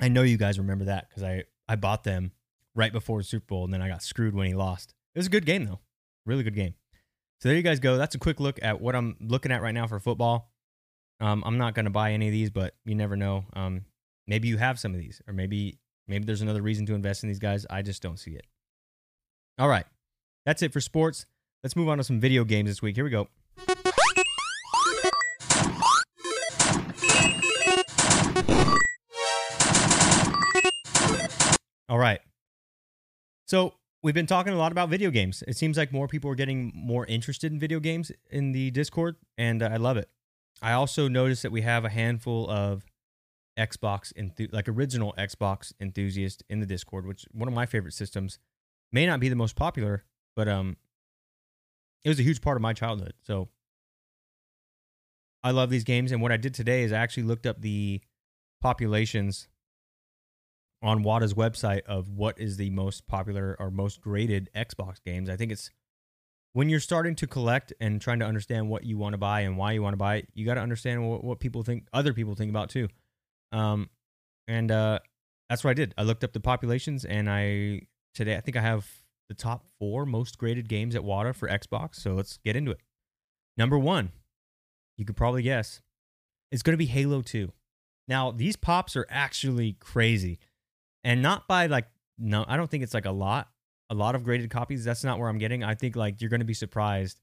I 0.00 0.08
know 0.08 0.22
you 0.22 0.36
guys 0.36 0.58
remember 0.58 0.86
that 0.86 1.08
because 1.08 1.22
I, 1.22 1.44
I 1.68 1.76
bought 1.76 2.04
them 2.04 2.32
right 2.74 2.92
before 2.92 3.22
Super 3.22 3.46
Bowl 3.46 3.64
and 3.64 3.72
then 3.72 3.80
I 3.80 3.88
got 3.88 4.02
screwed 4.02 4.34
when 4.34 4.48
he 4.48 4.54
lost. 4.54 4.94
It 5.14 5.18
was 5.18 5.28
a 5.28 5.30
good 5.30 5.46
game 5.46 5.64
though. 5.64 5.80
Really 6.26 6.42
good 6.42 6.56
game. 6.56 6.74
So 7.44 7.50
there 7.50 7.58
you 7.58 7.62
guys 7.62 7.78
go. 7.78 7.98
That's 7.98 8.14
a 8.14 8.18
quick 8.18 8.40
look 8.40 8.58
at 8.62 8.80
what 8.80 8.96
I'm 8.96 9.16
looking 9.20 9.52
at 9.52 9.60
right 9.60 9.74
now 9.74 9.86
for 9.86 10.00
football. 10.00 10.50
Um, 11.20 11.42
I'm 11.44 11.58
not 11.58 11.74
going 11.74 11.84
to 11.84 11.90
buy 11.90 12.12
any 12.12 12.28
of 12.28 12.32
these, 12.32 12.48
but 12.48 12.74
you 12.86 12.94
never 12.94 13.16
know. 13.16 13.44
Um, 13.52 13.84
maybe 14.26 14.48
you 14.48 14.56
have 14.56 14.80
some 14.80 14.94
of 14.94 14.98
these, 14.98 15.20
or 15.28 15.34
maybe 15.34 15.76
maybe 16.08 16.24
there's 16.24 16.40
another 16.40 16.62
reason 16.62 16.86
to 16.86 16.94
invest 16.94 17.22
in 17.22 17.28
these 17.28 17.38
guys. 17.38 17.66
I 17.68 17.82
just 17.82 18.00
don't 18.00 18.18
see 18.18 18.30
it. 18.30 18.46
All 19.58 19.68
right, 19.68 19.84
that's 20.46 20.62
it 20.62 20.72
for 20.72 20.80
sports. 20.80 21.26
Let's 21.62 21.76
move 21.76 21.90
on 21.90 21.98
to 21.98 22.04
some 22.04 22.18
video 22.18 22.44
games 22.44 22.70
this 22.70 22.80
week. 22.80 22.96
Here 22.96 23.04
we 23.04 23.10
go. 23.10 23.28
All 31.90 31.98
right. 31.98 32.22
So 33.46 33.74
we've 34.04 34.14
been 34.14 34.26
talking 34.26 34.52
a 34.52 34.56
lot 34.56 34.70
about 34.70 34.90
video 34.90 35.10
games. 35.10 35.42
It 35.48 35.56
seems 35.56 35.78
like 35.78 35.90
more 35.90 36.06
people 36.06 36.30
are 36.30 36.34
getting 36.34 36.70
more 36.74 37.06
interested 37.06 37.50
in 37.50 37.58
video 37.58 37.80
games 37.80 38.12
in 38.30 38.52
the 38.52 38.70
Discord, 38.70 39.16
and 39.38 39.62
I 39.62 39.76
love 39.76 39.96
it. 39.96 40.10
I 40.60 40.72
also 40.72 41.08
noticed 41.08 41.42
that 41.42 41.50
we 41.50 41.62
have 41.62 41.86
a 41.86 41.88
handful 41.88 42.48
of 42.50 42.84
Xbox 43.58 44.12
enthu- 44.12 44.52
like 44.52 44.68
original 44.68 45.14
Xbox 45.18 45.72
enthusiasts 45.80 46.42
in 46.50 46.60
the 46.60 46.66
Discord, 46.66 47.06
which 47.06 47.24
one 47.32 47.48
of 47.48 47.54
my 47.54 47.64
favorite 47.64 47.94
systems 47.94 48.38
may 48.92 49.06
not 49.06 49.20
be 49.20 49.30
the 49.30 49.36
most 49.36 49.56
popular, 49.56 50.04
but 50.36 50.48
um, 50.48 50.76
it 52.04 52.10
was 52.10 52.20
a 52.20 52.24
huge 52.24 52.42
part 52.42 52.58
of 52.58 52.62
my 52.62 52.74
childhood. 52.74 53.14
So 53.22 53.48
I 55.42 55.50
love 55.50 55.70
these 55.70 55.84
games, 55.84 56.12
and 56.12 56.20
what 56.20 56.30
I 56.30 56.36
did 56.36 56.52
today 56.52 56.82
is 56.82 56.92
I 56.92 56.98
actually 56.98 57.22
looked 57.22 57.46
up 57.46 57.62
the 57.62 58.02
populations 58.60 59.48
on 60.84 61.02
WATA's 61.02 61.32
website 61.32 61.82
of 61.86 62.10
what 62.10 62.38
is 62.38 62.58
the 62.58 62.68
most 62.70 63.06
popular 63.06 63.56
or 63.58 63.70
most 63.70 64.02
graded 64.02 64.50
Xbox 64.54 65.02
games. 65.02 65.30
I 65.30 65.36
think 65.36 65.50
it's 65.50 65.70
when 66.52 66.68
you're 66.68 66.78
starting 66.78 67.16
to 67.16 67.26
collect 67.26 67.72
and 67.80 68.00
trying 68.00 68.20
to 68.20 68.26
understand 68.26 68.68
what 68.68 68.84
you 68.84 68.98
want 68.98 69.14
to 69.14 69.18
buy 69.18 69.40
and 69.40 69.56
why 69.56 69.72
you 69.72 69.82
want 69.82 69.94
to 69.94 69.98
buy 69.98 70.16
it, 70.16 70.28
you 70.34 70.44
got 70.44 70.54
to 70.54 70.60
understand 70.60 71.08
what, 71.08 71.24
what 71.24 71.40
people 71.40 71.62
think, 71.62 71.88
other 71.92 72.12
people 72.12 72.34
think 72.34 72.50
about 72.50 72.68
too. 72.68 72.88
Um, 73.50 73.88
and 74.46 74.70
uh, 74.70 74.98
that's 75.48 75.64
what 75.64 75.70
I 75.70 75.74
did. 75.74 75.94
I 75.96 76.02
looked 76.02 76.22
up 76.22 76.32
the 76.32 76.40
populations, 76.40 77.04
and 77.04 77.30
I 77.30 77.82
today 78.14 78.36
I 78.36 78.40
think 78.40 78.56
I 78.56 78.60
have 78.60 78.86
the 79.28 79.34
top 79.34 79.64
four 79.78 80.04
most 80.04 80.36
graded 80.36 80.68
games 80.68 80.94
at 80.94 81.02
WATA 81.02 81.34
for 81.34 81.48
Xbox. 81.48 81.96
So 81.96 82.12
let's 82.12 82.36
get 82.44 82.56
into 82.56 82.72
it. 82.72 82.80
Number 83.56 83.78
one, 83.78 84.12
you 84.98 85.06
could 85.06 85.16
probably 85.16 85.42
guess, 85.42 85.80
it's 86.52 86.62
going 86.62 86.74
to 86.74 86.78
be 86.78 86.86
Halo 86.86 87.22
Two. 87.22 87.52
Now 88.06 88.30
these 88.30 88.56
pops 88.56 88.96
are 88.96 89.06
actually 89.08 89.72
crazy 89.80 90.38
and 91.04 91.22
not 91.22 91.46
by 91.46 91.66
like 91.66 91.86
no 92.18 92.44
i 92.48 92.56
don't 92.56 92.70
think 92.70 92.82
it's 92.82 92.94
like 92.94 93.04
a 93.04 93.12
lot 93.12 93.48
a 93.90 93.94
lot 93.94 94.14
of 94.14 94.24
graded 94.24 94.50
copies. 94.50 94.84
That's 94.84 95.04
not 95.04 95.18
where 95.18 95.28
i'm 95.28 95.38
getting. 95.38 95.62
I 95.62 95.74
think 95.74 95.96
like 95.96 96.20
you're 96.20 96.30
going 96.30 96.40
to 96.40 96.46
be 96.46 96.54
surprised 96.54 97.20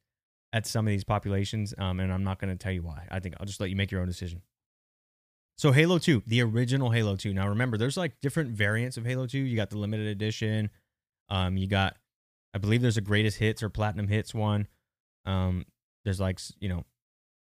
at 0.54 0.68
some 0.68 0.86
of 0.86 0.92
these 0.92 1.04
populations 1.04 1.74
um, 1.78 2.00
and 2.00 2.12
i'm 2.12 2.24
not 2.24 2.40
going 2.40 2.56
to 2.56 2.62
tell 2.62 2.72
you 2.72 2.84
why. 2.84 3.08
I 3.10 3.20
think 3.20 3.36
i'll 3.40 3.46
just 3.46 3.60
let 3.60 3.70
you 3.70 3.76
make 3.76 3.92
your 3.92 4.02
own 4.02 4.08
decision. 4.08 4.42
So 5.58 5.72
halo 5.72 5.98
2 5.98 6.24
the 6.28 6.42
original 6.42 6.92
halo 6.92 7.16
2 7.16 7.34
now 7.34 7.48
remember 7.50 7.78
there's 7.78 7.98
like 7.98 8.20
different 8.22 8.52
variants 8.52 8.98
of 8.98 9.06
halo 9.06 9.28
2 9.28 9.38
you 9.38 9.56
got 9.56 9.70
the 9.70 9.78
limited 9.78 10.08
edition 10.08 10.70
um, 11.30 11.58
you 11.58 11.68
got 11.68 11.98
i 12.54 12.58
believe 12.58 12.82
there's 12.82 12.98
a 12.98 13.02
greatest 13.02 13.38
hits 13.38 13.62
or 13.64 13.70
platinum 13.70 14.08
hits 14.08 14.34
one. 14.34 14.68
Um, 15.26 15.66
there's 16.04 16.20
like 16.20 16.40
you 16.60 16.70
know 16.70 16.86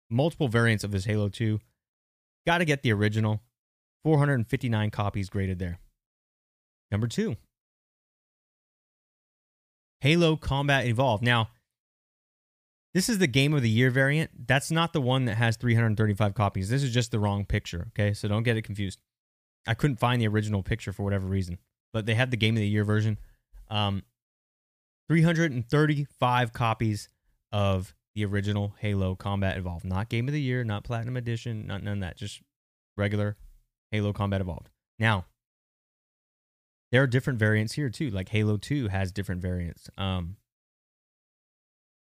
multiple 0.09 0.47
variants 0.47 0.83
of 0.83 0.91
this 0.91 1.05
halo 1.05 1.29
2 1.29 1.59
got 2.45 2.59
to 2.59 2.65
get 2.65 2.81
the 2.83 2.91
original. 2.91 3.41
459 4.03 4.91
copies 4.91 5.29
graded 5.29 5.57
there 5.57 5.79
Number 6.95 7.07
two, 7.09 7.35
Halo 9.99 10.37
Combat 10.37 10.85
Evolved. 10.85 11.25
Now, 11.25 11.49
this 12.93 13.09
is 13.09 13.17
the 13.17 13.27
Game 13.27 13.53
of 13.53 13.61
the 13.61 13.69
Year 13.69 13.89
variant. 13.89 14.47
That's 14.47 14.71
not 14.71 14.93
the 14.93 15.01
one 15.01 15.25
that 15.25 15.35
has 15.35 15.57
335 15.57 16.33
copies. 16.33 16.69
This 16.69 16.83
is 16.83 16.93
just 16.93 17.11
the 17.11 17.19
wrong 17.19 17.43
picture. 17.43 17.87
Okay, 17.89 18.13
so 18.13 18.29
don't 18.29 18.43
get 18.43 18.55
it 18.55 18.61
confused. 18.61 18.99
I 19.67 19.73
couldn't 19.73 19.97
find 19.97 20.21
the 20.21 20.27
original 20.29 20.63
picture 20.63 20.93
for 20.93 21.03
whatever 21.03 21.27
reason, 21.27 21.57
but 21.91 22.05
they 22.05 22.15
had 22.15 22.31
the 22.31 22.37
Game 22.37 22.55
of 22.55 22.61
the 22.61 22.67
Year 22.69 22.85
version. 22.85 23.17
Um, 23.69 24.03
335 25.09 26.53
copies 26.53 27.09
of 27.51 27.93
the 28.15 28.23
original 28.23 28.73
Halo 28.79 29.15
Combat 29.15 29.57
Evolved. 29.57 29.83
Not 29.83 30.07
Game 30.07 30.29
of 30.29 30.33
the 30.33 30.41
Year, 30.41 30.63
not 30.63 30.85
Platinum 30.85 31.17
Edition, 31.17 31.67
not 31.67 31.83
none 31.83 31.95
of 31.95 31.99
that. 31.99 32.15
Just 32.15 32.39
regular 32.95 33.35
Halo 33.91 34.13
Combat 34.13 34.39
Evolved. 34.39 34.69
Now, 34.97 35.25
there 36.91 37.01
are 37.03 37.07
different 37.07 37.39
variants 37.39 37.73
here 37.73 37.89
too. 37.89 38.09
Like 38.09 38.29
Halo 38.29 38.57
2 38.57 38.87
has 38.87 39.11
different 39.11 39.41
variants. 39.41 39.89
Um, 39.97 40.37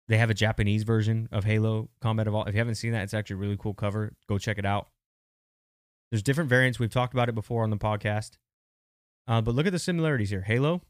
they 0.07 0.17
have 0.17 0.29
a 0.29 0.33
Japanese 0.33 0.83
version 0.83 1.29
of 1.31 1.45
Halo 1.45 1.89
Combat 2.01 2.27
Evolved. 2.27 2.49
If 2.49 2.55
you 2.55 2.59
haven't 2.59 2.75
seen 2.75 2.91
that, 2.91 3.03
it's 3.03 3.13
actually 3.13 3.35
a 3.35 3.37
really 3.37 3.57
cool 3.57 3.73
cover. 3.73 4.13
Go 4.27 4.37
check 4.37 4.57
it 4.57 4.65
out. 4.65 4.89
There's 6.11 6.23
different 6.23 6.49
variants. 6.49 6.77
We've 6.77 6.91
talked 6.91 7.13
about 7.13 7.29
it 7.29 7.35
before 7.35 7.63
on 7.63 7.69
the 7.69 7.77
podcast. 7.77 8.31
Uh, 9.27 9.41
but 9.41 9.55
look 9.55 9.65
at 9.65 9.71
the 9.71 9.79
similarities 9.79 10.29
here. 10.29 10.41
Halo 10.41 10.81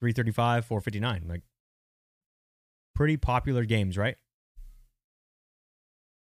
335, 0.00 0.64
459. 0.64 1.24
Like 1.28 1.42
pretty 2.94 3.16
popular 3.16 3.64
games, 3.64 3.98
right? 3.98 4.16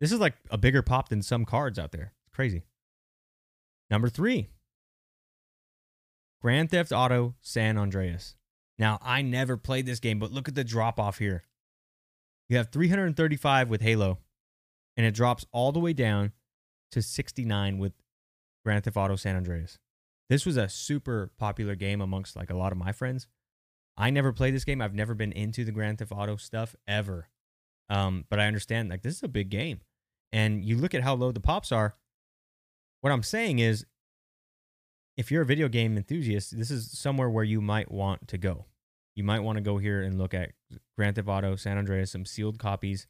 This 0.01 0.11
is 0.11 0.19
like 0.19 0.35
a 0.51 0.59
bigger 0.59 0.83
pop 0.83 1.11
than 1.11 1.23
some 1.23 1.45
cards 1.45 1.79
out 1.79 1.93
there. 1.93 2.13
It's 2.27 2.35
crazy. 2.35 2.63
Number 3.91 4.09
three, 4.09 4.49
Grand 6.43 6.71
Theft 6.71 6.91
Auto 6.91 7.37
San 7.41 7.79
Andreas. 7.79 8.35
Now, 8.79 8.99
I 9.01 9.23
never 9.23 9.57
played 9.57 9.87
this 9.87 10.01
game, 10.01 10.19
but 10.19 10.33
look 10.33 10.49
at 10.49 10.57
the 10.57 10.65
drop 10.65 10.99
off 10.99 11.19
here. 11.19 11.45
You 12.49 12.57
have 12.57 12.73
335 12.73 13.71
with 13.71 13.81
Halo, 13.81 14.19
and 14.97 15.07
it 15.07 15.15
drops 15.15 15.47
all 15.53 15.71
the 15.71 15.79
way 15.79 15.93
down 15.93 16.33
to 16.91 17.01
69 17.01 17.79
with 17.79 17.93
Grand 18.65 18.83
Theft 18.83 18.97
Auto 18.97 19.15
San 19.15 19.37
Andreas. 19.37 19.79
This 20.29 20.45
was 20.45 20.57
a 20.57 20.69
super 20.69 21.31
popular 21.39 21.77
game 21.77 22.01
amongst 22.01 22.35
like 22.35 22.51
a 22.51 22.57
lot 22.57 22.73
of 22.73 22.79
my 22.79 22.91
friends. 22.91 23.29
I 23.97 24.11
never 24.11 24.33
played 24.33 24.55
this 24.55 24.65
game. 24.65 24.81
I've 24.81 24.95
never 24.95 25.15
been 25.15 25.33
into 25.33 25.65
the 25.65 25.73
Grand 25.73 25.99
Theft 25.99 26.13
Auto 26.13 26.37
stuff 26.37 26.75
ever. 26.89 27.29
Um, 27.89 28.25
but 28.29 28.41
I 28.41 28.47
understand 28.47 28.89
like 28.89 29.03
this 29.03 29.17
is 29.17 29.23
a 29.23 29.29
big 29.29 29.49
game. 29.49 29.81
And 30.33 30.65
you 30.65 30.77
look 30.77 30.95
at 30.95 31.03
how 31.03 31.15
low 31.15 31.31
the 31.31 31.41
pops 31.41 31.71
are. 31.71 31.95
What 33.01 33.13
I'm 33.13 33.23
saying 33.23 33.59
is 33.59 33.85
if 35.17 35.31
you're 35.31 35.43
a 35.43 35.47
video 35.47 35.69
game 35.69 35.97
enthusiast, 35.97 36.57
this 36.57 36.71
is 36.71 36.91
somewhere 36.99 37.29
where 37.29 37.45
you 37.45 37.61
might 37.61 37.91
want 37.91 38.29
to 38.29 38.39
go. 38.39 38.67
You 39.15 39.25
might 39.25 39.41
want 39.41 39.57
to 39.57 39.63
go 39.63 39.79
here 39.79 40.03
and 40.03 40.19
look 40.19 40.33
at 40.33 40.53
Grand 40.97 41.17
Theft 41.17 41.29
Auto, 41.29 41.57
San 41.57 41.77
Andreas, 41.77 42.13
some 42.13 42.25
sealed 42.25 42.59
copies, 42.59 43.07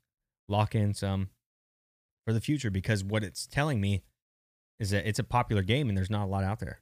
lock 0.48 0.74
in 0.74 0.94
some 0.94 1.30
for 2.26 2.32
the 2.32 2.40
future 2.40 2.70
because 2.70 3.04
what 3.04 3.22
it's 3.22 3.46
telling 3.46 3.80
me 3.80 4.02
is 4.80 4.90
that 4.90 5.06
it's 5.06 5.20
a 5.20 5.24
popular 5.24 5.62
game 5.62 5.88
and 5.88 5.96
there's 5.96 6.10
not 6.10 6.24
a 6.24 6.30
lot 6.30 6.42
out 6.42 6.58
there. 6.58 6.80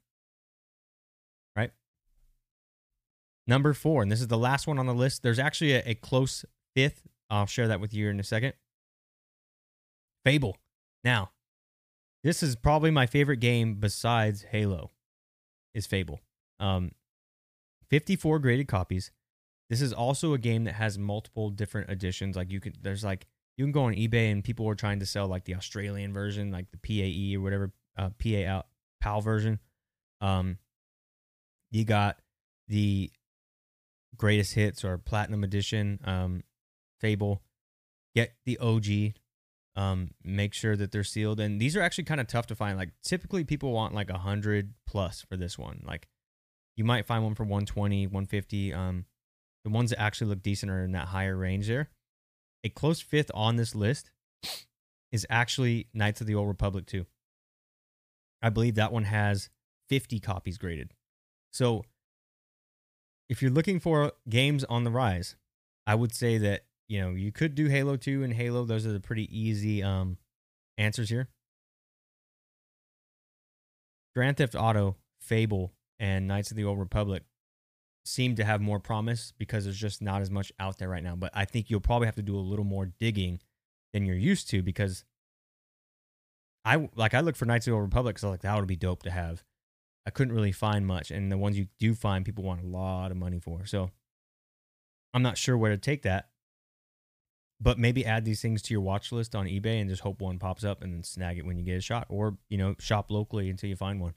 Right? 1.55 1.73
Number 3.47 3.75
four, 3.75 4.03
and 4.03 4.11
this 4.11 4.23
is 4.23 4.29
the 4.29 4.39
last 4.39 4.67
one 4.67 4.79
on 4.79 4.87
the 4.87 4.95
list. 4.95 5.23
There's 5.23 5.39
actually 5.39 5.75
a, 5.75 5.83
a 5.85 5.95
close 5.95 6.47
fifth. 6.75 7.03
I'll 7.29 7.47
share 7.47 7.69
that 7.69 7.81
with 7.81 7.93
you 7.93 8.09
in 8.09 8.21
a 8.21 8.25
second. 8.25 8.55
Fable. 10.25 10.57
Now, 11.05 11.33
this 12.25 12.43
is 12.43 12.57
probably 12.57 12.91
my 12.91 13.07
favorite 13.07 13.39
game 13.39 13.75
besides 13.75 14.47
Halo 14.51 14.93
is 15.75 15.87
Fable. 15.87 16.21
Um, 16.59 16.93
54 17.89 18.39
graded 18.39 18.69
copies. 18.69 19.11
This 19.69 19.81
is 19.81 19.93
also 19.93 20.33
a 20.33 20.39
game 20.39 20.65
that 20.65 20.75
has 20.75 20.99
multiple 20.99 21.51
different 21.51 21.91
editions. 21.91 22.37
Like 22.37 22.51
you 22.51 22.61
can, 22.61 22.75
there's 22.81 23.05
like 23.05 23.27
you 23.57 23.65
can 23.65 23.73
go 23.73 23.85
on 23.85 23.95
eBay 23.95 24.33
and 24.33 24.43
people 24.43 24.69
are 24.69 24.75
trying 24.75 25.01
to 25.01 25.07
sell 25.07 25.27
like 25.27 25.45
the 25.45 25.55
Australian 25.55 26.13
version, 26.13 26.51
like 26.51 26.67
the 26.71 26.79
PAE 26.79 27.37
or 27.37 27.41
whatever 27.41 27.73
uh, 27.97 28.11
PA 28.19 28.63
PAL 29.01 29.21
version. 29.21 29.59
Um, 30.21 30.59
you 31.71 31.85
got 31.85 32.19
the 32.69 33.11
greatest 34.17 34.55
hits 34.55 34.85
or 34.85 34.99
platinum 34.99 35.45
edition 35.45 36.01
um, 36.05 36.43
Fable, 37.01 37.43
get 38.15 38.35
the 38.45 38.59
OG. 38.59 39.15
Um, 39.77 40.11
make 40.25 40.53
sure 40.53 40.77
that 40.77 40.91
they're 40.91 41.05
sealed, 41.05 41.39
and 41.39 41.61
these 41.61 41.77
are 41.77 41.81
actually 41.81 42.05
kind 42.05 42.21
of 42.21 42.27
tough 42.27 42.47
to 42.49 42.55
find. 42.55 42.77
Like 42.77 42.91
typically, 43.03 43.45
people 43.45 43.73
want 43.73 43.95
like 43.95 44.11
a 44.11 44.19
hundred 44.19 44.75
plus 44.87 45.25
for 45.29 45.37
this 45.37 45.57
one. 45.57 45.83
Like 45.87 46.09
you 46.77 46.85
might 46.85 47.07
find 47.07 47.23
one 47.23 47.35
for 47.35 47.45
120, 47.45 48.07
150. 48.07 48.73
Um, 48.75 49.05
the 49.65 49.71
ones 49.71 49.91
that 49.91 50.01
actually 50.01 50.29
look 50.29 50.43
decent 50.43 50.73
are 50.73 50.83
in 50.83 50.93
that 50.93 51.09
higher 51.09 51.37
range 51.37 51.69
there. 51.69 51.91
A 52.65 52.69
close 52.69 53.01
fifth 53.01 53.31
on 53.35 53.57
this 53.57 53.75
list 53.75 54.11
is 55.13 55.27
actually 55.29 55.89
Knights 55.95 56.21
of 56.21 56.27
the 56.27 56.35
Old 56.35 56.49
Republic 56.49 56.87
2. 56.87 57.07
I 58.43 58.49
believe 58.49 58.75
that 58.77 58.93
one 58.93 59.05
has 59.05 59.51
50 59.89 60.19
copies 60.21 60.57
graded. 60.57 60.95
So 61.53 61.85
if 63.29 63.43
you're 63.43 63.51
looking 63.51 63.81
for 63.81 64.13
games 64.29 64.65
on 64.65 64.85
the 64.85 64.91
rise, 64.91 65.37
I 65.87 65.95
would 65.95 66.15
say 66.15 66.39
that, 66.39 66.65
you 66.91 67.01
know, 67.01 67.11
you 67.11 67.31
could 67.31 67.55
do 67.55 67.67
Halo 67.67 67.97
2 67.97 68.25
and 68.25 68.33
Halo. 68.33 68.65
Those 68.65 68.85
are 68.85 68.93
the 68.93 68.99
pretty 68.99 69.29
easy 69.31 69.81
um, 69.81 70.19
answers 70.77 71.09
here. 71.09 71.29
Grand 74.13 74.37
Theft 74.37 74.57
Auto, 74.57 74.97
Fable, 75.21 75.73
and 76.01 76.27
Knights 76.27 76.51
of 76.51 76.57
the 76.57 76.65
Old 76.65 76.81
Republic 76.81 77.23
seem 78.05 78.35
to 78.35 78.45
have 78.45 78.61
more 78.61 78.81
promise 78.81 79.33
because 79.39 79.63
there's 79.63 79.79
just 79.79 80.03
not 80.03 80.21
as 80.21 80.33
much 80.33 80.53
out 80.59 80.79
there 80.79 80.89
right 80.89 81.05
now. 81.05 81.15
But 81.15 81.31
I 81.33 81.45
think 81.45 81.71
you'll 81.71 81.79
probably 81.79 82.07
have 82.07 82.17
to 82.17 82.23
do 82.23 82.35
a 82.35 82.41
little 82.41 82.65
more 82.65 82.87
digging 82.99 83.39
than 83.93 84.05
you're 84.05 84.17
used 84.17 84.51
to 84.51 84.61
because 84.61 85.05
I 86.65 86.89
like 86.97 87.15
I 87.15 87.21
look 87.21 87.37
for 87.37 87.45
Knights 87.45 87.69
of 87.69 87.71
the 87.71 87.77
Old 87.77 87.85
Republic 87.85 88.17
because 88.17 88.29
like 88.29 88.41
that 88.41 88.57
would 88.57 88.67
be 88.67 88.75
dope 88.75 89.05
to 89.05 89.13
have. 89.13 89.45
I 90.09 90.11
couldn't 90.11 90.35
really 90.35 90.51
find 90.51 90.85
much, 90.89 91.13
and 91.13 91.31
the 91.31 91.39
ones 91.39 91.57
you 91.57 91.69
do 91.79 91.95
find, 91.95 92.25
people 92.25 92.43
want 92.43 92.65
a 92.65 92.67
lot 92.67 93.13
of 93.13 93.17
money 93.17 93.39
for. 93.39 93.65
So 93.65 93.93
I'm 95.15 95.23
not 95.23 95.39
sure 95.39 95.57
where 95.57 95.71
to 95.71 95.79
take 95.79 96.03
that. 96.03 96.30
But 97.63 97.79
maybe 97.79 98.07
add 98.07 98.25
these 98.25 98.41
things 98.41 98.63
to 98.63 98.75
your 98.75 98.81
watch 98.81 99.13
list 99.13 99.35
on 99.35 99.47
eBay 99.47 99.81
and 99.81 99.91
just 99.91 100.03
hope 100.03 100.23
one 100.23 100.39
pops 100.39 100.65
up 100.65 100.83
and 100.83 100.95
then 100.95 101.03
snag 101.03 101.37
it 101.37 101.45
when 101.45 101.59
you 101.59 101.65
get 101.65 101.77
a 101.77 101.81
shot, 101.81 102.07
or 102.09 102.39
you 102.49 102.57
know 102.57 102.75
shop 102.79 103.11
locally 103.11 103.51
until 103.51 103.69
you 103.69 103.77
find 103.77 104.01
one. 104.01 104.15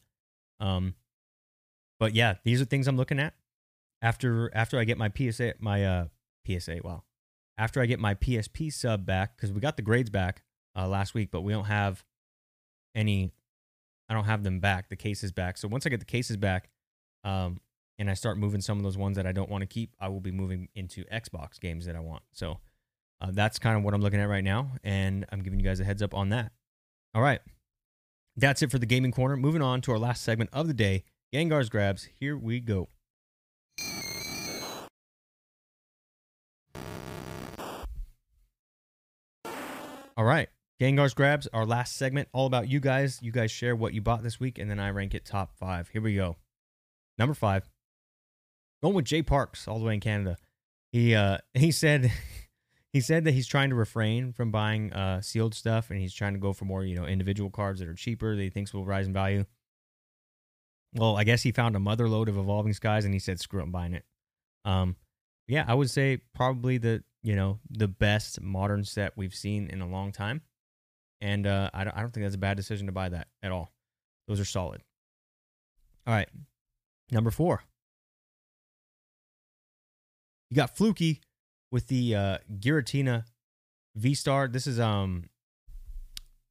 Um, 0.60 0.96
but 2.00 2.16
yeah, 2.16 2.36
these 2.46 2.62
are 2.62 2.66
things 2.66 2.88
I'm 2.88 2.98
looking 2.98 3.20
at 3.20 3.34
after 4.02 4.50
after 4.56 4.80
I 4.80 4.86
get 4.86 4.98
my 4.98 5.12
PSA 5.14 5.56
my 5.60 5.86
uh 5.86 6.06
PSA 6.48 6.80
wow 6.84 7.04
after 7.58 7.82
I 7.82 7.86
get 7.86 8.00
my 8.00 8.16
PSP 8.16 8.72
sub 8.74 9.06
back 9.06 9.36
because 9.36 9.52
we 9.52 9.60
got 9.60 9.78
the 9.78 9.84
grades 9.84 10.10
back 10.10 10.44
uh, 10.76 10.88
last 10.88 11.14
week, 11.14 11.30
but 11.32 11.41
we 11.41 11.54
don't 11.54 11.66
have 11.66 12.04
any. 12.96 13.34
I 14.10 14.14
don't 14.14 14.26
have 14.26 14.44
them 14.44 14.60
back. 14.60 14.89
The 14.89 14.96
cases 14.96 15.32
back. 15.32 15.58
So 15.58 15.68
once 15.68 15.86
I 15.86 15.89
get 15.89 16.00
the 16.00 16.06
cases 16.06 16.38
back, 16.38 16.70
um, 17.24 17.60
and 17.98 18.10
I 18.10 18.16
start 18.16 18.38
moving 18.38 18.62
some 18.62 18.78
of 18.78 18.84
those 18.84 18.98
ones 18.98 19.18
that 19.18 19.26
I 19.26 19.32
don't 19.32 19.50
want 19.50 19.62
to 19.62 19.68
keep, 19.68 19.96
I 20.00 20.10
will 20.10 20.20
be 20.20 20.32
moving 20.32 20.68
into 20.76 21.06
Xbox 21.06 21.60
games 21.60 21.86
that 21.86 21.96
I 21.96 22.00
want. 22.00 22.24
So 22.34 22.60
uh, 23.24 23.32
that's 23.32 23.57
kind 23.57 23.78
of 23.78 23.84
what 23.84 23.93
I'm 23.93 24.01
looking 24.01 24.19
at 24.19 24.28
right 24.28 24.43
now, 24.43 24.74
and 24.84 25.26
I'm 25.32 25.41
giving 25.41 25.59
you 25.59 25.65
guys 25.65 25.80
a 25.80 25.84
heads 25.84 26.01
up 26.01 26.13
on 26.13 26.30
that. 26.30 26.51
All 27.15 27.21
right, 27.21 27.39
that's 28.36 28.61
it 28.61 28.69
for 28.69 28.80
the 28.80 28.86
gaming 28.86 29.11
corner. 29.11 29.38
Moving 29.38 29.61
on 29.61 29.82
to 29.82 29.91
our 29.91 29.99
last 29.99 30.24
segment 30.24 30.49
of 30.51 30.67
the 30.67 30.74
day, 30.74 31.05
Gengar's 31.34 31.69
grabs. 31.69 32.09
Here 32.19 32.38
we 32.38 32.59
go. 32.59 32.89
All 40.15 40.26
right. 40.26 40.49
Gengar's 40.80 41.13
grabs, 41.13 41.47
our 41.53 41.65
last 41.65 41.95
segment, 41.95 42.28
all 42.34 42.45
about 42.45 42.67
you 42.67 42.80
guys. 42.80 43.19
You 43.21 43.32
guys 43.32 43.51
share 43.51 43.76
what 43.76 43.93
you 43.93 44.01
bought 44.01 44.21
this 44.21 44.39
week, 44.39 44.57
and 44.57 44.69
then 44.69 44.80
I 44.80 44.89
rank 44.89 45.13
it 45.13 45.26
top 45.26 45.53
five. 45.57 45.88
Here 45.89 46.01
we 46.01 46.15
go. 46.15 46.36
Number 47.17 47.34
five, 47.34 47.69
going 48.82 48.95
with 48.95 49.05
Jay 49.05 49.21
Parks, 49.21 49.67
all 49.67 49.80
the 49.80 49.86
way 49.86 49.93
in 49.93 49.99
Canada. 49.99 50.38
He 50.91 51.15
uh 51.15 51.38
he 51.53 51.71
said 51.71 52.11
he 52.94 53.02
said 53.02 53.24
that 53.26 53.34
he's 53.34 53.48
trying 53.48 53.72
to 53.72 53.76
refrain 53.76 54.32
from 54.32 54.52
buying 54.52 54.94
uh 54.94 55.20
sealed 55.22 55.56
stuff, 55.56 55.89
and 55.89 56.00
he's 56.00 56.14
trying 56.14 56.34
to 56.34 56.39
go 56.39 56.54
for 56.54 56.66
more 56.66 56.86
you 56.86 56.96
know 56.96 57.06
individual 57.06 57.50
cards 57.50 57.80
that 57.80 57.89
are 57.89 57.96
cheaper 57.96 58.36
that 58.36 58.41
he 58.41 58.50
thinks 58.50 58.74
will 58.74 58.86
rise 58.86 59.08
in 59.08 59.14
value. 59.14 59.46
Well, 60.94 61.18
I 61.18 61.24
guess 61.24 61.41
he 61.41 61.52
found 61.52 61.76
a 61.76 61.80
mother 61.80 62.08
load 62.08 62.30
of 62.30 62.38
Evolving 62.38 62.74
Skies, 62.74 63.04
and 63.04 63.14
he 63.14 63.20
said, 63.20 63.39
"Screw 63.39 63.60
it, 63.60 63.64
I'm 63.64 63.72
buying 63.72 63.94
it." 63.94 64.06
Um, 64.64 64.96
yeah, 65.48 65.66
I 65.68 65.74
would 65.74 65.89
say 65.89 66.20
probably 66.36 66.78
the 66.78 67.04
you 67.24 67.36
know 67.36 67.60
the 67.70 67.88
best 67.88 68.39
modern 68.41 68.84
set 68.84 69.18
we've 69.18 69.34
seen 69.34 69.70
in 69.70 69.82
a 69.82 69.88
long 69.88 70.12
time, 70.12 70.41
and 71.20 71.48
uh, 71.48 71.72
I 71.74 71.84
don't 71.84 71.98
I 71.98 72.02
don't 72.02 72.12
think 72.12 72.26
that's 72.26 72.36
a 72.36 72.39
bad 72.39 72.58
decision 72.58 72.86
to 72.86 72.94
buy 72.94 73.10
that 73.10 73.28
at 73.41 73.52
all. 73.52 73.74
Those 74.28 74.39
are 74.39 74.46
solid. 74.46 74.84
All 76.06 76.14
right, 76.14 76.30
number 77.12 77.32
four. 77.32 77.64
You 80.52 80.58
got 80.58 80.78
Fluky 80.78 81.22
with 81.74 81.88
the 81.88 82.15
uh, 82.15 82.38
Giratina 82.59 83.26
V 83.95 84.13
Star. 84.13 84.47
This 84.47 84.67
is 84.67 84.80
um 84.80 85.26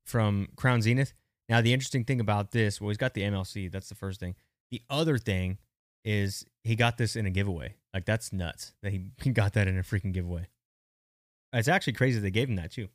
from 0.05 0.49
Crown 0.57 0.83
Zenith. 0.83 1.15
Now 1.49 1.61
the 1.61 1.73
interesting 1.73 2.05
thing 2.05 2.21
about 2.21 2.51
this, 2.51 2.81
well, 2.81 2.89
he's 2.89 2.99
got 2.99 3.15
the 3.15 3.23
MLC. 3.23 3.71
That's 3.71 3.89
the 3.89 3.95
first 3.95 4.19
thing. 4.19 4.35
The 4.73 4.83
other 4.91 5.17
thing 5.17 5.59
is 6.05 6.45
he 6.65 6.75
got 6.75 6.99
this 6.99 7.15
in 7.15 7.25
a 7.25 7.31
giveaway. 7.31 7.77
Like 7.95 8.05
that's 8.05 8.33
nuts 8.33 8.75
that 8.83 8.93
he, 9.23 9.31
got 9.31 9.53
that 9.53 9.69
in 9.69 9.79
a 9.79 9.83
freaking 9.83 10.13
giveaway. 10.13 10.49
It's 11.53 11.69
actually 11.69 11.93
crazy 11.93 12.19
they 12.19 12.31
gave 12.33 12.49
him 12.49 12.57
that 12.57 12.73
too. 12.73 12.89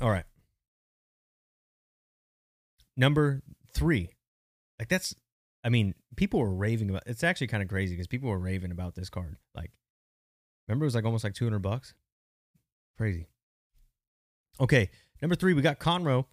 All 0.00 0.10
right. 0.10 0.24
Number 2.96 3.42
three. 3.72 4.10
Like 4.80 4.88
that's 4.88 5.14
I 5.64 5.68
mean, 5.68 5.94
people 6.16 6.40
were 6.40 6.52
raving 6.52 6.90
about 6.90 7.02
it's 7.06 7.24
actually 7.24 7.46
kind 7.46 7.62
of 7.62 7.68
crazy 7.68 7.94
because 7.94 8.06
people 8.06 8.28
were 8.28 8.38
raving 8.38 8.72
about 8.72 8.94
this 8.94 9.08
card. 9.08 9.36
Like 9.54 9.70
remember 10.68 10.84
it 10.84 10.88
was 10.88 10.94
like 10.94 11.04
almost 11.04 11.24
like 11.24 11.34
200 11.34 11.60
bucks? 11.60 11.94
Crazy. 12.96 13.28
Okay, 14.60 14.90
number 15.20 15.34
three, 15.34 15.54
we 15.54 15.62
got 15.62 15.78
Conroe. 15.78 16.26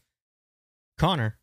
Connor. 0.97 1.37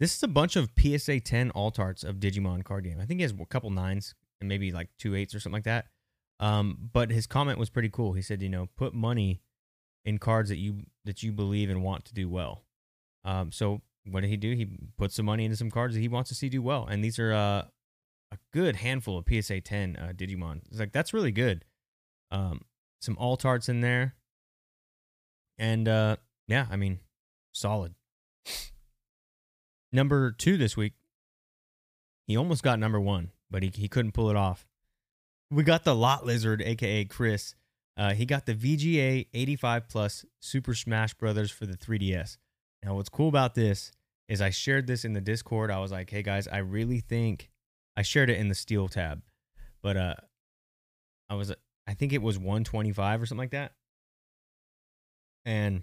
This 0.00 0.14
is 0.16 0.22
a 0.22 0.28
bunch 0.28 0.56
of 0.56 0.70
PSA 0.78 1.20
10 1.20 1.52
alt 1.54 1.78
arts 1.78 2.04
of 2.04 2.16
Digimon 2.16 2.64
card 2.64 2.84
game. 2.84 2.98
I 3.00 3.06
think 3.06 3.18
he 3.18 3.22
has 3.22 3.32
a 3.32 3.46
couple 3.46 3.70
nines 3.70 4.14
and 4.40 4.48
maybe 4.48 4.72
like 4.72 4.88
two 4.98 5.14
eights 5.14 5.34
or 5.34 5.40
something 5.40 5.54
like 5.54 5.64
that. 5.64 5.86
Um, 6.38 6.90
but 6.92 7.10
his 7.10 7.26
comment 7.26 7.58
was 7.58 7.70
pretty 7.70 7.88
cool. 7.88 8.12
He 8.12 8.22
said, 8.22 8.42
you 8.42 8.48
know, 8.48 8.68
put 8.76 8.94
money 8.94 9.42
in 10.04 10.18
cards 10.18 10.50
that 10.50 10.58
you 10.58 10.82
that 11.04 11.22
you 11.22 11.32
believe 11.32 11.70
and 11.70 11.82
want 11.82 12.04
to 12.06 12.14
do 12.14 12.28
well. 12.28 12.64
Um, 13.24 13.50
so 13.52 13.80
what 14.10 14.20
did 14.20 14.30
he 14.30 14.36
do? 14.36 14.54
He 14.54 14.68
put 14.96 15.12
some 15.12 15.26
money 15.26 15.44
into 15.44 15.56
some 15.56 15.70
cards 15.70 15.94
that 15.94 16.00
he 16.00 16.08
wants 16.08 16.28
to 16.28 16.34
see 16.34 16.48
do 16.48 16.62
well, 16.62 16.86
and 16.86 17.02
these 17.02 17.18
are 17.18 17.32
uh, 17.32 17.62
a 18.32 18.38
good 18.52 18.76
handful 18.76 19.18
of 19.18 19.26
PSA 19.28 19.60
10 19.60 19.96
uh, 19.96 20.12
Digimon. 20.14 20.62
It's 20.70 20.78
like 20.78 20.92
that's 20.92 21.12
really 21.12 21.32
good. 21.32 21.64
Um, 22.30 22.62
some 23.00 23.16
alt 23.18 23.44
arts 23.44 23.68
in 23.68 23.80
there, 23.80 24.14
and 25.58 25.88
uh, 25.88 26.16
yeah, 26.48 26.66
I 26.70 26.76
mean, 26.76 27.00
solid. 27.52 27.94
Number 29.92 30.30
two 30.32 30.56
this 30.56 30.76
week, 30.76 30.94
he 32.26 32.36
almost 32.36 32.62
got 32.62 32.78
number 32.78 33.00
one, 33.00 33.30
but 33.50 33.62
he 33.62 33.70
he 33.74 33.88
couldn't 33.88 34.12
pull 34.12 34.30
it 34.30 34.36
off. 34.36 34.66
We 35.50 35.62
got 35.62 35.84
the 35.84 35.94
Lot 35.94 36.26
Lizard, 36.26 36.60
aka 36.62 37.04
Chris. 37.04 37.54
Uh, 37.96 38.12
he 38.12 38.26
got 38.26 38.44
the 38.44 38.54
VGA 38.54 39.26
85 39.32 39.88
Plus 39.88 40.24
Super 40.38 40.74
Smash 40.74 41.14
Brothers 41.14 41.50
for 41.50 41.64
the 41.64 41.76
3DS. 41.76 42.36
Now, 42.84 42.94
what's 42.94 43.08
cool 43.08 43.28
about 43.28 43.54
this 43.54 43.92
is 44.28 44.40
I 44.40 44.50
shared 44.50 44.86
this 44.86 45.04
in 45.04 45.12
the 45.12 45.20
Discord. 45.20 45.70
I 45.70 45.78
was 45.80 45.92
like, 45.92 46.10
"Hey 46.10 46.22
guys, 46.22 46.48
I 46.48 46.58
really 46.58 47.00
think 47.00 47.50
I 47.96 48.02
shared 48.02 48.30
it 48.30 48.38
in 48.38 48.48
the 48.48 48.54
Steal 48.54 48.88
tab, 48.88 49.22
but 49.82 49.96
uh, 49.96 50.14
I 51.30 51.34
was 51.34 51.52
I 51.86 51.94
think 51.94 52.12
it 52.12 52.22
was 52.22 52.38
125 52.38 53.22
or 53.22 53.26
something 53.26 53.38
like 53.38 53.50
that, 53.50 53.72
and 55.44 55.82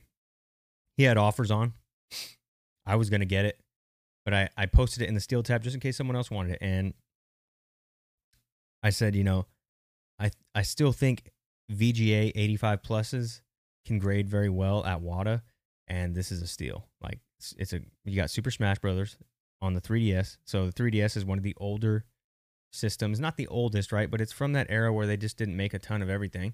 he 0.97 1.03
had 1.03 1.17
offers 1.17 1.51
on. 1.51 1.73
I 2.85 2.95
was 2.97 3.09
gonna 3.09 3.25
get 3.25 3.45
it, 3.45 3.59
but 4.25 4.33
I 4.33 4.49
I 4.57 4.65
posted 4.65 5.03
it 5.03 5.07
in 5.07 5.15
the 5.15 5.21
Steal 5.21 5.43
tab 5.43 5.63
just 5.63 5.73
in 5.73 5.79
case 5.79 5.97
someone 5.97 6.15
else 6.15 6.29
wanted 6.29 6.53
it, 6.53 6.59
and 6.61 6.93
I 8.83 8.89
said, 8.89 9.15
you 9.15 9.23
know, 9.23 9.47
I 10.19 10.31
I 10.53 10.61
still 10.61 10.91
think 10.91 11.31
VGA 11.71 12.31
85 12.35 12.81
pluses 12.81 13.41
can 13.85 13.99
grade 13.99 14.27
very 14.27 14.49
well 14.49 14.85
at 14.85 15.01
WATA, 15.01 15.41
and 15.87 16.15
this 16.15 16.31
is 16.31 16.41
a 16.41 16.47
steal. 16.47 16.87
Like 17.01 17.19
it's, 17.37 17.53
it's 17.57 17.73
a 17.73 17.81
you 18.05 18.15
got 18.15 18.29
Super 18.29 18.51
Smash 18.51 18.79
Brothers 18.79 19.17
on 19.61 19.73
the 19.73 19.81
3DS. 19.81 20.37
So 20.43 20.67
the 20.67 20.73
3DS 20.73 21.17
is 21.17 21.25
one 21.25 21.37
of 21.37 21.43
the 21.43 21.55
older 21.57 22.05
systems, 22.71 23.19
not 23.19 23.37
the 23.37 23.47
oldest, 23.47 23.91
right? 23.91 24.09
But 24.09 24.21
it's 24.21 24.33
from 24.33 24.53
that 24.53 24.67
era 24.69 24.91
where 24.91 25.07
they 25.07 25.17
just 25.17 25.37
didn't 25.37 25.55
make 25.55 25.73
a 25.73 25.79
ton 25.79 26.01
of 26.01 26.09
everything. 26.09 26.53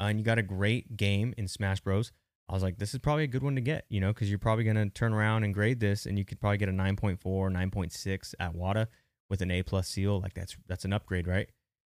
Uh, 0.00 0.04
and 0.04 0.18
you 0.18 0.24
got 0.24 0.38
a 0.38 0.42
great 0.42 0.96
game 0.96 1.34
in 1.36 1.48
Smash 1.48 1.80
Bros. 1.80 2.12
I 2.48 2.54
was 2.54 2.62
like, 2.62 2.78
this 2.78 2.94
is 2.94 3.00
probably 3.00 3.24
a 3.24 3.28
good 3.28 3.42
one 3.42 3.56
to 3.56 3.60
get, 3.60 3.84
you 3.90 4.00
know, 4.00 4.08
because 4.08 4.30
you're 4.30 4.38
probably 4.38 4.64
going 4.64 4.76
to 4.76 4.88
turn 4.88 5.12
around 5.12 5.44
and 5.44 5.52
grade 5.52 5.80
this, 5.80 6.06
and 6.06 6.18
you 6.18 6.24
could 6.24 6.40
probably 6.40 6.56
get 6.56 6.68
a 6.68 6.72
9.4, 6.72 7.18
9.6 7.20 8.34
at 8.40 8.54
WATA 8.54 8.86
with 9.28 9.42
an 9.42 9.50
A 9.50 9.62
plus 9.62 9.86
seal. 9.86 10.20
Like 10.20 10.34
that's 10.34 10.56
that's 10.66 10.84
an 10.84 10.92
upgrade, 10.92 11.26
right? 11.26 11.48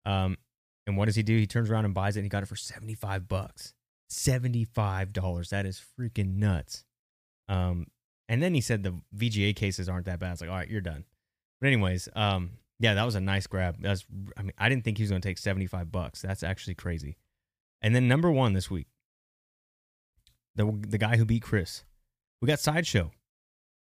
Um, 0.04 0.36
and 0.86 0.96
what 0.96 1.06
does 1.06 1.14
he 1.14 1.22
do? 1.22 1.36
He 1.36 1.46
turns 1.46 1.70
around 1.70 1.84
and 1.84 1.94
buys 1.94 2.16
it 2.16 2.20
and 2.20 2.24
he 2.24 2.28
got 2.28 2.42
it 2.42 2.46
for 2.46 2.56
75 2.56 3.28
bucks. 3.28 3.74
$75. 4.10 5.48
That 5.50 5.66
is 5.66 5.82
freaking 5.98 6.36
nuts. 6.36 6.84
Um, 7.48 7.86
and 8.28 8.42
then 8.42 8.54
he 8.54 8.60
said 8.60 8.82
the 8.82 8.94
VGA 9.16 9.56
cases 9.56 9.88
aren't 9.88 10.06
that 10.06 10.20
bad. 10.20 10.32
It's 10.32 10.40
like, 10.40 10.50
all 10.50 10.56
right, 10.56 10.68
you're 10.68 10.80
done. 10.80 11.04
But 11.60 11.68
anyways, 11.68 12.08
um, 12.14 12.52
Yeah, 12.78 12.94
that 12.94 13.04
was 13.04 13.14
a 13.14 13.20
nice 13.20 13.46
grab. 13.46 13.76
That's 13.80 14.04
I 14.36 14.42
mean, 14.42 14.52
I 14.58 14.68
didn't 14.68 14.84
think 14.84 14.96
he 14.96 15.02
was 15.04 15.10
to 15.10 15.20
take 15.20 15.38
75 15.38 15.92
bucks. 15.92 16.22
That's 16.22 16.42
actually 16.42 16.74
crazy. 16.74 17.16
And 17.82 17.94
then 17.94 18.08
number 18.08 18.30
1 18.30 18.54
this 18.54 18.70
week. 18.70 18.88
The 20.56 20.64
the 20.88 20.98
guy 20.98 21.16
who 21.16 21.24
beat 21.24 21.42
Chris. 21.42 21.84
We 22.40 22.48
got 22.48 22.58
Sideshow. 22.58 23.12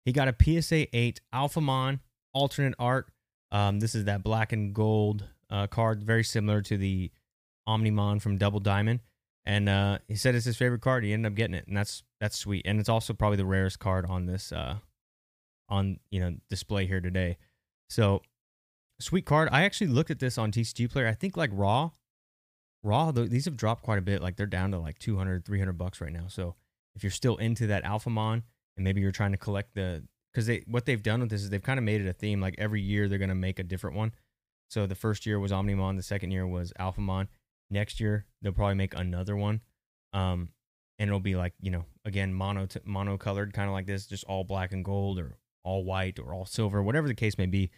He 0.03 0.11
got 0.11 0.27
a 0.27 0.35
PSA 0.61 0.95
8 0.95 1.21
Alphamon 1.33 1.99
alternate 2.33 2.75
art. 2.79 3.09
Um, 3.51 3.79
this 3.79 3.93
is 3.95 4.05
that 4.05 4.23
black 4.23 4.51
and 4.51 4.73
gold 4.73 5.25
uh, 5.49 5.67
card, 5.67 6.03
very 6.03 6.23
similar 6.23 6.61
to 6.63 6.77
the 6.77 7.11
Omnimon 7.67 8.21
from 8.21 8.37
Double 8.37 8.59
Diamond. 8.59 9.01
And 9.47 9.69
uh, 9.69 9.99
he 10.09 10.15
said 10.17 10.35
it's 10.35 10.43
his 10.43 10.57
favorite 10.57 10.81
card. 10.81 11.05
He 11.05 11.13
ended 11.13 11.31
up 11.31 11.35
getting 11.37 11.53
it, 11.53 11.65
and 11.67 11.77
that's 11.77 12.03
that's 12.19 12.37
sweet. 12.37 12.63
And 12.67 12.81
it's 12.81 12.89
also 12.89 13.13
probably 13.13 13.37
the 13.37 13.45
rarest 13.45 13.79
card 13.79 14.05
on 14.05 14.25
this 14.25 14.51
uh, 14.51 14.75
on 15.69 16.01
you 16.11 16.19
know 16.19 16.35
display 16.49 16.85
here 16.85 16.99
today. 16.99 17.37
So 17.89 18.21
sweet 18.99 19.25
card. 19.25 19.47
I 19.49 19.63
actually 19.63 19.87
looked 19.87 20.11
at 20.11 20.19
this 20.19 20.37
on 20.37 20.51
TCG 20.51 20.91
Player. 20.91 21.07
I 21.07 21.13
think 21.13 21.37
like 21.37 21.49
Raw, 21.53 21.91
Raw. 22.83 23.11
These 23.11 23.45
have 23.45 23.55
dropped 23.55 23.83
quite 23.83 23.97
a 23.97 24.01
bit. 24.01 24.21
Like 24.21 24.35
they're 24.35 24.47
down 24.47 24.71
to 24.71 24.79
like 24.79 24.99
200, 24.99 25.45
300 25.45 25.77
bucks 25.77 26.01
right 26.01 26.11
now. 26.11 26.25
So 26.27 26.55
if 26.97 27.01
you're 27.01 27.09
still 27.09 27.37
into 27.37 27.67
that 27.67 27.85
Alphamon 27.85 28.43
and 28.75 28.83
maybe 28.83 28.99
you're 28.99 29.13
trying 29.13 29.31
to 29.31 29.37
collect 29.37 29.75
the 29.75 30.03
because 30.33 30.45
they 30.47 30.65
what 30.67 30.85
they've 30.85 31.01
done 31.01 31.21
with 31.21 31.29
this 31.29 31.41
is 31.41 31.49
they've 31.49 31.63
kind 31.63 31.79
of 31.79 31.85
made 31.85 32.01
it 32.01 32.07
a 32.09 32.13
theme. 32.13 32.41
Like 32.41 32.55
every 32.57 32.81
year 32.81 33.07
they're 33.07 33.17
gonna 33.17 33.33
make 33.33 33.59
a 33.59 33.63
different 33.63 33.95
one. 33.95 34.11
So 34.69 34.85
the 34.85 34.95
first 34.95 35.25
year 35.25 35.39
was 35.39 35.53
Omnimon, 35.53 35.95
the 35.95 36.03
second 36.03 36.31
year 36.31 36.45
was 36.45 36.73
Alphamon. 36.77 37.29
Next 37.69 37.99
year 37.99 38.25
they'll 38.41 38.53
probably 38.53 38.75
make 38.75 38.95
another 38.95 39.35
one, 39.35 39.61
um, 40.13 40.49
and 40.99 41.09
it'll 41.09 41.19
be 41.19 41.35
like 41.35 41.53
you 41.61 41.71
know 41.71 41.85
again 42.05 42.33
mono 42.33 42.65
t- 42.65 42.79
mono 42.85 43.17
colored, 43.17 43.53
kind 43.53 43.67
of 43.67 43.73
like 43.73 43.85
this, 43.85 44.05
just 44.05 44.23
all 44.25 44.43
black 44.43 44.71
and 44.71 44.85
gold 44.85 45.19
or 45.19 45.37
all 45.63 45.83
white 45.83 46.17
or 46.19 46.33
all 46.33 46.45
silver, 46.45 46.81
whatever 46.81 47.07
the 47.07 47.15
case 47.15 47.37
may 47.37 47.45
be. 47.45 47.69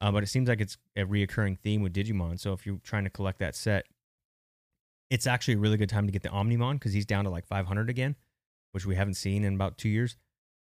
Uh, 0.00 0.10
but 0.10 0.22
it 0.22 0.26
seems 0.26 0.48
like 0.48 0.60
it's 0.60 0.76
a 0.96 1.02
reoccurring 1.02 1.58
theme 1.58 1.82
with 1.82 1.94
Digimon. 1.94 2.38
So 2.38 2.52
if 2.52 2.66
you're 2.66 2.80
trying 2.82 3.04
to 3.04 3.10
collect 3.10 3.38
that 3.38 3.54
set, 3.54 3.86
it's 5.10 5.26
actually 5.26 5.54
a 5.54 5.58
really 5.58 5.76
good 5.76 5.88
time 5.88 6.06
to 6.06 6.12
get 6.12 6.22
the 6.22 6.30
Omnimon 6.30 6.74
because 6.74 6.92
he's 6.92 7.06
down 7.06 7.24
to 7.24 7.30
like 7.30 7.46
500 7.46 7.88
again, 7.88 8.16
which 8.72 8.84
we 8.84 8.96
haven't 8.96 9.14
seen 9.14 9.44
in 9.44 9.54
about 9.54 9.78
two 9.78 9.88
years. 9.88 10.16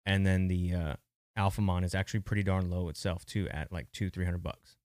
And 0.07 0.27
then 0.27 0.49
the 0.49 0.73
uh, 0.73 0.95
Alphamon 1.37 1.85
is 1.85 1.95
actually 1.95 2.21
pretty 2.21 2.43
darn 2.43 2.71
low 2.71 2.89
itself 2.89 3.27
too, 3.27 3.49
at 3.51 3.71
like 3.73 3.91
two, 3.93 4.11
three 4.11 4.25
hundred 4.25 4.43
bucks. 4.43 4.77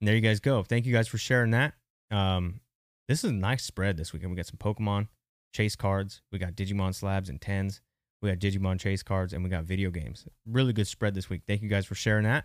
And 0.00 0.08
there 0.08 0.14
you 0.14 0.20
guys 0.20 0.40
go. 0.40 0.62
Thank 0.62 0.86
you 0.86 0.92
guys 0.92 1.08
for 1.08 1.18
sharing 1.18 1.52
that. 1.52 1.74
Um, 2.10 2.60
this 3.08 3.24
is 3.24 3.30
a 3.30 3.34
nice 3.34 3.64
spread 3.64 3.96
this 3.96 4.12
weekend. 4.12 4.30
We 4.30 4.36
got 4.36 4.46
some 4.46 4.58
Pokemon 4.58 5.08
chase 5.52 5.76
cards. 5.76 6.22
We 6.30 6.38
got 6.38 6.54
Digimon 6.54 6.94
slabs 6.94 7.28
and 7.28 7.40
tens. 7.40 7.80
We 8.20 8.30
got 8.30 8.38
Digimon 8.38 8.78
chase 8.78 9.02
cards, 9.02 9.32
and 9.32 9.42
we 9.42 9.50
got 9.50 9.64
video 9.64 9.90
games. 9.90 10.26
Really 10.46 10.72
good 10.72 10.86
spread 10.86 11.14
this 11.14 11.28
week. 11.28 11.42
Thank 11.46 11.62
you 11.62 11.68
guys 11.68 11.86
for 11.86 11.96
sharing 11.96 12.24
that. 12.24 12.44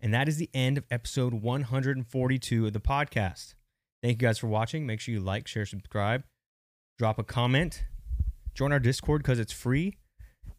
And 0.00 0.14
that 0.14 0.28
is 0.28 0.38
the 0.38 0.48
end 0.54 0.78
of 0.78 0.84
episode 0.90 1.34
142 1.34 2.66
of 2.66 2.72
the 2.72 2.80
podcast. 2.80 3.54
Thank 4.02 4.22
you 4.22 4.28
guys 4.28 4.38
for 4.38 4.46
watching. 4.46 4.86
Make 4.86 5.00
sure 5.00 5.12
you 5.12 5.20
like, 5.20 5.46
share, 5.46 5.66
subscribe, 5.66 6.24
drop 6.98 7.18
a 7.18 7.24
comment, 7.24 7.84
join 8.54 8.72
our 8.72 8.78
Discord 8.78 9.22
because 9.22 9.38
it's 9.38 9.52
free, 9.52 9.98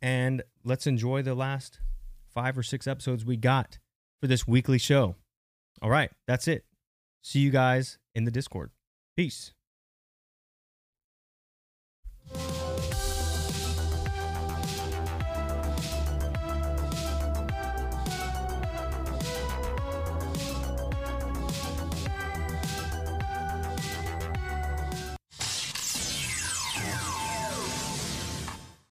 and 0.01 0.43
let's 0.63 0.85
enjoy 0.85 1.23
the 1.23 1.33
last 1.33 1.79
five 2.31 2.55
or 2.55 2.63
six 2.63 2.85
episodes 2.85 3.25
we 3.25 3.37
got 3.37 3.79
for 4.21 4.27
this 4.27 4.47
weekly 4.47 4.77
show. 4.77 5.15
All 5.81 5.89
right, 5.89 6.11
that's 6.27 6.47
it. 6.47 6.65
See 7.23 7.39
you 7.39 7.49
guys 7.49 7.97
in 8.13 8.25
the 8.25 8.31
Discord. 8.31 8.69
Peace. 9.15 9.51